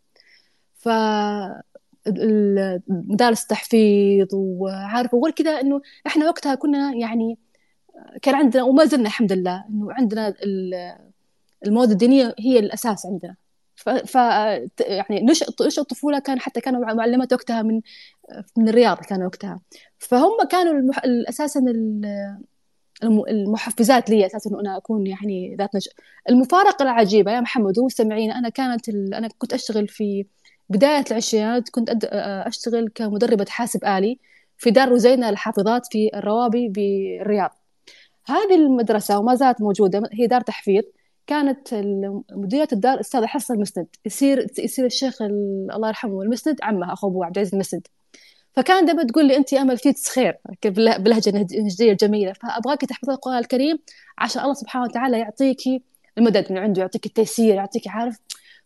ف 0.75 0.89
مدارس 2.87 3.41
التحفيظ 3.41 4.27
وعارفة 4.33 5.17
وغير 5.17 5.33
كذا 5.33 5.61
إنه 5.61 5.81
إحنا 6.07 6.25
وقتها 6.27 6.55
كنا 6.55 6.93
يعني 6.93 7.37
كان 8.21 8.35
عندنا 8.35 8.63
وما 8.63 8.85
زلنا 8.85 9.07
الحمد 9.07 9.33
لله 9.33 9.65
إنه 9.69 9.93
عندنا 9.93 10.33
المواد 11.65 11.91
الدينية 11.91 12.35
هي 12.39 12.59
الأساس 12.59 13.05
عندنا. 13.05 13.35
ف, 13.75 14.15
يعني 14.79 15.21
نشأ 15.25 15.45
نشأ 15.61 15.81
الطفولة 15.81 16.19
كان 16.19 16.39
حتى 16.39 16.61
كانوا 16.61 16.93
معلمات 16.93 17.33
وقتها 17.33 17.61
من 17.61 17.81
من 18.57 18.69
الرياض 18.69 18.97
كانوا 18.97 19.25
وقتها. 19.25 19.59
فهم 19.97 20.47
كانوا 20.51 20.73
المح... 20.73 21.01
أساسا 21.29 21.59
المحفزات 23.03 24.09
لي 24.09 24.25
أساسا 24.25 24.49
انه 24.49 24.59
أنا 24.59 24.77
أكون 24.77 25.07
يعني 25.07 25.55
ذات 25.55 25.75
نشأ 25.75 25.91
المفارقة 26.29 26.83
العجيبة 26.83 27.31
يا 27.31 27.39
محمد 27.39 27.79
ومستمعين 27.79 28.31
أنا 28.31 28.49
كانت 28.49 28.89
ال... 28.89 29.13
أنا 29.13 29.29
كنت 29.37 29.53
أشتغل 29.53 29.87
في 29.87 30.25
بداية 30.69 31.03
العشرينات 31.11 31.69
كنت 31.69 31.89
أد... 31.89 32.05
أشتغل 32.47 32.89
كمدربة 32.95 33.45
حاسب 33.49 33.85
آلي 33.85 34.19
في 34.57 34.71
دار 34.71 34.89
روزينا 34.89 35.31
للحافظات 35.31 35.87
في 35.91 36.09
الروابي 36.15 36.67
بالرياض. 36.69 37.49
هذه 38.27 38.55
المدرسة 38.55 39.19
وما 39.19 39.35
زالت 39.35 39.61
موجودة 39.61 40.01
هي 40.13 40.27
دار 40.27 40.41
تحفيظ. 40.41 40.83
كانت 41.27 41.73
مديرة 42.31 42.67
الدار 42.73 42.99
أستاذة 42.99 43.25
حصة 43.25 43.53
المسند. 43.53 43.87
يصير 44.05 44.47
يصير 44.59 44.85
الشيخ 44.85 45.21
الله 45.21 45.87
يرحمه 45.87 46.21
المسند 46.21 46.55
عمها 46.63 46.93
أخو 46.93 47.07
أبو 47.07 47.23
عبد 47.23 47.37
العزيز 47.37 47.53
المسند. 47.53 47.87
فكان 48.55 48.85
دائما 48.85 49.03
تقول 49.03 49.25
لي 49.27 49.37
انت 49.37 49.53
أمل 49.53 49.77
فيك 49.77 49.95
خير 50.15 50.37
باللهجة 50.65 51.29
النجديه 51.29 51.91
الجميلة. 51.91 52.33
فأبغاك 52.33 52.81
تحفظي 52.81 53.11
القرآن 53.11 53.37
الكريم 53.37 53.79
عشان 54.17 54.41
الله 54.41 54.53
سبحانه 54.53 54.85
وتعالى 54.85 55.19
يعطيكي 55.19 55.81
المدد 56.17 56.51
من 56.51 56.57
عنده 56.57 56.81
يعطيك 56.81 57.05
التيسير 57.05 57.55
يعطيك 57.55 57.87
عارف. 57.87 58.17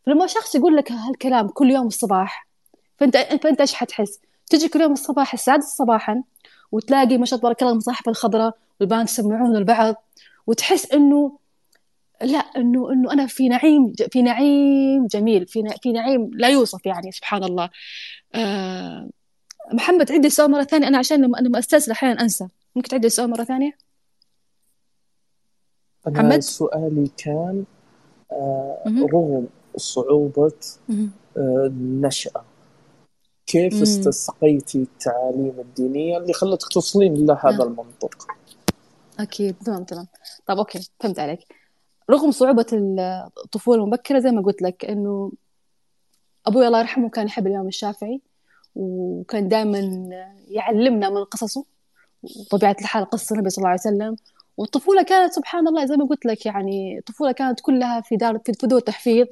فلما 0.06 0.28
شخص 0.28 0.56
يقول 0.56 0.76
لك 0.76 0.92
هالكلام 0.92 1.48
كل 1.48 1.72
يوم 1.72 1.88
الصباح 1.88 2.48
فانت 2.98 3.18
فأنت 3.18 3.62
إيش 3.62 3.74
حتحس؟ 3.74 4.20
تجي 4.50 4.68
كل 4.68 4.82
يوم 4.82 4.92
الصباح 4.92 5.34
السادس 5.34 5.66
صباحا 5.66 6.24
وتلاقي 6.72 7.18
ما 7.18 7.26
شاء 7.26 7.40
الله 7.40 7.42
تبارك 7.42 7.62
الله 7.62 7.72
المصاحف 7.74 8.10
الخضراء 8.10 8.58
والبنات 8.80 9.10
يسمعون 9.10 9.56
البعض 9.56 9.96
وتحس 10.48 10.92
إنه 10.92 11.40
لا 12.22 12.38
انه 12.38 12.92
إنه 12.92 13.14
أنا 13.14 13.28
في 13.28 13.50
نعيم 13.50 13.94
في 14.12 14.22
نعيم 14.22 15.08
جميل 15.08 15.48
في 15.48 15.64
في 15.82 15.92
نعيم 15.92 16.32
لا 16.34 16.50
يوصف 16.50 16.86
يعني 16.86 17.12
سبحان 17.12 17.44
الله. 17.44 17.70
آه 18.36 19.10
محمد 19.74 20.11
عندي 20.11 20.28
السؤال 20.28 20.51
مرة 20.51 20.63
ثانية 20.63 20.88
أنا 20.88 20.97
عشان 20.97 21.22
لما 21.22 21.38
لما 21.38 21.59
أستسهل 21.59 21.91
أحيانا 21.91 22.22
أنسى 22.22 22.47
ممكن 22.76 22.89
تعيد 22.89 23.05
السؤال 23.05 23.30
مرة 23.30 23.43
ثانية؟ 23.43 23.78
أنا 26.07 26.13
محمد؟ 26.22 26.39
سؤالي 26.39 27.11
كان 27.18 27.66
آه 28.32 28.84
رغم 28.88 29.47
صعوبة 29.78 30.51
آه 30.89 31.66
النشأة 31.68 32.45
كيف. 33.47 33.82
استسقيتي 33.82 34.78
التعاليم 34.78 35.53
الدينية 35.59 36.18
اللي 36.18 36.34
خلتك 36.34 36.68
توصلين 36.68 37.16
إلى 37.16 37.38
هذا 37.43 37.63
آه. 37.63 37.68
المنطق؟ 37.68 38.28
أكيد 39.20 39.55
تمام 39.66 39.84
تمام 39.84 40.07
طيب 40.45 40.57
أوكي 40.57 40.89
فهمت 40.99 41.20
عليك 41.20 41.39
رغم 42.09 42.32
صعوبة 42.32 42.66
الطفولة 43.43 43.84
المبكرة 43.84 44.20
زي 44.20 44.32
ما 44.32 44.41
قلت 44.41 44.61
لك 44.61 44.86
إنه 44.86 45.32
أبوي 46.45 46.68
الله 46.68 46.80
يرحمه 46.80 47.09
كان 47.09 47.26
يحب 47.26 47.47
الإمام 47.47 47.68
الشافعي 47.68 48.22
وكان 48.76 49.47
دائما 49.47 49.80
يعلمنا 50.47 51.09
من 51.09 51.23
قصصه 51.23 51.65
وطبيعة 52.23 52.76
الحال 52.82 53.05
قصة 53.05 53.34
النبي 53.34 53.49
صلى 53.49 53.57
الله 53.57 53.69
عليه 53.69 53.80
وسلم. 53.80 54.15
والطفولة 54.57 55.03
كانت 55.03 55.34
سبحان 55.34 55.67
الله 55.67 55.86
زي 55.86 55.97
ما 55.97 56.05
قلت 56.05 56.26
لك 56.26 56.45
يعني 56.45 56.97
الطفولة 56.99 57.32
كانت 57.32 57.59
كلها 57.61 58.01
في 58.01 58.15
دار 58.17 58.39
في 58.45 58.53
فدور 58.53 58.80
تحفيظ 58.80 59.28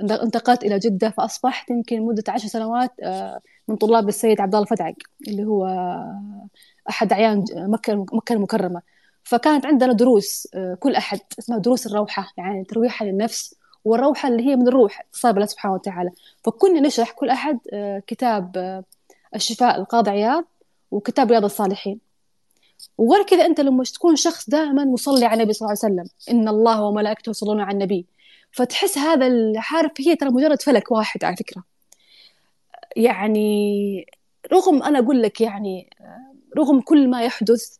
انتقلت 0.00 0.64
إلى 0.64 0.78
جدة 0.78 1.10
فأصبحت 1.10 1.70
يمكن 1.70 2.02
مدة 2.02 2.24
عشر 2.28 2.48
سنوات 2.48 2.92
آه، 3.02 3.40
من 3.68 3.76
طلاب 3.76 4.08
السيد 4.08 4.40
عبد 4.40 4.54
الله 4.54 4.64
الفدعق 4.64 4.94
اللي 5.28 5.44
هو 5.44 5.66
أحد 6.90 7.12
أعيان 7.12 7.44
مكة 7.54 7.94
مكة 8.12 8.32
المكرمة. 8.32 8.82
فكانت 9.24 9.66
عندنا 9.66 9.92
دروس 9.92 10.48
آه، 10.54 10.74
كل 10.80 10.94
أحد 10.94 11.20
اسمها 11.38 11.58
دروس 11.58 11.86
الروحة 11.86 12.32
يعني 12.36 12.64
ترويحة 12.64 13.06
للنفس. 13.06 13.54
والروحة 13.86 14.28
اللي 14.28 14.46
هي 14.46 14.56
من 14.56 14.68
الروح 14.68 15.00
اتصال 15.00 15.32
بالله 15.32 15.46
سبحانه 15.46 15.74
وتعالى. 15.74 16.10
فكنا 16.44 16.80
نشرح 16.80 17.10
كل 17.10 17.28
أحد 17.28 17.58
آه، 17.72 18.02
كتاب 18.06 18.56
آه، 18.56 18.84
الشفاء 19.34 19.80
القاضي 19.80 20.10
عياض 20.10 20.44
وكتاب 20.90 21.30
رياض 21.30 21.44
الصالحين. 21.44 22.00
وغير 22.98 23.22
كذا 23.22 23.46
أنت 23.46 23.60
لما 23.60 23.84
تكون 23.84 24.16
شخص 24.16 24.50
دائما 24.50 24.84
مصلي 24.84 25.26
على 25.26 25.34
النبي 25.34 25.52
صلى 25.52 25.66
الله 25.66 25.78
عليه 25.82 25.94
وسلم 25.94 26.08
إن 26.30 26.48
الله 26.48 26.82
وملائكته 26.82 27.30
يصلون 27.30 27.60
على 27.60 27.72
النبي 27.72 28.06
فتحس 28.52 28.98
هذا 28.98 29.26
الحارف 29.26 29.92
هي 30.00 30.16
ترى 30.16 30.30
مجرد 30.30 30.62
فلك 30.62 30.90
واحد 30.90 31.24
على 31.24 31.36
فكرة. 31.36 31.64
يعني 32.96 34.06
رغم 34.52 34.82
أنا 34.82 34.98
أقول 34.98 35.22
لك 35.22 35.40
يعني 35.40 35.90
آه، 36.00 36.34
رغم 36.58 36.80
كل 36.80 37.08
ما 37.08 37.22
يحدث 37.22 37.76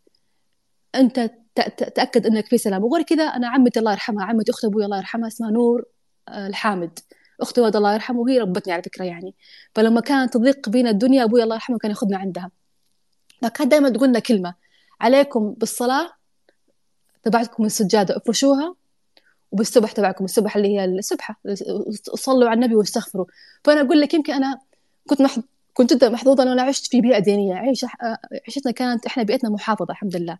أنت 0.94 1.30
تأكد 1.94 2.26
أنك 2.26 2.46
في 2.46 2.59
سلام. 2.59 2.84
وغير 2.84 3.02
كذا 3.02 3.24
أنا 3.24 3.48
عمتي 3.48 3.80
الله 3.80 3.92
يرحمها 3.92 4.24
عمتي 4.24 4.50
أخت 4.50 4.64
أبوي 4.64 4.84
الله 4.84 4.96
يرحمها 4.96 5.28
اسمها 5.28 5.50
نور. 5.50 5.95
الحامد. 6.29 6.99
أختي 7.41 7.61
ولد 7.61 7.77
الله 7.77 7.95
يرحمه 7.95 8.20
وهي 8.20 8.39
ربتني 8.39 8.72
على 8.72 8.83
فكرة 8.83 9.05
يعني. 9.05 9.35
فلما 9.74 10.01
كانت 10.01 10.35
تضيق 10.35 10.68
بينا 10.68 10.91
الدنيا 10.91 11.24
أبوي 11.24 11.43
الله 11.43 11.55
يرحمه 11.55 11.79
كان 11.79 11.91
يأخذنا 11.91 12.18
عندها. 12.18 12.51
فكانت 13.43 13.70
دائما 13.70 13.89
تقول 13.91 14.09
لنا 14.09 14.18
كلمة. 14.18 14.55
عليكم 15.01 15.53
بالصلاة 15.53 16.12
تبعتكم 17.22 17.64
السجادة 17.64 18.16
افرشوها 18.16 18.74
وبالسبح 19.53 19.93
تبعكم 19.93 20.24
السبح 20.24 20.57
اللي 20.57 20.68
هي 20.68 20.85
السبحة. 20.85 21.41
صلوا 22.14 22.49
على 22.49 22.55
النبي 22.55 22.74
واستغفروا. 22.74 23.27
فأنا 23.64 23.81
أقول 23.81 24.01
لك 24.01 24.14
يمكن 24.14 24.33
أنا 24.33 24.61
كنت 25.09 25.22
محظ... 25.22 25.43
كنت 25.74 25.93
جدا 25.93 26.09
محظوظة 26.09 26.43
إنه 26.43 26.53
أنا 26.53 26.62
عشت 26.62 26.87
في 26.87 27.01
بيئة 27.01 27.18
دينية. 27.18 27.55
عيش 27.55 27.87
عيشتنا 28.47 28.72
كانت 28.72 29.07
إحنا 29.07 29.22
بيئتنا 29.22 29.51
محافظة 29.51 29.91
الحمد 29.91 30.16
لله. 30.16 30.39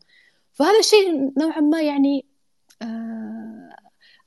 فهذا 0.53 0.79
الشيء 0.79 1.33
نوعا 1.39 1.61
ما 1.61 1.83
يعني 1.83 2.25
آه 2.83 3.77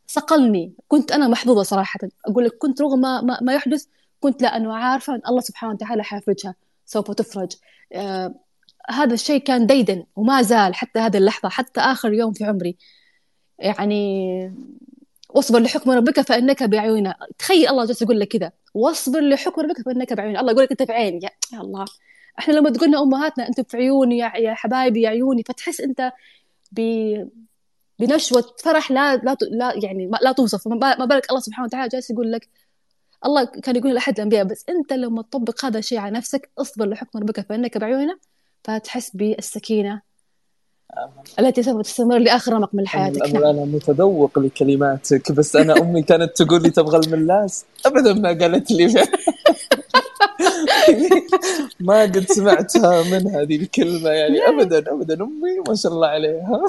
صقلني. 0.09 0.73
كنت 0.87 1.11
أنا 1.11 1.27
محظوظة 1.27 1.63
صراحة. 1.63 1.99
أقول 2.25 2.45
لك 2.45 2.57
كنت 2.57 2.81
رغم 2.81 3.01
ما, 3.01 3.39
ما 3.41 3.53
يحدث 3.53 3.85
كنت 4.19 4.41
لا 4.41 4.57
أنه 4.57 4.73
عارفة 4.73 5.15
أن 5.15 5.21
الله 5.27 5.41
سبحانه 5.41 5.73
وتعالى 5.73 6.03
حيفرجها 6.03 6.55
سوف 6.85 7.11
تفرج. 7.11 7.51
آه 7.93 8.35
هذا 8.89 9.13
الشيء 9.13 9.41
كان 9.41 9.67
ديدا 9.67 10.05
وما 10.15 10.41
زال 10.41 10.75
حتى 10.75 10.99
هذه 10.99 11.17
اللحظة 11.17 11.49
حتى 11.49 11.79
آخر 11.79 12.13
يوم 12.13 12.33
في 12.33 12.43
عمري. 12.45 12.77
يعني 13.59 14.53
واصبر 15.29 15.59
لحكم 15.59 15.91
ربك 15.91 16.21
فإنك 16.21 16.63
بعيوننا 16.63 17.15
تخيل 17.39 17.67
الله 17.69 17.85
جالس 17.85 18.01
يقول 18.01 18.19
لك 18.19 18.27
كذا. 18.27 18.51
واصبر 18.73 19.19
لحكم 19.21 19.61
ربك 19.61 19.81
فإنك 19.85 20.13
بعيوننا 20.13 20.39
الله 20.39 20.51
يقول 20.51 20.63
لك 20.63 20.71
أنت 20.71 20.83
في 20.83 20.91
عيني 20.91 21.19
يا, 21.23 21.61
الله. 21.61 21.85
إحنا 22.39 22.53
لما 22.53 22.69
تقولنا 22.69 23.01
أمهاتنا 23.01 23.47
أنت 23.47 23.61
في 23.71 23.77
عيوني 23.77 24.17
يا, 24.17 24.31
يا 24.37 24.53
حبايبي 24.53 25.01
يا 25.01 25.09
عيوني 25.09 25.43
فتحس 25.43 25.81
أنت 25.81 26.11
ب 26.71 26.79
بنشوة 27.99 28.43
فرح 28.63 28.91
لا 28.91 29.15
لا 29.15 29.37
لا 29.51 29.73
يعني 29.83 30.11
لا 30.21 30.31
توصف. 30.31 30.67
ما 30.67 31.05
بالك 31.05 31.29
الله 31.29 31.39
سبحانه 31.39 31.65
وتعالى 31.65 31.89
جالس 31.89 32.09
يقول 32.09 32.31
لك 32.31 32.49
الله 33.25 33.43
كان 33.43 33.75
يقول 33.75 33.93
لأحد 33.93 34.13
الأنبياء 34.13 34.43
بس 34.43 34.65
أنت 34.69 34.93
لما 34.93 35.21
تطبق 35.21 35.65
هذا 35.65 35.79
الشيء 35.79 35.97
على 35.97 36.17
نفسك 36.17 36.49
اصبر 36.57 36.85
لحكم 36.85 37.19
ربك 37.19 37.39
فإنك 37.39 37.77
بعيوننا 37.77 38.19
فتحس 38.63 39.11
بالسكينة 39.13 40.01
التي 41.39 41.63
سوف 41.63 41.81
تستمر 41.81 42.17
لآخر 42.17 42.53
رمق 42.53 42.75
من 42.75 42.87
حياتك 42.87 43.33
نعم. 43.33 43.43
أنا 43.43 43.65
متذوق 43.65 44.39
لكلماتك 44.39 45.31
بس 45.31 45.55
أنا 45.55 45.79
أمي 45.81 46.01
كانت 46.01 46.41
تقول 46.41 46.63
لي 46.63 46.69
تبغى 46.69 46.97
الملاس؟ 46.97 47.65
ابدا 47.85 48.13
ما 48.13 48.29
قالت 48.29 48.71
لي. 48.71 48.93
ما 51.87 52.01
قد 52.01 52.25
سمعتها 52.29 53.03
من 53.03 53.27
هذه 53.27 53.55
الكلمة 53.55 54.09
يعني. 54.09 54.47
ابدا 54.47 54.91
ابدا 54.93 55.23
أمي 55.23 55.59
ما 55.67 55.75
شاء 55.75 55.91
الله 55.91 56.07
عليها. 56.07 56.61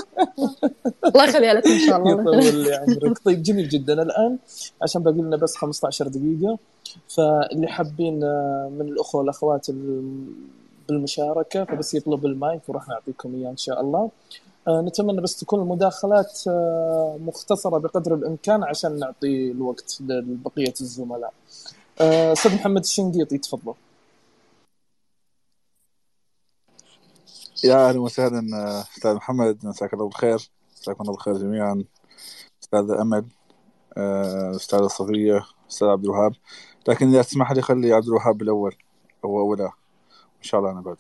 الله 1.07 1.25
يخليها 1.25 1.55
لك 1.55 1.67
إن 1.67 1.79
شاء 1.79 1.97
الله. 1.97 2.21
يطول 2.21 2.55
لي 2.55 2.75
عمرك. 2.75 3.19
طيب 3.19 3.43
جميل 3.43 3.69
جدا. 3.69 4.03
الآن 4.03 4.39
عشان 4.83 5.03
باقي 5.03 5.17
لنا 5.17 5.37
بس 5.37 5.57
15 5.57 6.09
دقيقة 6.09 6.59
فاللي 7.09 7.69
حابين 7.69 8.15
من 8.79 8.89
الأخوة 8.89 9.21
والأخوات 9.21 9.67
بالمشاركة 10.89 11.65
فبس 11.65 11.95
يطلب 11.95 12.27
المايك 12.27 12.61
وراح 12.69 12.89
نعطيكم 12.89 13.35
إياه 13.35 13.51
إن 13.51 13.57
شاء 13.57 13.81
الله. 13.81 14.11
آه 14.69 14.81
نتمنى 14.81 15.21
بس 15.21 15.37
تكون 15.37 15.61
المداخلات 15.61 16.41
آه 16.49 17.19
مختصرة 17.27 17.79
بقدر 17.79 18.15
الإمكان 18.15 18.63
عشان 18.65 18.99
نعطي 18.99 19.51
الوقت 19.51 19.99
لبقية 20.01 20.75
الزملاء. 20.81 21.33
آه، 22.01 22.33
أستاذ 22.33 22.55
محمد 22.55 22.83
الشنقيطي 22.83 23.39
تفضل. 23.39 23.75
يا 27.65 27.89
أهلا 27.89 28.01
وسهلا 28.01 28.41
أستاذ 28.97 29.15
محمد 29.15 29.67
مساك 29.67 29.95
الله 29.95 30.05
بالخير. 30.09 30.51
مساكم 30.73 31.03
الله 31.03 31.13
بالخير 31.13 31.39
جميعا. 31.39 31.85
أستاذ 32.63 32.91
أمل 32.91 33.27
آه، 33.97 34.57
أستاذ 34.57 34.87
صفية 34.87 35.47
أستاذ 35.71 35.89
عبد 35.89 36.05
الوهاب. 36.05 36.33
لكن 36.89 37.09
إذا 37.09 37.23
تسمح 37.23 37.53
لي 37.53 37.63
خلي 37.63 37.93
عبد 37.93 38.07
الوهاب 38.07 38.43
الأول 38.43 38.77
هو 39.25 39.41
أولى. 39.41 39.65
إن 40.39 40.43
شاء 40.43 40.61
الله 40.61 40.71
أنا 40.73 40.81
بعد. 40.81 40.97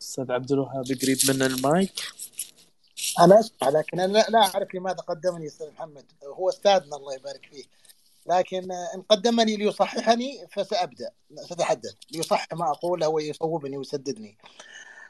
أستاذ 0.00 0.32
عبد 0.32 0.52
الوهاب 0.52 0.84
قريب 1.02 1.18
من 1.28 1.42
المايك؟ 1.42 2.00
أنا 3.20 3.40
أسمع 3.40 3.68
لكن 3.68 4.00
أنا 4.00 4.18
لا 4.28 4.38
أعرف 4.38 4.74
لماذا 4.74 4.96
قدمني 4.96 5.46
أستاذ 5.46 5.70
محمد. 5.70 6.04
هو 6.24 6.48
أستاذنا 6.48 6.96
الله 6.96 7.14
يبارك 7.14 7.46
فيه. 7.52 7.64
لكن 8.26 8.72
إن 8.72 9.02
قدمني 9.02 9.56
ليصححني 9.56 10.46
فسأبدأ 10.52 11.10
سأتحدث. 11.48 11.94
ليصحح 12.12 12.46
ما 12.52 12.70
أقوله 12.70 13.08
ويصوبني 13.08 13.78
ويسددني. 13.78 14.38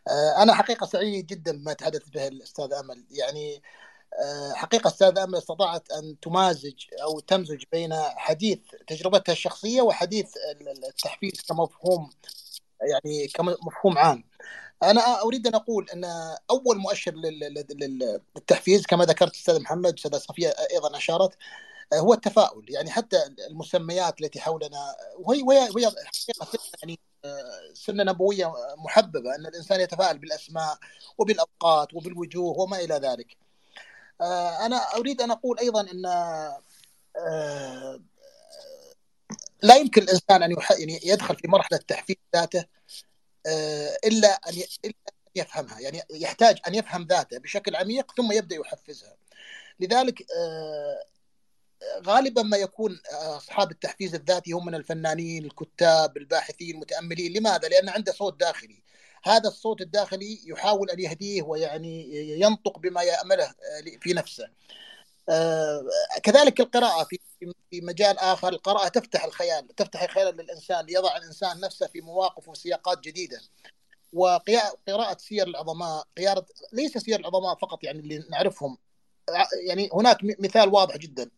آه، 0.08 0.42
أنا 0.42 0.54
حقيقة 0.54 0.86
سعيد 0.86 1.26
جدا 1.26 1.52
بما 1.52 1.72
تحدث 1.72 2.08
به 2.08 2.28
الأستاذ 2.28 2.72
أمل. 2.72 3.04
يعني 3.10 3.62
آه، 4.24 4.52
حقيقة 4.52 4.88
أستاذ 4.88 5.18
أمل 5.18 5.38
استطاعت 5.38 5.90
أن 5.92 6.20
تمازج 6.20 6.84
أو 7.02 7.20
تمزج 7.20 7.62
بين 7.72 7.94
حديث 8.16 8.58
تجربتها 8.86 9.32
الشخصية 9.32 9.82
وحديث 9.82 10.34
التحفيز 10.88 11.40
كمفهوم 11.48 12.10
يعني 12.82 13.28
كمفهوم 13.28 13.98
عام. 13.98 14.24
أنا 14.82 15.22
أريد 15.22 15.46
أن 15.46 15.54
أقول 15.54 15.86
أن 15.90 16.04
أول 16.50 16.78
مؤشر 16.78 17.14
للتحفيز 17.14 18.86
كما 18.86 19.04
ذكرت 19.04 19.34
أستاذ 19.34 19.60
محمد 19.60 19.94
أستاذ 19.94 20.18
صفية 20.18 20.54
أيضا 20.72 20.96
أشارت 20.96 21.34
هو 21.94 22.14
التفاؤل 22.14 22.64
يعني 22.68 22.90
حتى 22.90 23.16
المسميات 23.50 24.20
التي 24.20 24.40
حولنا 24.40 24.96
وهي 25.18 25.42
وهي 25.42 25.92
يعني 26.82 26.98
سنة 27.74 28.04
نبوية 28.04 28.52
محببة 28.76 29.34
أن 29.34 29.46
الإنسان 29.46 29.80
يتفاءل 29.80 30.18
بالأسماء 30.18 30.78
وبالأوقات 31.18 31.94
وبالوجوه 31.94 32.58
وما 32.58 32.80
إلى 32.80 32.94
ذلك. 32.94 33.36
آه، 34.20 34.66
أنا 34.66 34.76
أريد 34.76 35.22
أن 35.22 35.30
أقول 35.30 35.58
أيضا 35.58 35.80
أن 35.80 36.06
آه، 37.16 38.00
لا 39.62 39.76
يمكن 39.76 40.02
الإنسان 40.02 40.42
أن 40.42 40.56
يعني 40.78 41.00
يدخل 41.04 41.36
في 41.36 41.48
مرحلة 41.48 41.78
تحفيز 41.78 42.16
ذاته 42.36 42.64
إلا 44.04 44.28
أن 44.28 44.54
إلا 44.84 44.94
أن 45.08 45.32
يفهمها 45.34 45.80
يعني 45.80 46.02
يحتاج 46.10 46.58
أن 46.68 46.74
يفهم 46.74 47.06
ذاته 47.06 47.38
بشكل 47.38 47.76
عميق 47.76 48.12
ثم 48.16 48.32
يبدأ 48.32 48.56
يحفزها. 48.56 49.16
لذلك 49.80 50.26
غالبا 52.06 52.42
ما 52.42 52.56
يكون 52.56 53.00
أصحاب 53.10 53.70
التحفيز 53.70 54.14
الذاتي 54.14 54.52
هم 54.52 54.66
من 54.66 54.74
الفنانين، 54.74 55.44
الكتاب، 55.44 56.16
الباحثين، 56.16 56.74
المتأملين، 56.74 57.32
لماذا؟ 57.32 57.68
لأن 57.68 57.88
عنده 57.88 58.12
صوت 58.12 58.40
داخلي. 58.40 58.82
هذا 59.24 59.48
الصوت 59.48 59.80
الداخلي 59.80 60.40
يحاول 60.46 60.90
أن 60.90 61.00
يهديه 61.00 61.42
ويعني 61.42 62.10
ينطق 62.40 62.78
بما 62.78 63.02
يأمله 63.02 63.54
في 64.00 64.12
نفسه. 64.12 64.48
كذلك 66.22 66.60
القراءة 66.60 67.04
في 67.04 67.18
في 67.70 67.80
مجال 67.80 68.18
آخر 68.18 68.48
القراءة 68.48 68.88
تفتح 68.88 69.24
الخيال 69.24 69.68
تفتح 69.76 70.02
الخيال 70.02 70.36
للإنسان 70.36 70.86
ليضع 70.86 71.16
الإنسان 71.16 71.60
نفسه 71.60 71.86
في 71.86 72.00
مواقف 72.00 72.48
وسياقات 72.48 73.00
جديدة 73.00 73.40
وقراءة 74.12 75.16
سير 75.18 75.46
العظماء 75.46 76.06
قراءة 76.18 76.46
ليس 76.72 76.98
سير 76.98 77.20
العظماء 77.20 77.54
فقط 77.54 77.84
يعني 77.84 77.98
اللي 77.98 78.24
نعرفهم 78.30 78.78
يعني 79.66 79.90
هناك 79.92 80.18
مثال 80.22 80.68
واضح 80.68 80.96
جدا 80.96 81.30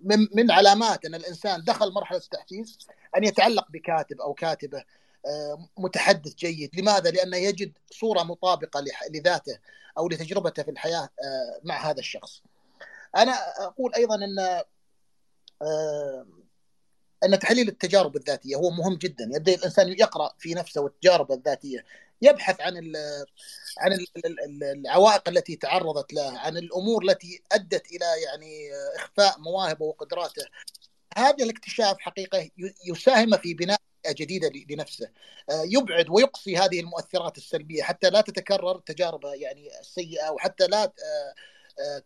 من 0.00 0.26
من 0.34 0.50
علامات 0.50 1.04
أن 1.04 1.14
الإنسان 1.14 1.64
دخل 1.64 1.92
مرحلة 1.92 2.18
التحفيز 2.18 2.78
أن 3.16 3.24
يتعلق 3.24 3.66
بكاتب 3.70 4.20
أو 4.20 4.34
كاتبة 4.34 4.84
آه، 5.26 5.68
متحدث 5.78 6.34
جيد، 6.34 6.80
لماذا؟ 6.80 7.10
لأنه 7.10 7.36
يجد 7.36 7.72
صورة 7.90 8.22
مطابقة 8.22 8.84
لذاته 9.10 9.58
أو 9.98 10.08
لتجربته 10.08 10.62
في 10.62 10.70
الحياة 10.70 11.02
آه، 11.02 11.60
مع 11.64 11.90
هذا 11.90 11.98
الشخص. 11.98 12.42
أنا 13.16 13.32
أقول 13.58 13.94
أيضا 13.94 14.14
أن 14.14 14.62
آه، 15.62 16.26
أن 17.24 17.38
تحليل 17.38 17.68
التجارب 17.68 18.16
الذاتية 18.16 18.56
هو 18.56 18.70
مهم 18.70 18.94
جدا، 18.96 19.24
يبدأ 19.34 19.54
الإنسان 19.54 19.88
يقرأ 19.88 20.34
في 20.38 20.54
نفسه 20.54 20.80
والتجارب 20.80 21.32
الذاتية، 21.32 21.84
يبحث 22.22 22.60
عن 22.60 22.76
عن 23.78 23.98
العوائق 24.62 25.28
التي 25.28 25.56
تعرضت 25.56 26.12
له 26.12 26.38
عن 26.38 26.56
الأمور 26.56 27.04
التي 27.04 27.42
أدت 27.52 27.86
إلى 27.86 28.22
يعني 28.26 28.70
إخفاء 28.96 29.40
مواهبه 29.40 29.84
وقدراته. 29.84 30.46
هذا 31.16 31.44
الاكتشاف 31.44 31.96
حقيقة 32.00 32.50
يساهم 32.86 33.36
في 33.36 33.54
بناء 33.54 33.78
جديدة 34.08 34.52
لنفسه. 34.70 35.10
يبعد 35.50 36.06
ويقصي 36.10 36.56
هذه 36.56 36.80
المؤثرات 36.80 37.38
السلبية 37.38 37.82
حتى 37.82 38.10
لا 38.10 38.20
تتكرر 38.20 38.78
تجاربه 38.78 39.34
يعني 39.34 39.80
السيئه 39.80 40.30
وحتى 40.30 40.66
لا 40.66 40.92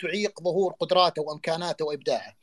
تعيق 0.01 0.41
ظهور 0.41 0.73
قدراته 0.73 1.23
وامكاناته 1.23 1.85
وابداعه. 1.85 2.37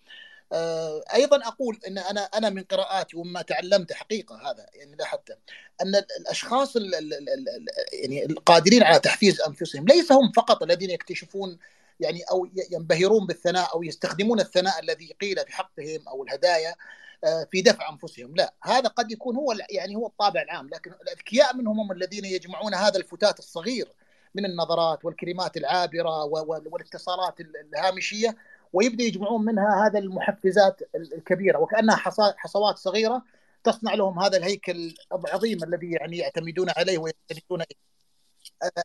آه، 0.53 1.03
أيضا 1.13 1.47
أقول 1.47 1.79
ان 1.87 1.97
أنا 1.97 2.21
أنا 2.21 2.49
من 2.49 2.63
قراءاتي 2.63 3.17
وما 3.17 3.41
تعلمت 3.41 3.93
حقيقة 3.93 4.51
هذا 4.51 4.65
يعني 4.73 4.95
لاحظته 4.95 5.35
ان 5.81 5.95
الاشخاص 6.19 6.75
ال 6.75 6.95
ال 6.95 7.13
ال 7.13 7.65
يعني 7.93 8.25
القادرين 8.25 8.83
على 8.83 8.99
تحفيز 8.99 9.41
انفسهم 9.41 9.85
ليس 9.85 10.11
هم 10.11 10.31
فقط 10.31 10.63
الذين 10.63 10.89
يكتشفون 10.89 11.57
يعني 11.99 12.21
أو 12.31 12.49
ينبهرون 12.71 13.27
بالثناء 13.27 13.73
أو 13.73 13.83
يستخدمون 13.83 14.39
الثناء 14.39 14.79
الذي 14.79 15.15
قيل 15.21 15.37
في 15.45 15.53
حقهم 15.53 16.07
أو 16.07 16.23
الهدايا 16.23 16.75
آه، 17.23 17.47
في 17.51 17.61
دفع 17.61 17.89
أنفسهم 17.89 18.35
لا 18.35 18.53
هذا 18.63 18.87
قد 18.87 19.11
يكون 19.11 19.35
هو 19.35 19.55
يعني 19.69 19.95
هو 19.95 20.07
الطابع 20.07 20.41
العام 20.41 20.69
لكن 20.69 20.91
الأذكياء 21.01 21.55
منهم 21.55 21.79
هم 21.79 21.91
الذين 21.91 22.25
يجمعون 22.25 22.73
هذا 22.73 22.97
الفتات 22.97 23.39
الصغير 23.39 23.93
من 24.35 24.45
النظرات 24.45 25.05
والكلمات 25.05 25.57
العابرة 25.57 26.23
والاتصالات 26.23 27.35
الهامشية 27.39 28.37
ويبدأ 28.73 29.03
يجمعون 29.03 29.45
منها 29.45 29.87
هذا 29.87 29.99
المحفزات 29.99 30.81
الكبيرة 30.95 31.59
وكأنها 31.59 31.95
حصوات 32.37 32.77
صغيرة 32.77 33.23
تصنع 33.63 33.93
لهم 33.93 34.19
هذا 34.19 34.37
الهيكل 34.37 34.95
العظيم 35.13 35.63
الذي 35.63 35.91
يعني 35.91 36.17
يعتمدون 36.17 36.67
عليه 36.77 36.97
ويستندون 36.97 37.61
اليه. 37.61 37.89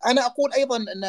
أنا 0.07 0.27
أقول 0.27 0.53
أيضا 0.53 0.77
أن 0.77 1.05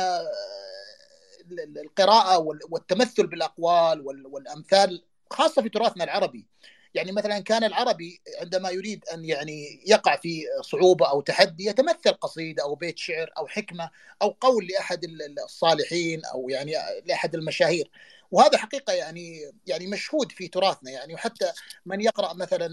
القراءة 1.78 2.38
والتمثل 2.70 3.28
بالأقوال 3.28 4.02
والأمثال 4.02 5.04
خاصة 5.32 5.62
في 5.62 5.70
تراثنا 5.70 6.04
العربي 6.04 6.48
يعني 6.96 7.12
مثلا 7.12 7.40
كان 7.40 7.64
العربي 7.64 8.22
عندما 8.42 8.70
يريد 8.70 9.06
أن 9.14 9.26
يعني 9.26 9.84
يقع 9.86 10.16
في 10.16 10.44
صعوبة 10.62 11.10
أو 11.10 11.22
تحدي 11.22 11.66
يتمثل 11.66 12.12
قصيده 12.12 12.64
أو 12.64 12.76
بيت 12.76 12.98
شعر 12.98 13.32
أو 13.38 13.48
حكمة 13.48 13.90
أو 14.22 14.30
قول 14.42 14.68
لأحد 14.68 15.06
الصالحين 15.44 16.26
أو 16.26 16.50
يعني 16.50 16.74
لأحد 17.06 17.36
المشاهير 17.36 17.90
وهذا 18.32 18.58
حقيقة 18.58 18.94
يعني 18.94 19.52
يعني 19.68 19.88
مشهود 19.88 20.32
في 20.32 20.48
تراثنا 20.48 20.92
يعني 20.92 21.14
وحتى 21.14 21.52
من 21.86 22.02
يقرأ 22.02 22.34
مثلا 22.34 22.70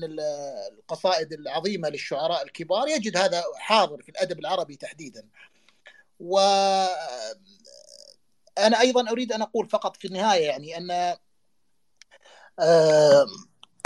القصائد 0.72 1.32
العظيمة 1.32 1.88
للشعراء 1.88 2.42
الكبار 2.42 2.88
يجد 2.88 3.16
هذا 3.16 3.44
حاضر 3.56 4.02
في 4.02 4.08
الأدب 4.08 4.38
العربي 4.38 4.76
تحديدا. 4.76 5.26
و 6.20 6.38
أنا 8.58 8.80
أيضا 8.80 9.10
أريد 9.10 9.32
أن 9.32 9.42
أقول 9.42 9.68
فقط 9.68 9.96
في 9.96 10.04
النهاية 10.04 10.46
يعني 10.46 10.76
أن 10.76 11.16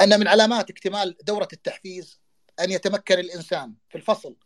أن 0.01 0.21
من 0.21 0.29
علامات 0.29 0.71
اكتمال 0.71 1.17
دورة 1.23 1.49
التحفيز 1.53 2.21
أن 2.61 2.71
يتمكن 2.71 3.19
الإنسان 3.19 3.75
في 3.89 3.99
الفصل 3.99 4.37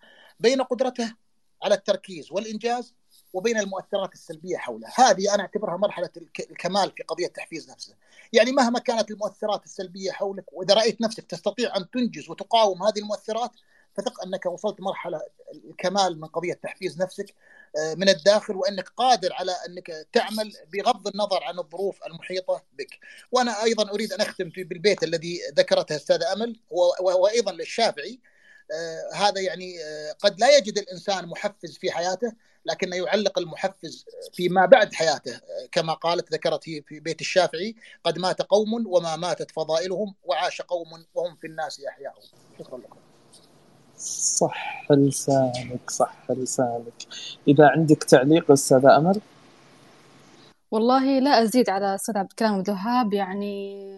بين 0.40 0.62
قدرته 0.62 1.14
على 1.62 1.74
التركيز 1.74 2.32
والإنجاز 2.32 2.94
وبين 3.32 3.58
المؤثرات 3.58 4.12
السلبية 4.12 4.56
حوله، 4.56 4.88
هذه 4.94 5.34
أنا 5.34 5.42
أعتبرها 5.42 5.76
مرحلة 5.76 6.10
الكمال 6.50 6.92
في 6.96 7.02
قضية 7.02 7.26
تحفيز 7.26 7.70
نفسه. 7.70 7.94
يعني 8.32 8.52
مهما 8.52 8.78
كانت 8.78 9.10
المؤثرات 9.10 9.64
السلبية 9.64 10.12
حولك 10.12 10.44
وإذا 10.52 10.74
رأيت 10.74 11.00
نفسك 11.00 11.24
تستطيع 11.24 11.76
أن 11.76 11.90
تنجز 11.90 12.30
وتقاوم 12.30 12.82
هذه 12.82 12.98
المؤثرات 12.98 13.50
فثق 13.96 14.22
أنك 14.22 14.46
وصلت 14.46 14.80
مرحلة 14.80 15.20
الكمال 15.54 16.20
من 16.20 16.28
قضية 16.28 16.54
تحفيز 16.54 17.02
نفسك 17.02 17.34
من 17.96 18.08
الداخل 18.08 18.56
وأنك 18.56 18.88
قادر 18.88 19.32
على 19.32 19.52
أنك 19.68 20.06
تعمل 20.12 20.52
بغض 20.72 21.08
النظر 21.08 21.44
عن 21.44 21.58
الظروف 21.58 22.04
المحيطة 22.06 22.62
بك. 22.72 22.98
وأنا 23.32 23.62
أيضا 23.62 23.90
أريد 23.90 24.12
أن 24.12 24.20
أختم 24.20 24.48
بالبيت 24.56 25.02
الذي 25.02 25.40
ذكرته 25.56 25.96
استاذه 25.96 26.32
أمل 26.32 26.60
وأيضا 27.00 27.52
للشافعي. 27.52 28.20
آه، 28.72 29.14
هذا 29.14 29.40
يعني 29.40 29.84
آه، 29.84 30.12
قد 30.12 30.40
لا 30.40 30.56
يجد 30.56 30.78
الإنسان 30.78 31.26
محفز 31.26 31.78
في 31.78 31.90
حياته 31.90 32.32
لكنه 32.64 32.96
يعلق 32.96 33.38
المحفز 33.38 34.04
فيما 34.32 34.66
بعد 34.66 34.94
حياته. 34.94 35.40
كما 35.72 35.92
قالت 35.94 36.32
ذكرت 36.32 36.64
في 36.64 37.00
بيت 37.00 37.20
الشافعي 37.20 37.74
قد 38.04 38.18
مات 38.18 38.42
قوم 38.42 38.86
وما 38.86 39.16
ماتت 39.16 39.50
فضائلهم 39.50 40.14
وعاش 40.24 40.62
قوم 40.62 41.04
وهم 41.14 41.36
في 41.36 41.46
الناس 41.46 41.80
أحياء. 41.88 42.14
شكرا 42.58 42.78
لكم. 42.78 43.09
صح 44.00 44.86
لسانك 44.90 45.90
صح 45.90 46.14
لسانك. 46.30 46.92
إذا 47.48 47.68
عندك 47.68 48.04
تعليق 48.04 48.50
أستاذ 48.50 48.86
أمل؟ 48.86 49.20
والله 50.70 51.18
لا 51.18 51.42
أزيد 51.42 51.70
على 51.70 51.94
أستاذ 51.94 52.18
عبد 52.18 52.30
الكلام 52.30 52.60
الوهاب 52.60 53.12
يعني 53.12 53.90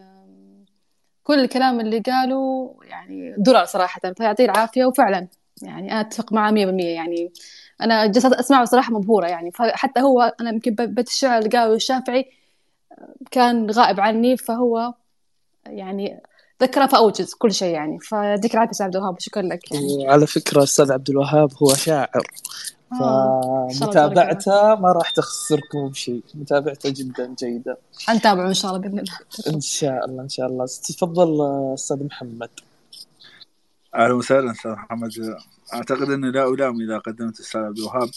كل 1.25 1.39
الكلام 1.39 1.81
اللي 1.81 1.99
قاله 2.01 2.75
يعني 2.85 3.35
درر 3.39 3.65
صراحة 3.65 4.01
فيعطيه 4.17 4.45
العافية 4.45 4.85
وفعلا 4.85 5.29
يعني 5.63 5.93
أنا 5.93 6.01
أتفق 6.01 6.33
معه 6.33 6.51
مية 6.51 6.67
بالمية. 6.67 6.95
يعني 6.95 7.33
أنا 7.81 8.07
جلست 8.07 8.33
أسمعه 8.33 8.65
صراحة 8.65 8.93
مبهورة 8.93 9.27
يعني 9.27 9.51
فحتى 9.51 10.01
هو 10.01 10.35
أنا 10.41 10.51
يمكن 10.51 10.75
بيت 10.75 11.09
الشعر 11.09 11.39
اللي 11.39 11.49
قاله 11.49 11.75
الشافعي 11.75 12.31
كان 13.31 13.71
غائب 13.71 14.01
عني 14.01 14.37
فهو 14.37 14.95
يعني 15.67 16.23
ذكره 16.63 16.87
فأوجز 16.87 17.35
كل 17.35 17.53
شيء 17.53 17.75
يعني. 17.75 17.99
فيعطيك 18.01 18.55
العافية 18.55 18.71
أستاذ 18.71 18.87
عبد 18.87 18.97
الوهاب 18.97 19.17
وشكرا 19.17 19.43
لك 19.43 19.73
يعني. 19.73 20.07
وعلى 20.07 20.27
فكرة 20.27 20.63
أستاذ 20.63 20.93
عبد 20.93 21.11
الوهاب 21.11 21.51
هو 21.63 21.75
شاعر. 21.75 22.27
آه، 22.93 23.69
فمتابعته 23.81 24.75
ما 24.75 24.93
راح 24.93 25.11
تخسركم 25.11 25.89
بشيء. 25.89 26.23
متابعته 26.35 26.91
جدا 26.91 27.35
جيدة 27.39 27.79
حنتابعه 28.07 28.49
إن 28.49 28.55
شاء 28.55 28.71
الله 28.71 28.83
بإذن 28.83 28.99
الله. 28.99 29.19
إن 29.55 29.61
شاء 29.61 30.05
الله 30.05 30.23
إن 30.23 30.29
شاء 30.29 30.47
الله. 30.47 30.67
تفضل 30.67 31.41
أستاذ 31.75 32.05
محمد. 32.05 32.51
أهلا 33.95 34.13
وسهلا 34.13 34.53
أستاذ 34.53 34.71
محمد. 34.71 35.11
أعتقد 35.75 36.11
أني 36.11 36.31
لا 36.31 36.49
ألام 36.49 36.81
إذا 36.81 36.99
قدمت 36.99 37.37
الأستاذ 37.37 37.61
عبد 37.61 37.79
الوهاب. 37.79 38.11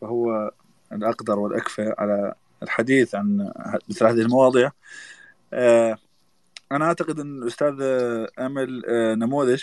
فهو 0.00 0.50
الأقدر 0.92 1.38
والأكفى 1.38 1.94
على 1.98 2.34
الحديث 2.62 3.14
عن 3.14 3.52
مثل 3.88 4.06
هذه 4.06 4.20
المواضيع. 4.20 4.70
آه، 5.52 5.98
أنا 6.76 6.84
أعتقد 6.84 7.20
إن 7.20 7.42
الأستاذ 7.42 7.82
أمل 8.38 8.82
آه، 8.86 9.14
نموذج 9.14 9.62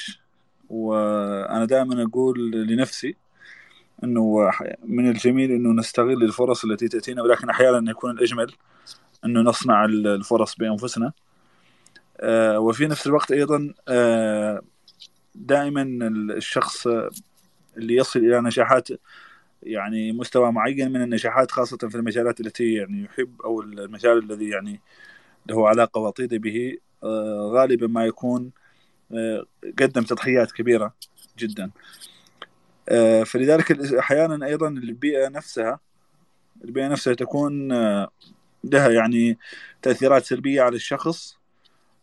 وأنا 0.69 1.65
دائما 1.65 2.03
أقول 2.03 2.51
لنفسي 2.51 3.15
إنه 4.03 4.51
من 4.83 5.09
الجميل 5.09 5.51
إنه 5.51 5.69
نستغل 5.73 6.23
الفرص 6.23 6.65
التي 6.65 6.87
تأتينا 6.87 7.21
ولكن 7.21 7.49
أحيانا 7.49 7.91
يكون 7.91 8.11
الأجمل 8.11 8.53
إنه 9.25 9.41
نصنع 9.41 9.85
الفرص 9.85 10.55
بأنفسنا. 10.55 11.11
آه، 12.19 12.59
وفي 12.59 12.87
نفس 12.87 13.07
الوقت 13.07 13.31
أيضا 13.31 13.73
دائما 15.35 15.81
الشخص 16.37 16.87
اللي 17.77 17.95
يصل 17.95 18.19
إلى 18.19 18.41
نجاحات 18.41 18.87
يعني 19.63 20.11
مستوى 20.11 20.51
معين 20.51 20.91
من 20.91 21.01
النجاحات 21.01 21.51
خاصة 21.51 21.77
في 21.77 21.95
المجالات 21.95 22.41
التي 22.41 22.73
يعني 22.73 23.03
يحب 23.03 23.41
أو 23.41 23.61
المجال 23.61 24.17
الذي 24.17 24.49
يعني 24.49 24.81
له 25.49 25.69
علاقة 25.69 26.01
وطيدة 26.01 26.37
به 26.37 26.77
آه، 26.77 26.88
غالبا 27.53 27.87
ما 27.87 28.05
يكون 28.05 28.51
آه، 29.13 29.45
قدم 29.79 30.03
تضحيات 30.03 30.51
كبيرة 30.51 30.93
جدا. 31.37 31.71
آه، 32.89 33.23
فلذلك 33.23 33.71
أحيانا 33.93 34.45
أيضا 34.45 34.67
البيئة 34.67 35.27
نفسها 35.29 35.79
البيئة 36.63 36.87
نفسها 36.87 37.13
تكون 37.13 37.71
لها 38.63 38.89
يعني 38.89 39.37
تأثيرات 39.81 40.25
سلبية 40.25 40.61
على 40.61 40.75
الشخص 40.75 41.37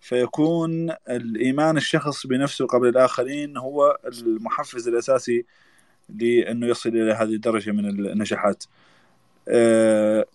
فيكون 0.01 0.91
الإيمان 1.11 1.77
الشخص 1.77 2.27
بنفسه 2.27 2.67
قبل 2.67 2.89
الآخرين 2.89 3.57
هو 3.57 3.99
المحفز 4.05 4.89
الأساسي 4.89 5.45
لأنه 6.09 6.67
يصل 6.67 6.89
إلى 6.89 7.13
هذه 7.13 7.35
الدرجة 7.35 7.71
من 7.71 7.87
النجاحات. 7.87 8.65
آه، 9.49 10.27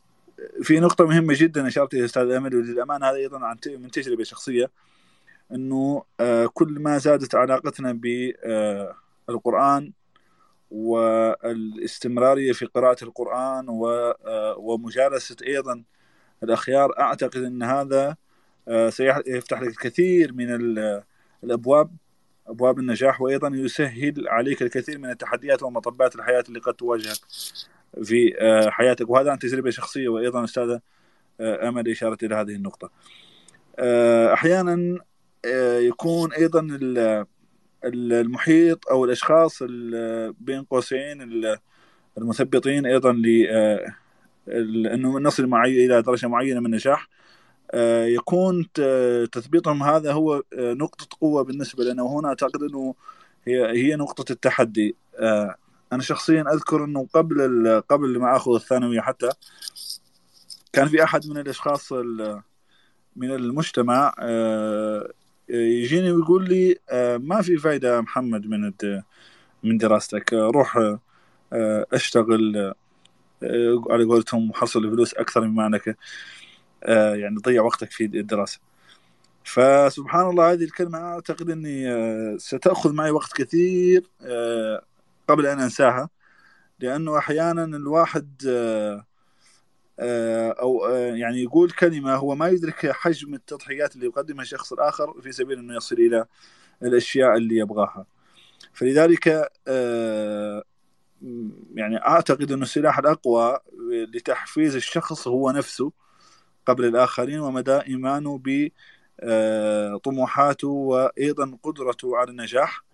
في 0.64 0.80
نقطة 0.80 1.06
مهمة 1.06 1.34
جدا 1.38 1.68
أشرت 1.68 1.94
إلى 1.94 2.06
أستاذ 2.06 2.32
أمل 2.32 2.56
وللأمانة 2.56 3.06
هذا 3.06 3.16
أيضا 3.16 3.46
عن 3.46 3.58
من 3.68 3.92
تجربة 3.92 4.24
شخصية 4.24 4.72
أنه 5.52 6.04
آه، 6.20 6.46
كل 6.54 6.80
ما 6.80 6.98
زادت 6.98 7.36
علاقتنا 7.36 7.92
بالقرآن 9.28 9.86
آه، 9.86 9.92
والاستمرارية 10.72 12.52
في 12.52 12.66
قراءة 12.66 13.04
القرآن 13.04 13.66
ومجالسة 14.58 15.36
أيضا 15.48 15.84
الأخيار 16.44 17.00
أعتقد 17.00 17.44
أن 17.44 17.64
هذا 17.64 18.16
سيفتح 18.90 19.62
لك 19.62 19.68
الكثير 19.68 20.34
من 20.34 20.48
الأبواب 21.44 21.92
أبواب 22.48 22.80
النجاح 22.80 23.22
وأيضا 23.22 23.52
يسهل 23.54 24.28
عليك 24.28 24.62
الكثير 24.62 24.98
من 24.98 25.10
التحديات 25.10 25.64
ومطبات 25.64 26.16
الحياة 26.16 26.44
اللي 26.50 26.60
قد 26.60 26.74
تواجهك. 26.74 27.20
في 28.04 28.36
آه، 28.40 28.70
حياتك. 28.70 29.10
وهذا 29.10 29.32
عن 29.32 29.40
تجربة 29.40 29.70
شخصية 29.70 30.10
وأيضا 30.10 30.44
أستاذة 30.44 30.80
آه، 31.40 31.70
أمل 31.70 31.90
إشارة 31.90 32.18
إلى 32.24 32.36
هذه 32.36 32.56
النقطة. 32.56 32.90
آه، 33.80 34.34
أحيانا 34.34 35.00
يكون 35.80 36.34
أيضا 36.34 36.80
المحيط 37.86 38.88
أو 38.88 39.06
الأشخاص 39.06 39.64
بين 40.40 40.64
قوسين 40.70 41.46
المثبطين 42.18 42.86
أيضا 42.86 43.12
أنه 44.94 45.20
نصل 45.20 45.48
معي 45.48 45.86
إلى 45.86 46.02
درجة 46.02 46.28
معينة 46.28 46.60
من 46.60 46.66
النجاح. 46.66 47.08
يكون 48.06 48.72
تثبيتهم 49.32 49.84
هذا 49.84 50.12
هو 50.12 50.44
نقطة 50.54 51.18
قوة 51.22 51.44
بالنسبة 51.44 51.84
لنا. 51.84 52.04
وهنا 52.04 52.28
أعتقد 52.28 52.64
أنه 52.64 52.96
هي 53.48 53.72
هي 53.72 53.96
نقطة 53.96 54.32
التحدي. 54.32 54.96
آه، 55.92 55.96
أنا 55.96 56.04
شخصيا 56.04 56.46
أذكر 56.54 56.84
أنه 56.86 57.08
قبل 57.14 57.82
قبل 57.90 58.20
ما 58.20 58.36
أخذ 58.36 58.54
الثانوية 58.54 59.02
حتى 59.02 59.30
كان 60.74 60.88
في 60.88 61.04
أحد 61.04 61.28
من 61.28 61.38
الأشخاص 61.38 61.92
من 63.16 63.32
المجتمع 63.32 64.14
يجيني 65.50 66.12
ويقول 66.12 66.50
لي 66.50 66.78
ما 67.18 67.42
في 67.42 67.58
فايدة 67.58 67.96
يا 67.96 68.02
محمد 68.02 68.46
من 68.48 68.72
من 69.64 69.78
دراستك 69.78 70.34
روح 70.34 70.98
أشتغل 71.94 72.74
على 73.90 74.04
قولتهم 74.04 74.50
وحصل 74.50 74.82
فلوس 74.92 75.14
أكثر 75.14 75.42
مما 75.42 75.80
آه، 76.84 77.16
يعني 77.16 77.36
تضيع 77.40 77.62
وقتك 77.62 77.92
في 77.92 78.06
الدراسة. 78.06 78.60
فسبحان 79.44 80.30
الله 80.30 80.52
هذه 80.52 80.64
الكلمة 80.64 80.98
أعتقد 80.98 81.50
إني 81.50 81.92
آه، 81.92 82.38
ستأخذ 82.38 82.94
معي 82.94 83.12
وقت 83.12 83.34
كثير 83.34 84.04
آه، 84.22 84.84
قبل 85.32 85.46
أن 85.46 85.60
أنساها 85.60 86.10
لأنه 86.80 87.18
أحيانا 87.18 87.64
الواحد 87.64 88.42
أو 90.62 90.86
يعني 90.96 91.44
يقول 91.44 91.72
كلمة 91.72 92.16
هو 92.16 92.36
ما 92.36 92.48
يدرك 92.48 92.92
حجم 92.92 93.34
التضحيات 93.34 93.96
اللي 93.96 94.06
يقدمها 94.06 94.42
الشخص 94.42 94.74
الآخر 94.74 95.22
في 95.22 95.32
سبيل 95.32 95.60
أنه 95.60 95.76
يصل 95.76 95.96
إلى 95.96 96.26
الأشياء 96.84 97.38
اللي 97.38 97.56
يبغاها. 97.58 98.06
فلذلك 98.74 99.52
يعني 101.76 101.98
أعتقد 102.06 102.52
أنه 102.52 102.64
السلاح 102.64 103.00
الأقوى 103.00 103.60
لتحفيز 104.14 104.76
الشخص 104.76 105.28
هو 105.28 105.52
نفسه 105.52 105.92
قبل 106.66 106.86
الآخرين 106.86 107.40
ومدى 107.40 107.78
إيمانه 107.78 108.42
بطموحاته 109.24 110.68
وأيضا 110.68 111.58
قدرته 111.64 112.18
على 112.18 112.32
النجاح. 112.32 112.78
آه، 112.78 112.91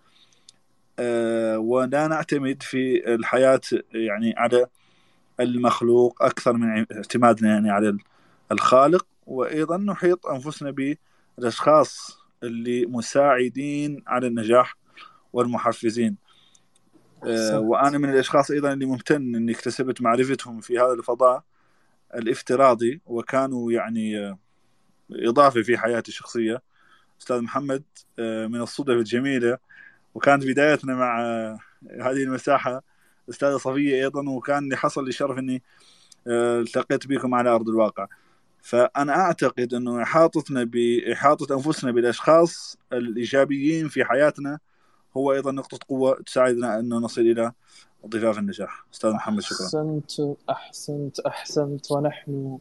ولا 1.58 2.06
نعتمد 2.06 2.62
في 2.62 3.14
الحياة 3.14 3.60
يعني 3.92 4.34
على 4.36 4.66
المخلوق 5.40 6.22
أكثر 6.22 6.52
من 6.52 6.86
اعتمادنا 6.92 7.48
يعني 7.48 7.70
على 7.70 7.96
الخالق. 8.52 9.06
وأيضا 9.26 9.76
نحيط 9.76 10.26
أنفسنا 10.26 10.96
بالأشخاص 11.38 12.18
اللي 12.42 12.86
مساعدين 12.86 14.02
على 14.06 14.26
النجاح 14.26 14.76
والمحفزين. 15.32 16.16
آه، 17.24 17.58
وأنا 17.60 17.98
من 17.98 18.10
الأشخاص 18.10 18.50
أيضا 18.50 18.72
اللي 18.72 18.86
ممتن 18.86 19.34
أني 19.34 19.52
اكتسبت 19.52 20.02
معرفتهم 20.02 20.60
في 20.60 20.78
هذا 20.78 20.92
الفضاء 20.92 21.42
الافتراضي 22.14 23.00
وكانوا 23.06 23.72
يعني 23.72 24.18
آه، 24.18 24.38
إضافة 25.12 25.62
في 25.62 25.78
حياتي 25.78 26.08
الشخصية. 26.08 26.62
أستاذ 27.20 27.40
محمد 27.40 27.82
آه، 28.18 28.46
من 28.46 28.60
الصدف 28.60 28.94
الجميلة 28.94 29.58
وكانت 30.18 30.44
بدايتنا 30.44 30.94
مع 30.94 31.22
آه، 31.22 31.58
هذه 32.00 32.22
المساحة 32.22 32.82
أستاذة 33.30 33.56
صفية 33.56 34.04
أيضا 34.04 34.30
وكان 34.30 34.68
لي 34.68 34.76
حصل 34.76 35.04
لي 35.04 35.12
شرف 35.12 35.38
أني 35.38 35.62
التقيت 36.26 37.06
بكم 37.06 37.34
على 37.34 37.50
أرض 37.50 37.68
الواقع. 37.68 38.06
فأنا 38.62 39.12
أعتقد 39.12 39.74
أنه 39.74 40.02
إحاطتنا 40.02 40.64
بإحاطة 40.64 41.54
أنفسنا 41.54 41.90
بالأشخاص 41.90 42.78
الإيجابيين 42.92 43.88
في 43.88 44.04
حياتنا 44.04 44.58
هو 45.16 45.32
أيضا 45.32 45.52
نقطة 45.52 45.78
قوة 45.88 46.22
تساعدنا 46.26 46.78
أن 46.78 46.88
نصل 46.88 47.20
إلى 47.20 47.52
ضفاف 48.06 48.38
النجاح. 48.38 48.84
أستاذ 48.94 49.10
محمد 49.10 49.40
شكرا. 49.40 49.66
أحسنت 49.66 50.10
أحسنت 50.50 51.20
أحسنت 51.20 51.90
ونحن 51.92 52.58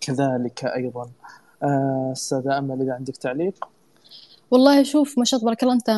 كذلك 0.00 0.64
أيضا. 0.64 1.10
آه، 1.62 2.12
أستاذة 2.12 2.58
أمل 2.58 2.82
إذا 2.82 2.94
عندك 2.94 3.16
تعليق؟ 3.16 3.73
والله 4.50 4.82
شوف 4.82 5.18
ما 5.18 5.24
شاء 5.24 5.40
الله 5.40 5.54
تبارك 5.54 5.62
الله 5.62 5.74
أنت 5.74 5.88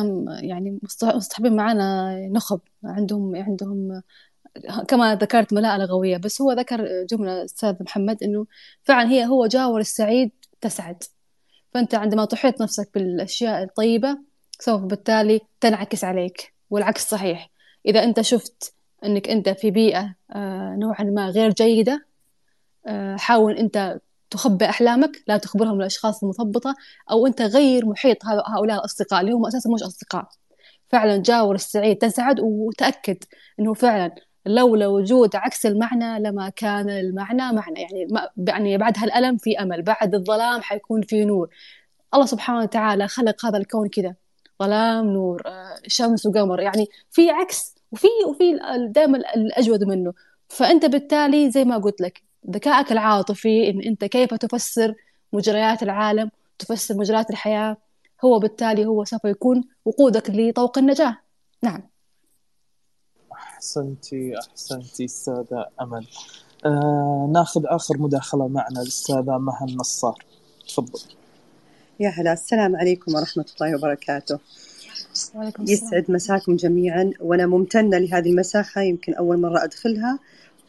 يعني 0.43 0.79
مصطحبين 1.03 1.55
معنا 1.55 2.15
نخب. 2.27 2.59
عندهم 2.83 3.35
عندهم 3.35 4.01
كما 4.87 5.15
ذكرت 5.15 5.53
ملاءة 5.53 5.77
لغوية 5.77 6.17
بس 6.17 6.41
هو 6.41 6.51
ذكر 6.51 7.05
جملة 7.09 7.45
أستاذ 7.45 7.75
محمد 7.83 8.23
إنه 8.23 8.45
فعلا 8.83 9.09
هي 9.09 9.25
هو 9.25 9.47
جاور 9.47 9.79
السعيد 9.79 10.31
تسعد. 10.61 11.03
فأنت 11.73 11.95
عندما 11.95 12.25
تحيط 12.25 12.61
نفسك 12.61 12.89
بالأشياء 12.93 13.63
الطيبة 13.63 14.17
سوف 14.59 14.81
بالتالي 14.81 15.41
تنعكس 15.61 16.03
عليك 16.03 16.53
والعكس 16.69 17.09
صحيح. 17.09 17.49
إذا 17.85 18.03
أنت 18.03 18.21
شفت 18.21 18.73
إنك 19.05 19.29
أنت 19.29 19.49
في 19.49 19.71
بيئة 19.71 20.15
آه، 20.31 20.75
نوعا 20.79 21.03
ما 21.03 21.29
غير 21.29 21.49
جيدة 21.51 22.05
آه، 22.87 23.15
حاول 23.15 23.57
أنت 23.57 23.99
تخبي 24.29 24.65
أحلامك 24.65 25.23
لا 25.27 25.37
تخبرهم 25.37 25.75
للاشخاص 25.77 26.23
المثبطة 26.23 26.75
أو 27.11 27.27
أنت 27.27 27.41
غير 27.41 27.85
محيط 27.85 28.17
هؤلاء 28.25 28.77
الأصدقاء 28.79 29.21
اللي 29.21 29.31
هم 29.31 29.45
أساسا 29.45 29.69
مش 29.69 29.83
أصدقاء. 29.83 30.27
فعلا 30.89 31.17
جاور 31.17 31.55
السعيد 31.55 31.97
تسعد 31.97 32.39
وتأكد 32.39 33.17
إنه 33.59 33.73
فعلا 33.73 34.15
لولا 34.45 34.87
وجود 34.87 35.35
عكس 35.35 35.65
المعنى 35.65 36.19
لما 36.19 36.49
كان 36.49 36.89
المعنى 36.89 37.51
معنى. 37.51 37.81
يعني 37.81 38.07
يعني 38.37 38.77
بعد 38.77 38.97
هالألم 38.97 39.37
في 39.37 39.59
أمل 39.59 39.81
بعد 39.81 40.15
الظلام 40.15 40.61
حيكون 40.61 41.01
في 41.01 41.25
نور. 41.25 41.49
الله 42.13 42.25
سبحانه 42.25 42.59
وتعالى 42.59 43.07
خلق 43.07 43.45
هذا 43.45 43.57
الكون 43.57 43.89
كذا 43.89 44.15
ظلام 44.63 45.05
نور 45.05 45.41
آه، 45.45 45.79
شمس 45.87 46.25
وقمر. 46.25 46.59
يعني 46.59 46.87
في 47.11 47.29
عكس 47.29 47.75
وفي 47.91 48.07
وفي 48.27 48.59
دائما 48.89 49.17
الأجود 49.35 49.83
منه. 49.83 50.13
فأنت 50.49 50.85
بالتالي 50.85 51.51
زي 51.51 51.65
ما 51.65 51.77
قلت 51.77 52.01
لك 52.01 52.26
ذكائك 52.49 52.91
العاطفي 52.91 53.69
إن 53.69 53.81
أنت 53.81 54.05
كيف 54.05 54.33
تفسر 54.33 54.93
مجريات 55.33 55.83
العالم 55.83 56.31
تفسر 56.59 56.97
مجريات 56.97 57.29
الحياة 57.29 57.77
هو 58.25 58.39
بالتالي 58.39 58.85
هو 58.85 59.03
سوف 59.03 59.25
يكون 59.25 59.63
وقودك 59.85 60.29
لطوق 60.29 60.77
النجاة. 60.77 61.17
نعم. 61.63 61.89
أحسنتي 63.33 64.39
أحسنتي 64.39 65.05
أستاذة 65.05 65.65
أمل. 65.81 66.07
آه 66.65 67.29
ناخذ 67.33 67.61
آخر 67.65 67.97
مداخلة 67.97 68.47
معنا 68.47 68.81
الأستاذة 68.81 69.37
مها 69.37 69.65
النصار 69.69 70.25
تفضل. 70.67 70.99
يا 71.99 72.09
هلا 72.09 72.33
السلام 72.33 72.75
عليكم 72.75 73.15
ورحمة 73.15 73.45
الله 73.55 73.75
وبركاته. 73.75 74.39
يسعد 75.59 76.05
مساكم 76.11 76.55
جميعا 76.55 77.11
وأنا 77.19 77.45
ممتنة 77.45 77.97
لهذه 77.97 78.29
المساحة 78.29 78.81
يمكن 78.81 79.13
أول 79.13 79.41
مرة 79.41 79.63
أدخلها. 79.63 80.19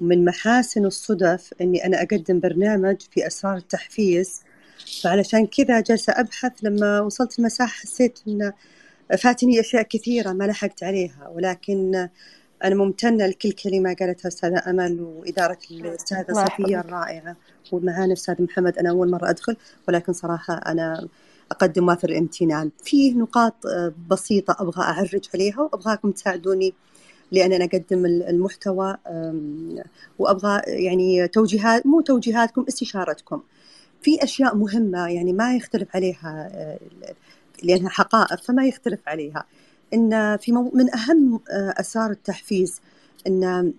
ومن 0.01 0.25
محاسن 0.25 0.87
الصدف 0.87 1.55
أني 1.61 1.87
أنا 1.87 2.03
أقدم 2.03 2.41
برنامج 2.41 2.97
في 3.11 3.27
أسرار 3.27 3.57
التحفيز 3.57 4.41
فعلشان 5.03 5.47
كذا 5.47 5.81
جالسة 5.81 6.13
أبحث 6.17 6.53
لما 6.63 7.01
وصلت 7.01 7.39
المساحة 7.39 7.73
حسيت 7.73 8.19
أن 8.29 8.53
فاتني 9.19 9.61
أشياء 9.61 9.83
كثيرة 9.83 10.33
ما 10.33 10.45
لحقت 10.45 10.83
عليها 10.83 11.29
ولكن 11.29 12.09
أنا 12.65 12.75
ممتنة 12.75 13.27
لكل 13.27 13.53
كلمة 13.53 13.97
قالتها 14.01 14.29
أستاذة 14.29 14.63
أمل 14.71 15.01
وإدارة 15.01 15.59
الأستاذة 15.71 16.33
صفية. 16.33 16.81
الرائعة 16.81 17.37
ومعانا 17.73 18.13
أستاذ 18.13 18.43
محمد 18.43 18.79
أنا 18.79 18.91
أول 18.91 19.11
مرة 19.11 19.31
أدخل 19.31 19.57
ولكن 19.89 20.13
صراحة 20.13 20.55
أنا 20.55 21.09
أقدم 21.51 21.89
وافر 21.89 22.09
الامتنان 22.09 22.71
فيه 22.85 23.15
نقاط 23.15 23.55
بسيطة 24.11 24.57
أبغى 24.61 24.83
أعرج 24.83 25.29
عليها 25.35 25.61
وأبغاكم 25.61 26.11
تساعدوني 26.11 26.75
لأن 27.33 27.53
أنا 27.53 27.65
أقدم 27.65 28.07
المحتوى 28.07 28.97
آم، 29.07 29.77
وأبغى 30.19 30.63
يعني 30.67 31.29
توجيهات 31.29 31.87
مو 31.87 32.01
توجيهاتكم 32.01 32.65
استشارتكم. 32.69 33.41
في 34.03 34.25
أشياء 34.25 34.57
مهمة 34.57 35.09
يعني 35.09 35.33
ما 35.33 35.57
يختلف 35.57 35.89
عليها 35.97 36.51
آه، 36.53 36.79
لأنها 37.63 37.91
حقائق 37.91 38.43
فما 38.43 38.67
يختلف 38.67 39.01
عليها. 39.07 39.45
إن 39.95 40.37
في 40.37 40.53
من 40.53 40.95
أهم 40.95 41.41
آه، 41.51 41.75
أسرار 41.81 42.11
التحفيز 42.11 42.81
إن 43.27 43.45
آه، 43.45 43.73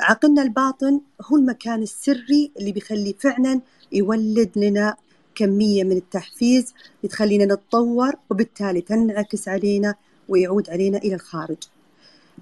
عقلنا 0.00 0.42
الباطن 0.42 1.00
هو 1.22 1.36
المكان 1.36 1.82
السري 1.82 2.52
اللي 2.58 2.72
بيخلي 2.72 3.14
فعلا 3.20 3.60
يولد 3.92 4.50
لنا 4.56 4.96
كمية 5.34 5.84
من 5.84 5.96
التحفيز 5.96 6.74
تخلينا 7.08 7.44
نتطور 7.44 8.12
وبالتالي 8.30 8.80
تنعكس 8.80 9.48
علينا 9.48 9.94
ويعود 10.28 10.70
علينا 10.70 10.98
إلى 10.98 11.14
الخارج. 11.14 11.56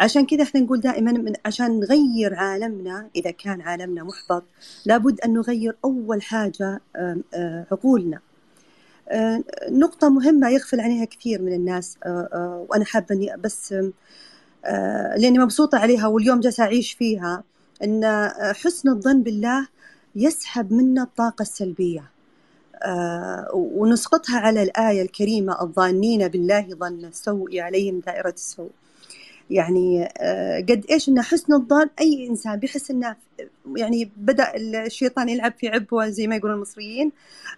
عشان 0.00 0.26
كذا 0.26 0.42
إحنا 0.42 0.60
نقول 0.60 0.80
دائما 0.80 1.12
من 1.12 1.32
عشان 1.44 1.80
نغير 1.80 2.34
عالمنا 2.34 3.08
إذا 3.16 3.30
كان 3.30 3.60
عالمنا 3.60 4.04
محبط 4.04 4.44
لابد 4.86 5.20
أن 5.20 5.32
نغير 5.34 5.76
أول 5.84 6.22
حاجة 6.22 6.80
آه، 6.96 7.66
عقولنا. 7.72 8.20
آه، 9.08 9.44
نقطة 9.70 10.08
مهمة 10.08 10.50
يغفل 10.50 10.80
عنها 10.80 11.04
كثير 11.04 11.42
من 11.42 11.52
الناس 11.52 11.96
آه، 12.06 12.66
وأنا 12.68 12.84
حابة 12.84 13.06
إني 13.14 13.36
بس 13.36 13.74
لأني 15.16 15.38
مبسوطة 15.38 15.78
عليها 15.78 16.06
واليوم 16.06 16.40
جالسة 16.40 16.64
أعيش 16.64 16.92
فيها 16.92 17.44
آه، 17.82 18.52
حسن 18.52 18.88
الظن 18.88 19.22
بالله 19.22 19.68
يسحب 20.16 20.72
منا 20.72 21.02
الطاقة 21.02 21.42
السلبية. 21.42 22.10
ونسقطها 23.54 24.38
على 24.38 24.62
الآية 24.62 25.02
الكريمة 25.02 25.62
الظانين 25.62 26.28
بالله 26.28 26.68
ظن 26.74 27.04
السوء 27.04 27.60
عليهم 27.60 28.00
دائرة 28.00 28.30
السوء. 28.30 28.70
يعني 29.50 30.08
آه، 30.18 30.60
قد 30.60 30.84
إيش 30.90 31.08
ان 31.08 31.22
حسن 31.22 31.52
الظن 31.54 31.88
أي 32.00 32.26
إنسان 32.30 32.56
بيحس 32.56 32.90
إنه 32.90 33.16
يعني 33.76 34.10
بدأ 34.16 34.52
الشيطان 34.56 35.28
يلعب 35.28 35.52
في 35.58 35.68
عبوة 35.68 36.08
زي 36.08 36.26
ما 36.26 36.36
يقولون 36.36 36.56
المصريين 36.56 37.12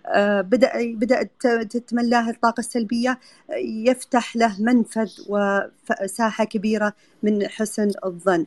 آه، 0.06 0.40
بدأ 0.40 0.72
بدأت 0.94 1.30
تتملاه 1.70 2.30
الطاقة 2.30 2.60
السلبية 2.60 3.18
يفتح 3.60 4.36
له 4.36 4.62
منفذ 4.62 5.10
وساحه 5.28 6.44
كبيرة 6.44 6.92
من 7.22 7.48
حسن 7.48 7.92
الظن. 8.04 8.46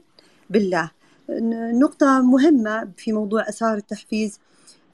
بالله. 0.49 0.91
نقطة 1.73 2.21
مهمة 2.21 2.89
في 2.97 3.13
موضوع 3.13 3.49
اسرار 3.49 3.77
التحفيز. 3.77 4.39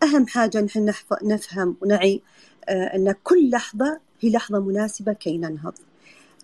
أهم 0.03 0.27
حاجة 0.27 0.61
نحن 0.61 0.93
نفهم 1.23 1.75
ونعي 1.81 2.21
آه، 2.69 2.95
أن 2.95 3.15
كل 3.23 3.49
لحظة 3.49 3.99
هي 4.21 4.29
لحظة 4.29 4.59
مناسبة 4.59 5.13
كي 5.13 5.37
ننهض. 5.37 5.73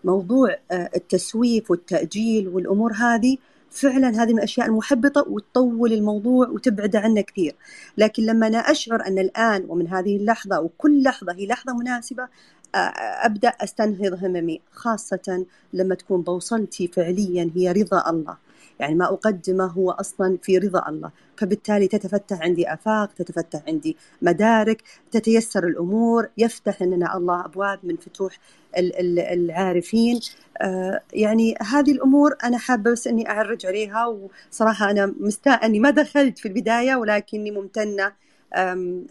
موضوع 0.03 0.57
آه، 0.71 0.89
التسويف 0.95 1.71
والتأجيل 1.71 2.47
والأمور 2.47 2.93
هذه 2.93 3.37
فعلا 3.71 4.23
هذه 4.23 4.31
من 4.31 4.37
الأشياء 4.37 4.67
المحبطة 4.67 5.25
وتطول 5.29 5.93
الموضوع 5.93 6.47
وتبعد 6.47 6.95
عنا 6.95 7.21
كثير. 7.21 7.55
لكن 7.97 8.23
لما 8.23 8.47
أنا 8.47 8.57
أشعر 8.57 9.07
أن 9.07 9.19
الآن 9.19 9.65
ومن 9.69 9.87
هذه 9.87 10.17
اللحظة 10.17 10.59
وكل 10.59 11.03
لحظة 11.03 11.33
هي 11.33 11.47
لحظة 11.47 11.73
مناسبة 11.73 12.27
آه، 12.75 12.77
أبدأ 13.25 13.49
أستنهض 13.49 14.23
هممي 14.25 14.61
خاصة 14.71 15.45
لما 15.73 15.95
تكون 15.95 16.21
بوصلتي 16.21 16.87
فعليا 16.87 17.51
هي 17.55 17.71
رضا 17.71 18.09
الله. 18.09 18.37
يعني 18.83 18.95
ما 18.95 19.05
أقدمه 19.05 19.65
هو 19.65 19.91
أصلا 19.91 20.37
في 20.43 20.57
رضا 20.57 20.89
الله. 20.89 21.11
فبالتالي 21.37 21.87
تتفتح 21.87 22.41
عندي 22.41 22.73
آفاق 22.73 23.13
تتفتح 23.13 23.61
عندي 23.67 23.97
مدارك 24.21 24.83
تتيسر 25.11 25.67
الأمور 25.67 26.29
يفتح 26.37 26.81
لنا 26.81 27.17
الله 27.17 27.45
أبواب 27.45 27.79
من 27.83 27.95
فتوح 27.95 28.39
ال- 28.77 28.99
ال- 28.99 29.19
العارفين. 29.19 30.19
آه، 30.61 30.99
يعني 31.13 31.55
هذه 31.61 31.91
الأمور 31.91 32.35
أنا 32.43 32.57
حابة 32.57 32.91
بس 32.91 33.07
أني 33.07 33.29
أعرج 33.29 33.65
عليها 33.65 34.05
وصراحة 34.51 34.91
أنا 34.91 35.13
مستاء 35.19 35.65
أني 35.65 35.79
ما 35.79 35.89
دخلت 35.89 36.37
في 36.39 36.47
البداية 36.47 36.95
ولكني 36.95 37.51
ممتنة 37.51 38.11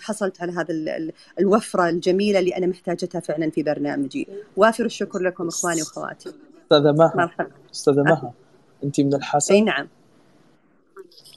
حصلت 0.00 0.42
على 0.42 0.52
هذا 0.52 0.70
ال- 0.70 0.88
ال- 0.88 1.12
الوفرة 1.38 1.88
الجميلة 1.88 2.38
اللي 2.38 2.56
أنا 2.56 2.66
محتاجتها 2.66 3.20
فعلا 3.20 3.50
في 3.50 3.62
برنامجي. 3.62 4.28
وافر 4.56 4.84
الشكر 4.84 5.18
لكم 5.18 5.48
إخواني 5.48 5.80
وأخواتي. 5.82 6.32
أستاذة 6.64 6.92
مها. 6.92 7.30
أستاذة 7.72 8.02
مها. 8.02 8.32
أنت 8.84 9.00
من 9.00 9.14
الحسا 9.14 9.54
أي 9.54 9.60
نعم. 9.60 9.88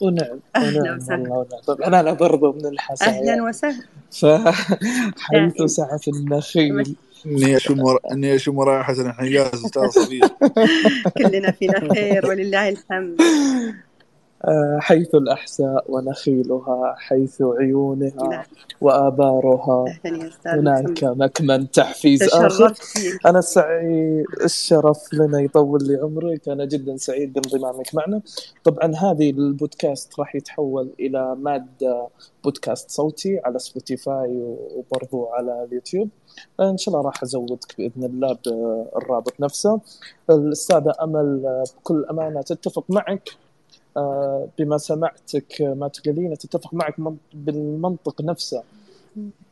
ونعم 0.02 0.40
أهلا 0.56 0.82
ونعم 0.82 0.98
وسهلا. 0.98 1.46
طبعا 1.68 1.88
أنا 1.88 2.14
برضو 2.14 2.52
من 2.52 2.66
الحسا 2.66 3.06
أهلا 3.06 3.26
يعني. 3.26 3.42
وسهلا 3.42 3.84
فحيث 4.12 5.54
دائما. 5.54 5.68
سعة 5.68 6.00
النخيل. 6.08 6.96
إني 7.26 7.58
أشم 7.58 7.80
ور... 7.80 8.00
إني 8.12 8.36
أشم 8.36 8.60
رائحه 8.60 8.94
الانحياز 8.94 9.66
أستاذ 9.66 9.90
صفيه 9.90 10.22
كلنا 11.18 11.52
فينا 11.52 11.94
خير 11.94 12.26
ولله 12.26 12.70
الحمد. 12.70 13.22
حيث 14.80 15.16
الأحساء 15.16 15.86
ونخيلها 15.90 16.96
حيث 16.98 17.42
عيونها. 17.42 18.46
وآبارها. 18.82 19.86
هناك 20.46 21.04
مكمن 21.04 21.72
تحفيز 21.72 22.24
آخر. 22.24 22.74
أنا 23.26 23.42
سعيد 23.42 24.26
الشرف 24.44 25.14
لنا 25.14 25.40
يطول 25.40 25.84
لي 25.84 25.96
عمرك 25.96 26.50
أنا 26.50 26.66
جدا 26.66 26.98
سعيد 26.98 27.34
بانضمامك 27.34 27.96
معنا. 27.96 28.22
طبعا 28.64 28.96
هذه 28.96 29.30
البودكاست 29.30 30.20
راح 30.20 30.36
يتحول 30.36 30.90
إلى 31.00 31.36
مادة 31.36 32.08
بودكاست 32.44 32.92
صوتي 32.92 33.40
على 33.46 33.60
Spotify 33.60 34.56
وبرضو 34.76 35.26
على 35.26 35.64
اليوتيوب. 35.64 36.10
إن 36.60 36.78
شاء 36.78 36.96
الله 36.96 37.06
راح 37.06 37.24
أزودك 37.24 37.76
بإذن 37.78 38.04
الله 38.04 38.38
بالرابط 38.46 39.34
نفسه. 39.40 39.82
الأستاذة 40.30 40.94
أمل 41.02 41.64
بكل 41.78 42.06
أمانة 42.10 42.42
تتفق 42.42 42.86
معك. 42.90 43.30
آه، 43.30 43.45
بما 44.60 44.78
سمعتك 44.78 45.62
ما 45.62 45.88
تقولين 45.88 46.38
تتفق 46.38 46.74
معك 46.74 47.00
من- 47.00 47.18
بالمنطق 47.34 48.22
نفسه 48.22 48.64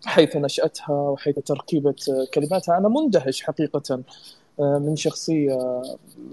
حيث 0.06 0.36
نشأتها 0.38 0.92
وحيث 1.10 1.40
تركيبة 1.40 1.96
آه، 2.10 2.26
كلماتها 2.34 2.78
أنا 2.78 2.90
مندهش 2.90 3.42
حقيقة 3.44 4.00
آه، 4.60 4.78
من 4.78 4.96
شخصية 4.96 5.82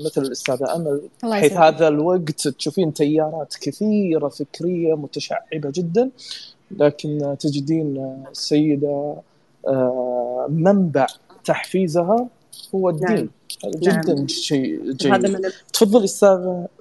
مثل 0.00 0.22
الأستاذة 0.22 0.76
أمل 0.76 1.00
حيث. 1.40 1.52
هذا 1.52 1.88
الوقت 1.88 2.48
تشوفين 2.48 2.92
تيارات 2.94 3.54
كثيرة 3.60 4.28
فكرية 4.28 4.94
متشعبة 4.94 5.70
جدا 5.74 6.10
لكن 6.70 7.22
آه، 7.24 7.34
تجدين 7.34 7.98
آه، 7.98 8.30
السيدة 8.30 9.14
آه، 9.68 10.46
منبع 10.50 11.06
تحفيزها 11.44 12.28
هو 12.74 12.88
الدين 12.90 13.16
نعم. 13.16 13.28
جدا 13.76 14.26
شيء 14.26 14.80
وهذا 14.80 15.28
جيد 15.28 15.30
ما 15.40 15.50
تفضلي 15.72 16.04
أستاذ 16.04 16.38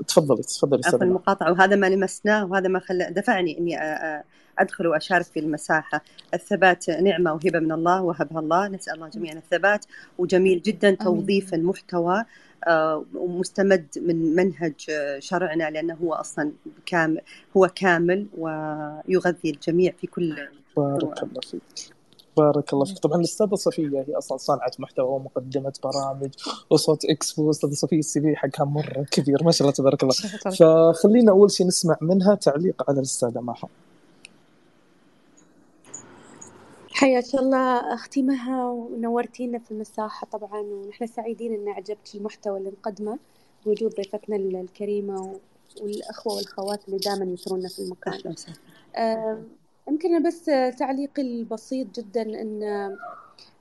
تفضلي 0.08 0.44
تفضلي 0.44 0.80
عفوا 0.86 0.90
أستاذ 0.90 1.02
المقاطعة. 1.08 1.52
وهذا 1.52 1.76
ما 1.76 1.90
لمسناه 1.90 2.46
وهذا 2.46 2.68
ما 2.68 2.80
خلى 2.80 3.14
دفعني 3.16 3.78
أ- 3.78 4.26
أدخل 4.60 4.88
وأشارك 4.88 5.26
في 5.26 5.40
المساحة. 5.40 6.04
الثبات 6.34 6.90
نعمة 6.90 7.34
وهبة 7.34 7.60
من 7.60 7.72
الله 7.72 8.02
وهبها 8.02 8.40
الله. 8.40 8.68
نسأل 8.68 8.94
الله 8.94 9.08
جميعا 9.10 9.36
الثبات. 9.36 9.86
وجميل 10.18 10.62
جدا 10.62 10.92
توظيف 10.92 11.54
المحتوى 11.54 12.24
آه، 12.68 13.06
ومستمد 13.16 13.86
من 13.98 14.36
منهج 14.36 14.74
آه، 14.90 15.20
شرعنا 15.20 15.70
لأنه 15.70 15.94
هو 16.04 16.14
أصلا 16.14 16.52
كامل 16.86 17.22
هو 17.58 17.70
كامل 17.76 18.28
ويغذي 18.38 19.50
الجميع 19.50 19.94
في 20.02 20.08
كل 20.08 20.36
بارك 20.78 21.24
الله 21.24 21.42
فيك. 21.52 21.99
بارك 22.38 22.74
الله 22.74 22.86
فيك. 22.86 23.00
طبعا 23.00 23.18
الاستاذه 23.18 23.56
صفية 23.56 24.06
هي 24.08 24.18
أصلا 24.18 24.38
صانعة 24.38 24.72
محتوى 24.80 25.08
ومقدمة 25.08 25.74
برامج 25.84 26.30
وصوت 26.70 27.06
اكسبو 27.06 27.50
استاذه 27.50 27.74
صفية 27.74 28.00
السي 28.00 28.22
في 28.22 28.36
حقها 28.36 28.66
مرة 28.66 29.06
كبير. 29.12 29.44
ما 29.44 29.52
شاء 29.52 29.62
الله 29.62 29.74
تبارك 29.76 30.04
الله. 30.04 30.16
فخلينا 30.94 31.32
أول 31.32 31.52
شيء 31.52 31.68
نسمع 31.68 31.98
منها 32.02 32.36
تعليق 32.36 32.84
على 32.90 32.98
الأستاذة 32.98 33.40
مها 33.40 33.70
حياك 36.92 37.36
الله. 37.36 37.94
أختي 37.94 38.22
مها 38.22 38.66
ونورتينا 38.66 39.60
في 39.60 39.72
المساحة 39.72 40.28
طبعا 40.32 40.62
ونحن 40.62 41.08
سعيدين 41.08 41.54
إن 41.54 41.70
عجبك 41.70 42.16
المحتوى 42.16 42.58
اللي 42.58 42.70
نقدمه 42.70 43.20
بوجود 43.66 43.96
ضيفتنا 43.96 44.36
الكريمة 44.36 45.40
والأخوة 45.82 46.34
والأخوات 46.34 46.86
اللي 46.88 46.98
دائما 46.98 47.26
يثرونا 47.26 47.70
في 47.70 47.80
المكان. 47.80 48.36
آه، 48.96 49.44
يمكن 49.90 50.24
بس 50.24 50.46
تعليقي 50.80 51.22
البسيط 51.22 51.88
جدا 52.00 52.22
أن 52.22 52.64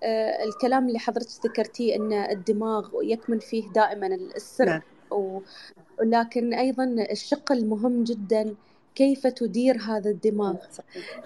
آه، 0.03 0.45
الكلام 0.45 0.89
اللي 0.89 0.99
حضرتك 0.99 1.47
ذكرتيه 1.47 1.97
أن 1.97 2.13
الدماغ 2.13 2.91
يكمن 3.03 3.39
فيه 3.39 3.73
دائما 3.73 4.07
السر. 4.07 4.67
نعم. 4.67 4.83
ولكن 6.01 6.55
أيضا 6.55 6.85
الشق 6.85 7.53
المهم 7.53 8.05
جدا 8.05 8.55
كيف 8.99 9.27
تدير 9.27 9.77
هذا 9.81 10.11
الدماغ؟ 10.11 10.57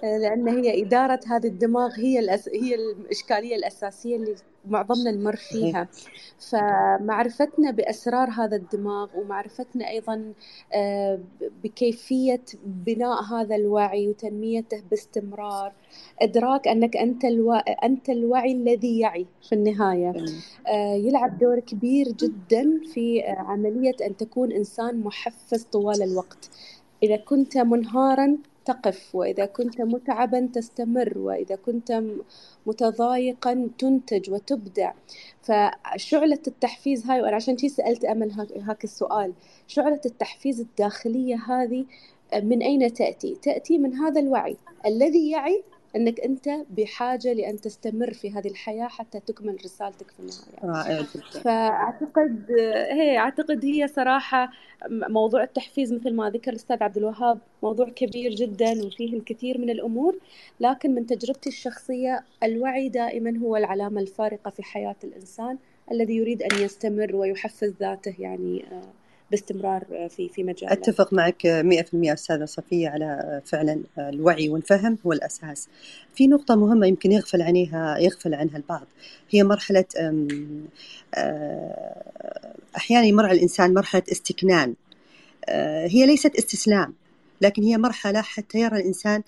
آه، 0.04 0.18
لأن 0.18 0.48
هي 0.48 0.82
إدارة 0.82 1.20
هذا 1.26 1.48
الدماغ 1.48 1.90
هي 1.96 2.18
الأس... 2.18 2.48
هي 2.48 2.74
الإشكالية 2.74 3.56
الأساسية 3.56 4.16
اللي 4.16 4.34
معظمنا 4.68 5.10
نمر 5.10 5.36
فيها. 5.36 5.88
فمعرفتنا 6.50 7.70
بأسرار 7.70 8.30
هذا 8.30 8.56
الدماغ 8.56 9.08
ومعرفتنا 9.18 9.88
أيضا 9.88 10.32
آه، 10.74 11.20
بكيفية 11.64 12.42
بناء 12.66 13.22
هذا 13.22 13.56
الوعي 13.56 14.08
وتنميته 14.08 14.82
باستمرار 14.90 15.72
إدراك 16.22 16.68
أنك 16.68 16.96
أنت 16.96 17.24
ألو... 17.24 17.52
أنت 17.84 18.10
الوعي 18.10 18.52
الذي 18.52 18.98
يعي 18.98 19.26
في 19.48 19.54
النهاية. 19.54 20.12
جميل. 20.12 20.32
آه، 20.68 20.94
يلعب 20.94 21.38
دور 21.38 21.60
كبير 21.60 22.08
جدا 22.08 22.80
في 22.94 23.22
عملية 23.22 23.96
أن 24.06 24.16
تكون 24.16 24.52
إنسان 24.52 25.00
محفز 25.00 25.62
طوال 25.62 26.02
الوقت. 26.02 26.50
إذا 27.02 27.16
كنت 27.16 27.58
منهارا 27.58 28.38
تقف 28.64 29.14
وإذا 29.14 29.46
كنت 29.46 29.80
متعبا 29.80 30.48
تستمر 30.52 31.18
وإذا 31.18 31.54
كنت 31.54 32.02
متضايقا 32.66 33.70
تنتج 33.78 34.30
وتبدع 34.30 34.92
فشعلة 35.42 36.38
التحفيز 36.46 37.06
هاي 37.06 37.22
وأنا 37.22 37.36
عشان 37.36 37.58
شي 37.58 37.68
سألت 37.68 38.04
أمل 38.04 38.30
هاك 38.30 38.52
هاك 38.52 38.84
السؤال 38.84 39.32
شعلة 39.66 40.00
التحفيز 40.06 40.60
الداخلية 40.60 41.36
هذه 41.36 41.84
من 42.42 42.62
أين 42.62 42.92
تأتي؟ 42.92 43.36
تأتي 43.42 43.78
من 43.78 43.94
هذا 43.94 44.20
الوعي 44.20 44.56
الذي 44.86 45.30
يعي 45.30 45.62
أنك 45.96 46.20
أنت 46.20 46.48
بحاجة 46.70 47.32
لأن 47.32 47.60
تستمر 47.60 48.12
في 48.12 48.30
هذه 48.30 48.48
الحياة 48.48 48.88
حتى 48.88 49.20
تكمل 49.20 49.56
رسالتك 49.64 50.10
في 50.10 50.20
النهاية. 50.20 50.82
رائع 50.82 51.00
جدا. 51.14 51.40
فأعتقد 51.40 52.46
هي 52.90 53.18
أعتقد 53.18 53.64
هي 53.64 53.88
صراحة 53.88 54.50
موضوع 54.90 55.42
التحفيز 55.42 55.92
مثل 55.92 56.14
ما 56.14 56.30
ذكر 56.30 56.50
الأستاذ 56.50 56.82
عبد 56.82 56.96
الوهاب 56.96 57.38
موضوع 57.62 57.88
كبير 57.88 58.34
جدا 58.34 58.86
وفيه 58.86 59.16
الكثير 59.16 59.58
من 59.58 59.70
الأمور 59.70 60.18
لكن 60.60 60.94
من 60.94 61.06
تجربتي 61.06 61.48
الشخصية 61.48 62.24
الوعي 62.42 62.88
دائما 62.88 63.38
هو 63.38 63.56
العلامة 63.56 64.00
الفارقة 64.00 64.50
في 64.50 64.62
حياة 64.62 64.96
الإنسان 65.04 65.58
الذي 65.90 66.16
يريد 66.16 66.42
أن 66.42 66.58
يستمر 66.58 67.16
ويحفز 67.16 67.74
ذاته 67.80 68.14
يعني 68.18 68.64
آه، 68.72 69.01
باستمرار 69.32 70.08
في 70.16 70.28
في 70.28 70.42
مجاله 70.44 70.72
أتفق 70.72 71.12
معك 71.12 71.46
100% 71.46 72.12
أستاذة 72.12 72.44
صفية 72.44 72.88
على 72.88 73.40
فعلا 73.44 73.80
الوعي 73.98 74.48
والفهم 74.48 74.98
هو 75.06 75.12
الأساس. 75.12 75.68
في 76.14 76.26
نقطة 76.26 76.56
مهمة 76.56 76.86
يمكن 76.86 77.12
يغفل 77.12 77.42
عنها 77.42 77.98
يغفل 77.98 78.34
عنها 78.34 78.56
البعض. 78.56 78.86
هي 79.30 79.44
مرحلة 79.44 79.84
أم، 80.00 80.28
آه، 81.14 82.54
أحيانا 82.76 83.06
يمر 83.06 83.26
على 83.26 83.36
الإنسان 83.36 83.74
مرحلة 83.74 84.02
استكنان. 84.12 84.74
آه، 85.48 85.86
هي 85.86 86.06
ليست 86.06 86.36
استسلام 86.36 86.94
لكن 87.40 87.62
هي 87.62 87.78
مرحلة 87.78 88.20
حتى 88.20 88.58
يرى 88.58 88.76
الإنسان 88.76 89.22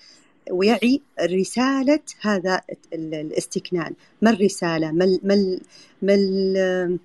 ويعي 0.51 1.01
رسالة 1.23 2.01
هذا 2.21 2.61
ال- 2.93 3.15
الاستكنان. 3.15 3.95
ما 4.23 4.31
الرسالة؟ 4.31 4.91
ما 4.93 5.05
ال- 5.05 5.21
ما 5.23 5.35
ال- 5.35 5.61
ما 6.03 6.15
ال- 6.15 6.99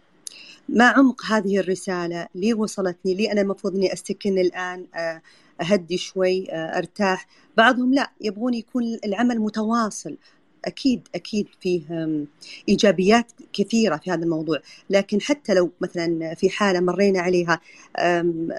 ما 0.74 0.86
عمق 0.86 1.26
هذه 1.26 1.60
الرسالة؟ 1.60 2.28
ليه 2.36 2.54
وصلتني؟ 2.54 3.14
ليه 3.14 3.32
أنا 3.32 3.42
المفروض 3.42 3.76
أني 3.76 3.94
أستكن 3.94 4.40
الآن؟ 4.40 4.86
آه، 4.96 5.22
أهدي 5.62 5.98
شوي 5.98 6.52
آه، 6.52 6.78
أرتاح. 6.78 7.28
بعضهم 7.58 7.94
لا 7.94 8.12
يبغون 8.22 8.54
يكون 8.54 8.84
العمل 9.06 9.40
متواصل. 9.40 10.18
أكيد 10.66 11.08
أكيد 11.16 11.48
فيه 11.62 11.82
إيجابيات 12.70 13.32
كثيرة 13.54 13.98
في 13.98 14.12
هذا 14.12 14.24
الموضوع. 14.24 14.60
لكن 14.90 15.22
حتى 15.22 15.54
لو 15.54 15.72
مثلا 15.82 16.36
في 16.36 16.50
حالة 16.50 16.80
مرينا 16.80 17.20
عليها 17.20 17.60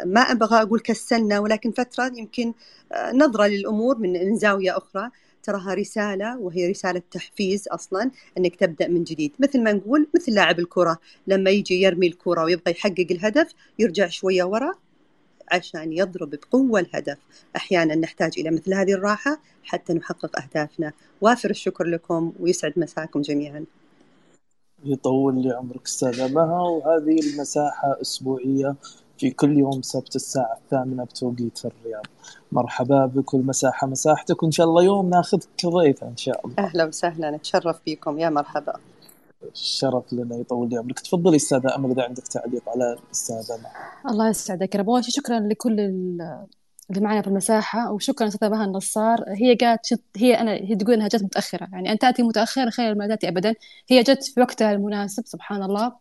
ما 0.04 0.20
أبغى 0.20 0.62
أقول 0.62 0.80
كسلنا 0.80 1.38
ولكن 1.38 1.70
فترة 1.72 2.12
يمكن 2.16 2.52
آه، 2.92 3.12
نظرة 3.12 3.46
للأمور 3.46 3.98
من 3.98 4.36
زاوية 4.36 4.76
أخرى. 4.76 5.10
تراها 5.42 5.74
رسالة 5.74 6.38
وهي 6.38 6.70
رسالة 6.70 7.02
تحفيز 7.10 7.68
أصلا 7.68 8.10
أنك 8.38 8.56
تبدأ 8.56 8.88
من 8.88 9.04
جديد. 9.04 9.32
مثل 9.38 9.62
ما 9.62 9.72
نقول 9.72 10.08
مثل 10.14 10.32
لاعب 10.34 10.58
الكرة 10.58 10.98
لما 11.26 11.50
يجي 11.50 11.82
يرمي 11.82 12.06
الكرة 12.06 12.44
ويبغى 12.44 12.70
يحقق 12.72 13.06
الهدف 13.10 13.54
يرجع 13.78 14.08
شوية 14.08 14.44
ورا 14.44 14.72
عشان 15.52 15.92
يضرب 15.92 16.30
بقوة 16.30 16.80
الهدف. 16.80 17.18
أحيانا 17.56 17.94
نحتاج 17.94 18.32
إلى 18.38 18.50
مثل 18.50 18.74
هذه 18.74 18.92
الراحة 18.92 19.40
حتى 19.64 19.92
نحقق 19.92 20.40
أهدافنا. 20.42 20.92
وافر 21.20 21.50
الشكر 21.50 21.84
لكم 21.84 22.32
ويسعد 22.40 22.72
مساكم 22.76 23.20
جميعا. 23.20 23.64
يطول 24.84 25.42
لي 25.42 25.50
عمرك 25.50 25.86
أستاذة 25.86 26.28
مها 26.28 26.62
وهذه 26.62 27.20
المساحة 27.20 28.00
أسبوعية 28.02 28.74
في 29.20 29.30
كل 29.30 29.58
يوم 29.58 29.82
سبت 29.82 30.16
الساعة 30.16 30.58
الثامنة 30.64 31.04
بتوقيت 31.04 31.58
الرياض. 31.64 32.06
مرحبا 32.52 33.06
بك 33.06 33.34
والمساحة 33.34 33.86
مساحتك 33.86 34.42
وإن 34.42 34.50
شاء 34.50 34.66
الله 34.66 34.82
يوم 34.82 35.10
ناخذك 35.10 35.48
كضيفة 35.56 36.08
إن 36.08 36.16
شاء 36.16 36.46
الله. 36.46 36.54
أهلا 36.58 36.84
وسهلا 36.84 37.30
نتشرف 37.30 37.80
بكم 37.86 38.18
يا 38.18 38.30
مرحبا. 38.30 38.72
الشرف 39.52 40.12
لنا 40.12 40.36
يطول 40.36 40.68
لي 40.68 40.76
عمرك 40.76 41.00
تفضلي 41.00 41.36
أستاذة 41.36 41.76
أمل 41.76 41.90
إذا 41.90 42.02
عندك 42.02 42.28
تعليق 42.28 42.68
على 42.68 42.92
الأستاذة. 42.92 43.58
الله 44.10 44.28
يسعدك. 44.28 44.74
يا 44.74 44.80
رب 44.80 44.88
أول 44.88 45.04
شيء 45.04 45.14
شكرا 45.14 45.40
لكل 45.40 45.80
ال- 45.80 46.46
اللي 46.90 47.00
معنا 47.00 47.22
في 47.22 47.28
المساحة 47.28 47.92
وشكرا 47.92 48.28
أستاذة 48.28 48.50
بها 48.50 48.64
النصار. 48.64 49.24
هي 49.28 49.54
قالت 49.54 49.86
شت 49.86 50.02
هي 50.16 50.34
أنا 50.34 50.52
هي 50.52 50.76
تقول 50.76 50.94
إنها 50.94 51.08
جت 51.08 51.22
متأخرة 51.22 51.68
يعني 51.72 51.92
أن 51.92 51.98
تأتي 51.98 52.22
متأخرة 52.22 52.70
خير 52.70 52.94
ما 52.94 53.06
تأتي 53.06 53.28
أبدا. 53.28 53.54
هي 53.88 54.02
جت 54.02 54.24
في 54.24 54.40
وقتها 54.40 54.72
المناسب 54.72 55.22
سبحان 55.26 55.62
الله. 55.62 55.92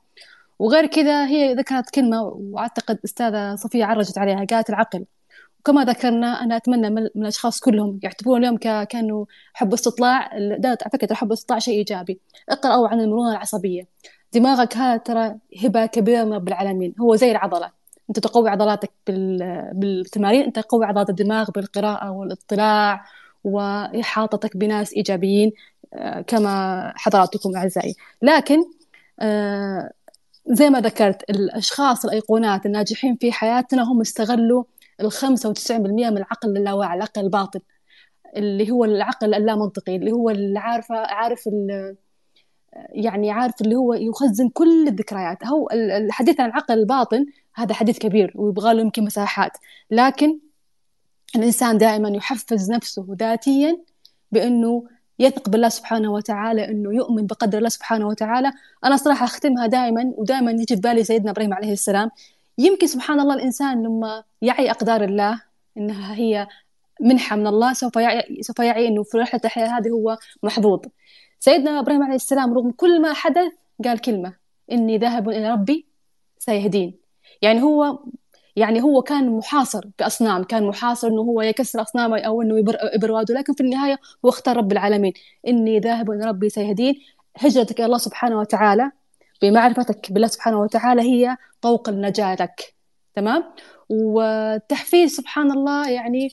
وغير 0.60 0.86
كذا 0.86 1.26
هي 1.28 1.54
ذكرت 1.54 1.90
كلمة 1.90 2.22
وأعتقد 2.24 3.00
أستاذة 3.06 3.56
صفية 3.56 3.86
عرجت 3.86 4.18
عليها 4.18 4.46
قالت 4.46 4.70
العقل. 4.70 5.06
وكما 5.60 5.84
ذكرنا 5.86 6.28
أنا 6.44 6.58
أتمنى 6.58 6.90
من 6.90 6.98
الأشخاص 6.98 7.60
كلهم 7.60 8.00
يعتبرون 8.04 8.40
اليوم 8.40 8.58
ك- 8.58 8.88
كأنه 8.88 9.28
حب 9.54 9.74
استطلاع. 9.74 10.30
على 10.34 10.78
فكرة 10.94 11.14
حب 11.14 11.28
الاستطلاع 11.28 11.60
شيء 11.60 11.78
إيجابي. 11.78 12.20
اقرأوا 12.50 12.88
عن 12.88 13.00
المرونة 13.02 13.32
العصبية. 13.32 13.88
دماغك 14.34 14.78
هذا 14.78 14.98
ترى 14.98 15.36
هبة 15.64 15.86
كبيرة 15.86 16.24
من 16.24 16.34
رب 16.34 16.48
العالمين. 16.48 16.96
هو 17.02 17.16
زي 17.16 17.32
العضلة. 17.32 17.72
أنت 18.10 18.20
تقوي 18.20 18.50
عضلاتك 18.50 18.92
بال... 19.08 19.38
بالتمارين. 19.74 20.44
أنت 20.46 20.60
تقوي 20.60 20.86
عضلات 20.86 21.10
الدماغ 21.10 21.52
بالقراءة 21.52 22.12
والاطلاع 22.12 23.06
وإحاطتك 23.44 24.58
بناس 24.58 24.94
إيجابيين 24.94 25.52
آه، 25.94 26.22
كما 26.22 26.94
حضراتكم 26.96 27.56
أعزائي. 27.56 27.96
لكن 28.22 28.58
آه، 29.20 29.92
زي 30.50 30.70
ما 30.70 30.80
ذكرت 30.82 31.30
الأشخاص 31.30 32.06
الأيقونات 32.06 32.66
الناجحين 32.66 33.16
في 33.16 33.32
حياتنا 33.32 33.84
هم 33.84 34.02
استغلوا 34.02 34.64
الخمسة 35.02 35.50
وتسعين 35.50 35.84
بالمئة 35.84 36.10
من 36.10 36.18
العقل 36.18 36.58
اللاواعي 36.58 36.98
العقل 36.98 37.22
الباطن 37.22 37.60
اللي 38.36 38.72
هو 38.72 38.86
العقل 38.86 39.34
اللامنطقي 39.34 39.96
اللي 39.96 40.12
هو 40.12 40.30
اللي 40.30 40.60
عارفه 40.60 40.96
عارف 40.96 41.50
يعني 42.90 43.32
عارف 43.32 43.54
اللي 43.62 43.76
هو 43.76 43.94
يخزن 43.94 44.50
كل 44.50 44.88
الذكريات. 44.88 45.46
هو 45.46 45.70
ال- 45.74 45.92
الحديث 45.92 46.40
عن 46.40 46.50
العقل 46.50 46.74
الباطن 46.80 47.26
هذا 47.56 47.74
حديث 47.74 47.98
كبير 47.98 48.32
ويبغى 48.36 48.74
له 48.74 48.82
يمكن 48.82 49.04
مساحات. 49.04 49.52
لكن 49.92 50.40
الإنسان 51.36 51.78
دائما 51.78 52.10
يحفز 52.10 52.72
نفسه 52.72 53.06
ذاتيا 53.20 53.78
بأنه 54.32 54.84
يثق 55.20 55.50
بالله 55.50 55.70
سبحانه 55.70 56.12
وتعالى 56.12 56.70
أنه 56.70 56.96
يؤمن 56.96 57.26
بقدر 57.26 57.58
الله 57.58 57.70
سبحانه 57.70 58.08
وتعالى. 58.08 58.52
أنا 58.86 58.98
صراحة 58.98 59.26
أختمها 59.26 59.68
دائما 59.68 60.14
ودائما 60.18 60.52
يجي 60.52 60.76
في 60.76 60.82
بالي 60.82 61.04
سيدنا 61.04 61.32
إبراهيم 61.32 61.54
عليه 61.54 61.72
السلام. 61.72 62.10
يمكن 62.58 62.88
سبحان 62.88 63.20
الله 63.20 63.34
الإنسان 63.34 63.84
لما 63.84 64.24
يعي 64.42 64.72
أقدار 64.72 65.04
الله 65.04 65.42
إنها 65.78 66.16
هي 66.16 66.48
منحة 67.02 67.36
من 67.36 67.48
الله 67.48 67.74
سوف 67.74 67.96
يعي 67.96 68.38
سوف 68.42 68.60
يعي 68.60 68.88
إنه 68.88 69.04
في 69.04 69.18
رحلة 69.18 69.42
الحياة 69.46 69.68
هذه 69.78 69.90
هو 69.90 70.18
محظوظ. 70.44 70.80
سيدنا 71.40 71.80
إبراهيم 71.80 72.04
عليه 72.04 72.16
السلام 72.16 72.54
رغم 72.54 72.72
كل 72.72 73.02
ما 73.02 73.14
حدث 73.14 73.52
قال 73.84 74.00
كلمة 74.00 74.34
إني 74.72 74.98
ذاهب 74.98 75.30
إلى 75.30 75.52
ربي 75.52 75.86
سيهدين. 76.40 76.94
يعني 77.42 77.62
هو 77.62 78.00
يعني 78.60 78.82
هو 78.82 79.02
كان 79.02 79.30
محاصر 79.30 79.86
بأصنام 80.00 80.44
كان 80.44 80.64
محاصر 80.64 81.08
إنه 81.08 81.22
هو 81.22 81.42
يكسر 81.42 81.82
أصنامه 81.82 82.20
أو 82.20 82.42
إنه 82.42 82.58
يبر, 82.96 83.12
واده 83.12 83.34
لكن 83.34 83.54
في 83.54 83.62
النهاية 83.64 84.00
هو 84.26 84.30
اختار 84.30 84.58
رب 84.58 84.72
العالمين. 84.72 85.14
إني 85.48 85.80
ذاهب 85.80 86.12
إلى 86.12 86.26
ربي 86.26 86.50
سيهدين. 86.50 86.96
هجرتك 87.38 87.80
إلى 87.80 87.86
الله 87.86 87.98
سبحانه 87.98 88.40
وتعالى. 88.40 88.92
بمعرفتك 89.42 90.12
بالله 90.12 90.28
سبحانه 90.28 90.60
وتعالى 90.62 91.02
هي 91.02 91.38
طوق 91.62 91.90
النجاة 91.90 92.36
لك. 92.36 92.74
تمام؟ 93.16 93.44
والتحفيز 93.90 95.16
سبحان 95.16 95.52
الله 95.52 95.90
يعني 95.90 96.30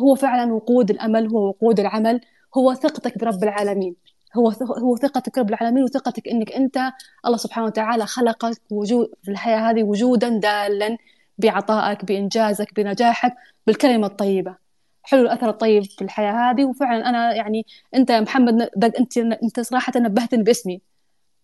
هو 0.00 0.14
فعلا 0.14 0.52
وقود 0.54 0.90
الأمل 0.90 1.28
هو 1.28 1.48
وقود 1.48 1.80
العمل. 1.80 2.20
هو 2.56 2.74
ثقتك 2.74 3.18
برب 3.18 3.42
العالمين. 3.42 3.96
هو 4.36 4.48
هو 4.78 4.96
ثقتك 4.96 5.36
برب 5.38 5.48
العالمين 5.48 5.84
وثقتك 5.84 6.28
إنك 6.28 6.52
أنت 6.52 6.78
الله 7.26 7.36
سبحانه 7.36 7.66
وتعالى 7.66 8.06
خلقك 8.06 8.60
وجود 8.70 9.10
في 9.22 9.30
الحياة 9.30 9.70
هذه 9.70 9.82
وجودا 9.82 10.28
دالا. 10.28 10.96
بعطائك 11.42 12.04
بإنجازك 12.04 12.74
بنجاحك 12.76 13.34
بالكلمة 13.66 14.06
الطيبة. 14.06 14.56
حلو 15.02 15.22
الأثر 15.22 15.48
الطيب 15.48 15.84
في 15.84 16.02
الحياة 16.04 16.32
هذه 16.32 16.64
وفعلا 16.64 17.08
أنا 17.08 17.34
يعني 17.34 17.66
أنت 17.94 18.10
يا 18.10 18.20
محمد 18.20 18.70
أنت 19.00 19.18
أنت 19.18 19.60
صراحة 19.60 19.92
نبهتني 19.96 20.42
باسمي. 20.42 20.80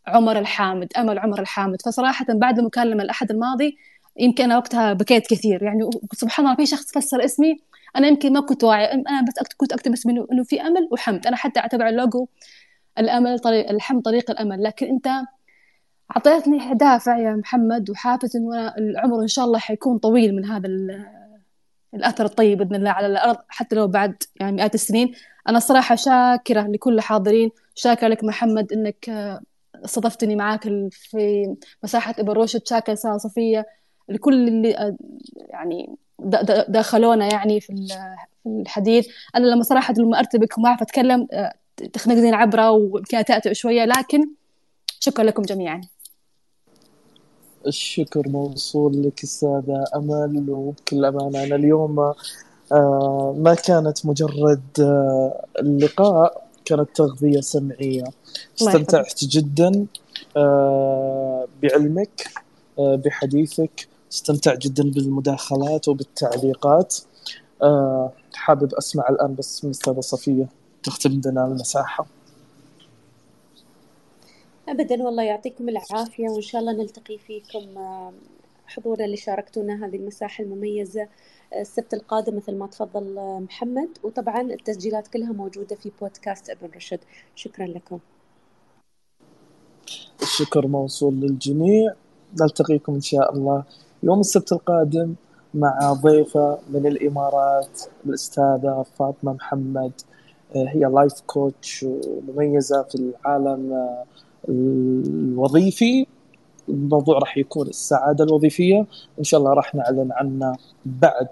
عمر 0.06 0.38
الحامد 0.38 0.92
أمل 0.98 1.18
عمر 1.18 1.40
الحامد. 1.40 1.82
فصراحة 1.82 2.26
بعد 2.28 2.58
المكالمة 2.58 3.02
الأحد 3.02 3.30
الماضي 3.30 3.78
يمكن 4.16 4.44
أنا 4.44 4.56
وقتها 4.56 4.92
بكيت 4.92 5.26
كثير. 5.26 5.62
يعني 5.62 5.90
سبحان 6.12 6.46
الله 6.46 6.56
في 6.56 6.66
شخص 6.66 6.92
فسر 6.92 7.24
اسمي 7.24 7.56
أنا 7.96 8.08
يمكن 8.08 8.32
ما 8.32 8.40
كنت 8.40 8.64
واعي 8.64 8.92
أنا 8.92 9.22
بس 9.22 9.48
كنت 9.56 9.72
أكتب 9.72 9.92
اسمي 9.92 10.12
إنه 10.32 10.44
في 10.44 10.60
أمل 10.62 10.88
وحمد. 10.90 11.26
أنا 11.26 11.36
حتى 11.36 11.60
أعتبر 11.60 11.88
اللوجو 11.88 12.28
الأمل 12.98 13.38
طريق 13.38 13.70
الحمد 13.70 14.02
طريق 14.02 14.30
الأمل. 14.30 14.62
لكن 14.62 14.86
أنت 14.86 15.08
أعطيتني 16.16 16.74
دافع 16.74 17.18
يا 17.18 17.32
محمد 17.32 17.90
وحافز 17.90 18.36
إنه 18.36 18.68
العمر 18.78 19.22
إن 19.22 19.28
شاء 19.28 19.44
الله 19.44 19.58
حيكون 19.58 19.98
طويل 19.98 20.36
من 20.36 20.44
هذا 20.44 20.68
الأثر 21.94 22.24
الطيب 22.24 22.58
بإذن 22.58 22.74
الله 22.74 22.90
على 22.90 23.06
الأرض 23.06 23.36
حتى 23.48 23.76
لو 23.76 23.86
بعد 23.88 24.22
يعني 24.40 24.56
مئات 24.56 24.74
السنين. 24.74 25.12
أنا 25.48 25.58
الصراحة 25.58 25.94
شاكرة 25.94 26.62
لكل 26.62 26.94
الحاضرين 26.94 27.50
شاكرة 27.74 28.08
لك 28.08 28.24
محمد 28.24 28.72
إنك 28.72 29.08
استضفتني 29.84 30.36
معاك 30.36 30.62
في 30.90 31.54
مساحة 31.84 32.14
إبن 32.18 32.32
رشد 32.32 32.66
شاكرة 32.66 32.94
سارة 32.94 33.16
صفية 33.16 33.66
لكل 34.08 34.48
اللي 34.48 34.96
يعني 35.38 35.96
دخلونا 36.68 37.32
يعني 37.32 37.60
في 37.60 37.88
الحديث. 38.46 39.08
أنا 39.36 39.46
لما 39.46 39.62
صراحة 39.62 39.94
لما 39.98 40.18
أرتبك 40.18 40.58
وما 40.58 40.68
أعرف 40.68 40.82
أتكلم 40.82 41.28
تخنقني 41.92 42.28
العبرة 42.28 42.70
ويمكن 42.70 43.16
أتأتئ 43.16 43.54
شوية 43.54 43.84
لكن 43.84 44.30
شكرا 45.00 45.24
لكم 45.24 45.42
جميعا. 45.42 45.80
الشكر 47.68 48.28
موصول 48.28 49.02
لك 49.02 49.22
استاذة 49.24 49.84
أمل 49.96 50.50
وبكل 50.50 51.04
أمانة. 51.04 51.44
أنا 51.44 51.54
اليوم 51.56 52.12
آه 52.72 53.34
ما 53.38 53.54
كانت 53.54 54.06
مجرد 54.06 54.62
آه 54.80 55.44
اللقاء 55.60 56.48
كانت 56.64 56.88
تغذية 56.94 57.40
سمعية. 57.40 58.04
استمتعت 58.60 59.24
جدا 59.24 59.86
آه 60.36 61.46
بعلمك 61.62 62.24
بحديثك. 62.78 63.88
استمتعت 64.12 64.58
جدا 64.58 64.90
بالمداخلات 64.90 65.88
وبالتعليقات. 65.88 66.96
حابب 68.34 68.74
أسمع 68.74 69.08
الآن 69.08 69.34
بس 69.34 69.64
من 69.64 69.70
أستاذة 69.70 70.00
صفية 70.00 70.48
تختم 70.82 71.20
لنا 71.24 71.46
المساحة. 71.46 72.06
أبدا 74.68 75.02
والله 75.02 75.22
يعطيكم 75.22 75.68
العافية 75.68 76.28
وإن 76.28 76.40
شاء 76.40 76.60
الله 76.60 76.72
نلتقي 76.72 77.18
فيكم 77.18 77.74
حضورا 78.66 79.04
اللي 79.04 79.16
شاركتونا 79.16 79.86
هذه 79.86 79.96
المساحة 79.96 80.44
المميزة 80.44 81.08
السبت 81.60 81.94
القادم 81.94 82.36
مثل 82.36 82.54
ما 82.54 82.66
تفضل 82.66 83.14
محمد. 83.40 83.88
وطبعا 84.02 84.40
التسجيلات 84.40 85.08
كلها 85.08 85.32
موجودة 85.32 85.76
في 85.76 85.92
بودكاست 86.00 86.50
ابن 86.50 86.68
رشد. 86.76 87.00
شكرا 87.34 87.66
لكم. 87.66 87.98
الشكر 90.22 90.66
موصول 90.66 91.14
للجميع. 91.14 91.92
نلتقيكم 92.40 92.94
إن 92.94 93.00
شاء 93.00 93.32
الله 93.34 93.64
يوم 94.02 94.20
السبت 94.20 94.52
القادم 94.52 95.14
مع 95.54 95.92
ضيفة 95.92 96.58
من 96.70 96.86
الإمارات 96.86 97.82
الأستاذة 98.06 98.84
فاطمة 98.98 99.32
محمد 99.32 99.92
هي 100.54 100.80
لايف 100.80 101.20
كوتش 101.26 101.82
ومميزة 101.88 102.82
في 102.82 102.94
العالم 102.94 103.88
الوظيفي 104.48 106.06
الموضوع 106.68 107.18
راح 107.18 107.38
يكون 107.38 107.68
السعادة 107.68 108.24
الوظيفية. 108.24 108.86
إن 109.18 109.24
شاء 109.24 109.40
الله 109.40 109.52
راح 109.52 109.74
نعلن 109.74 110.08
عنه 110.12 110.56
بعد 110.86 111.28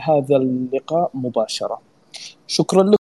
هذا 0.00 0.36
اللقاء 0.36 1.10
مباشرة. 1.14 1.80
شكرا 2.46 2.82
لكم. 2.82 2.99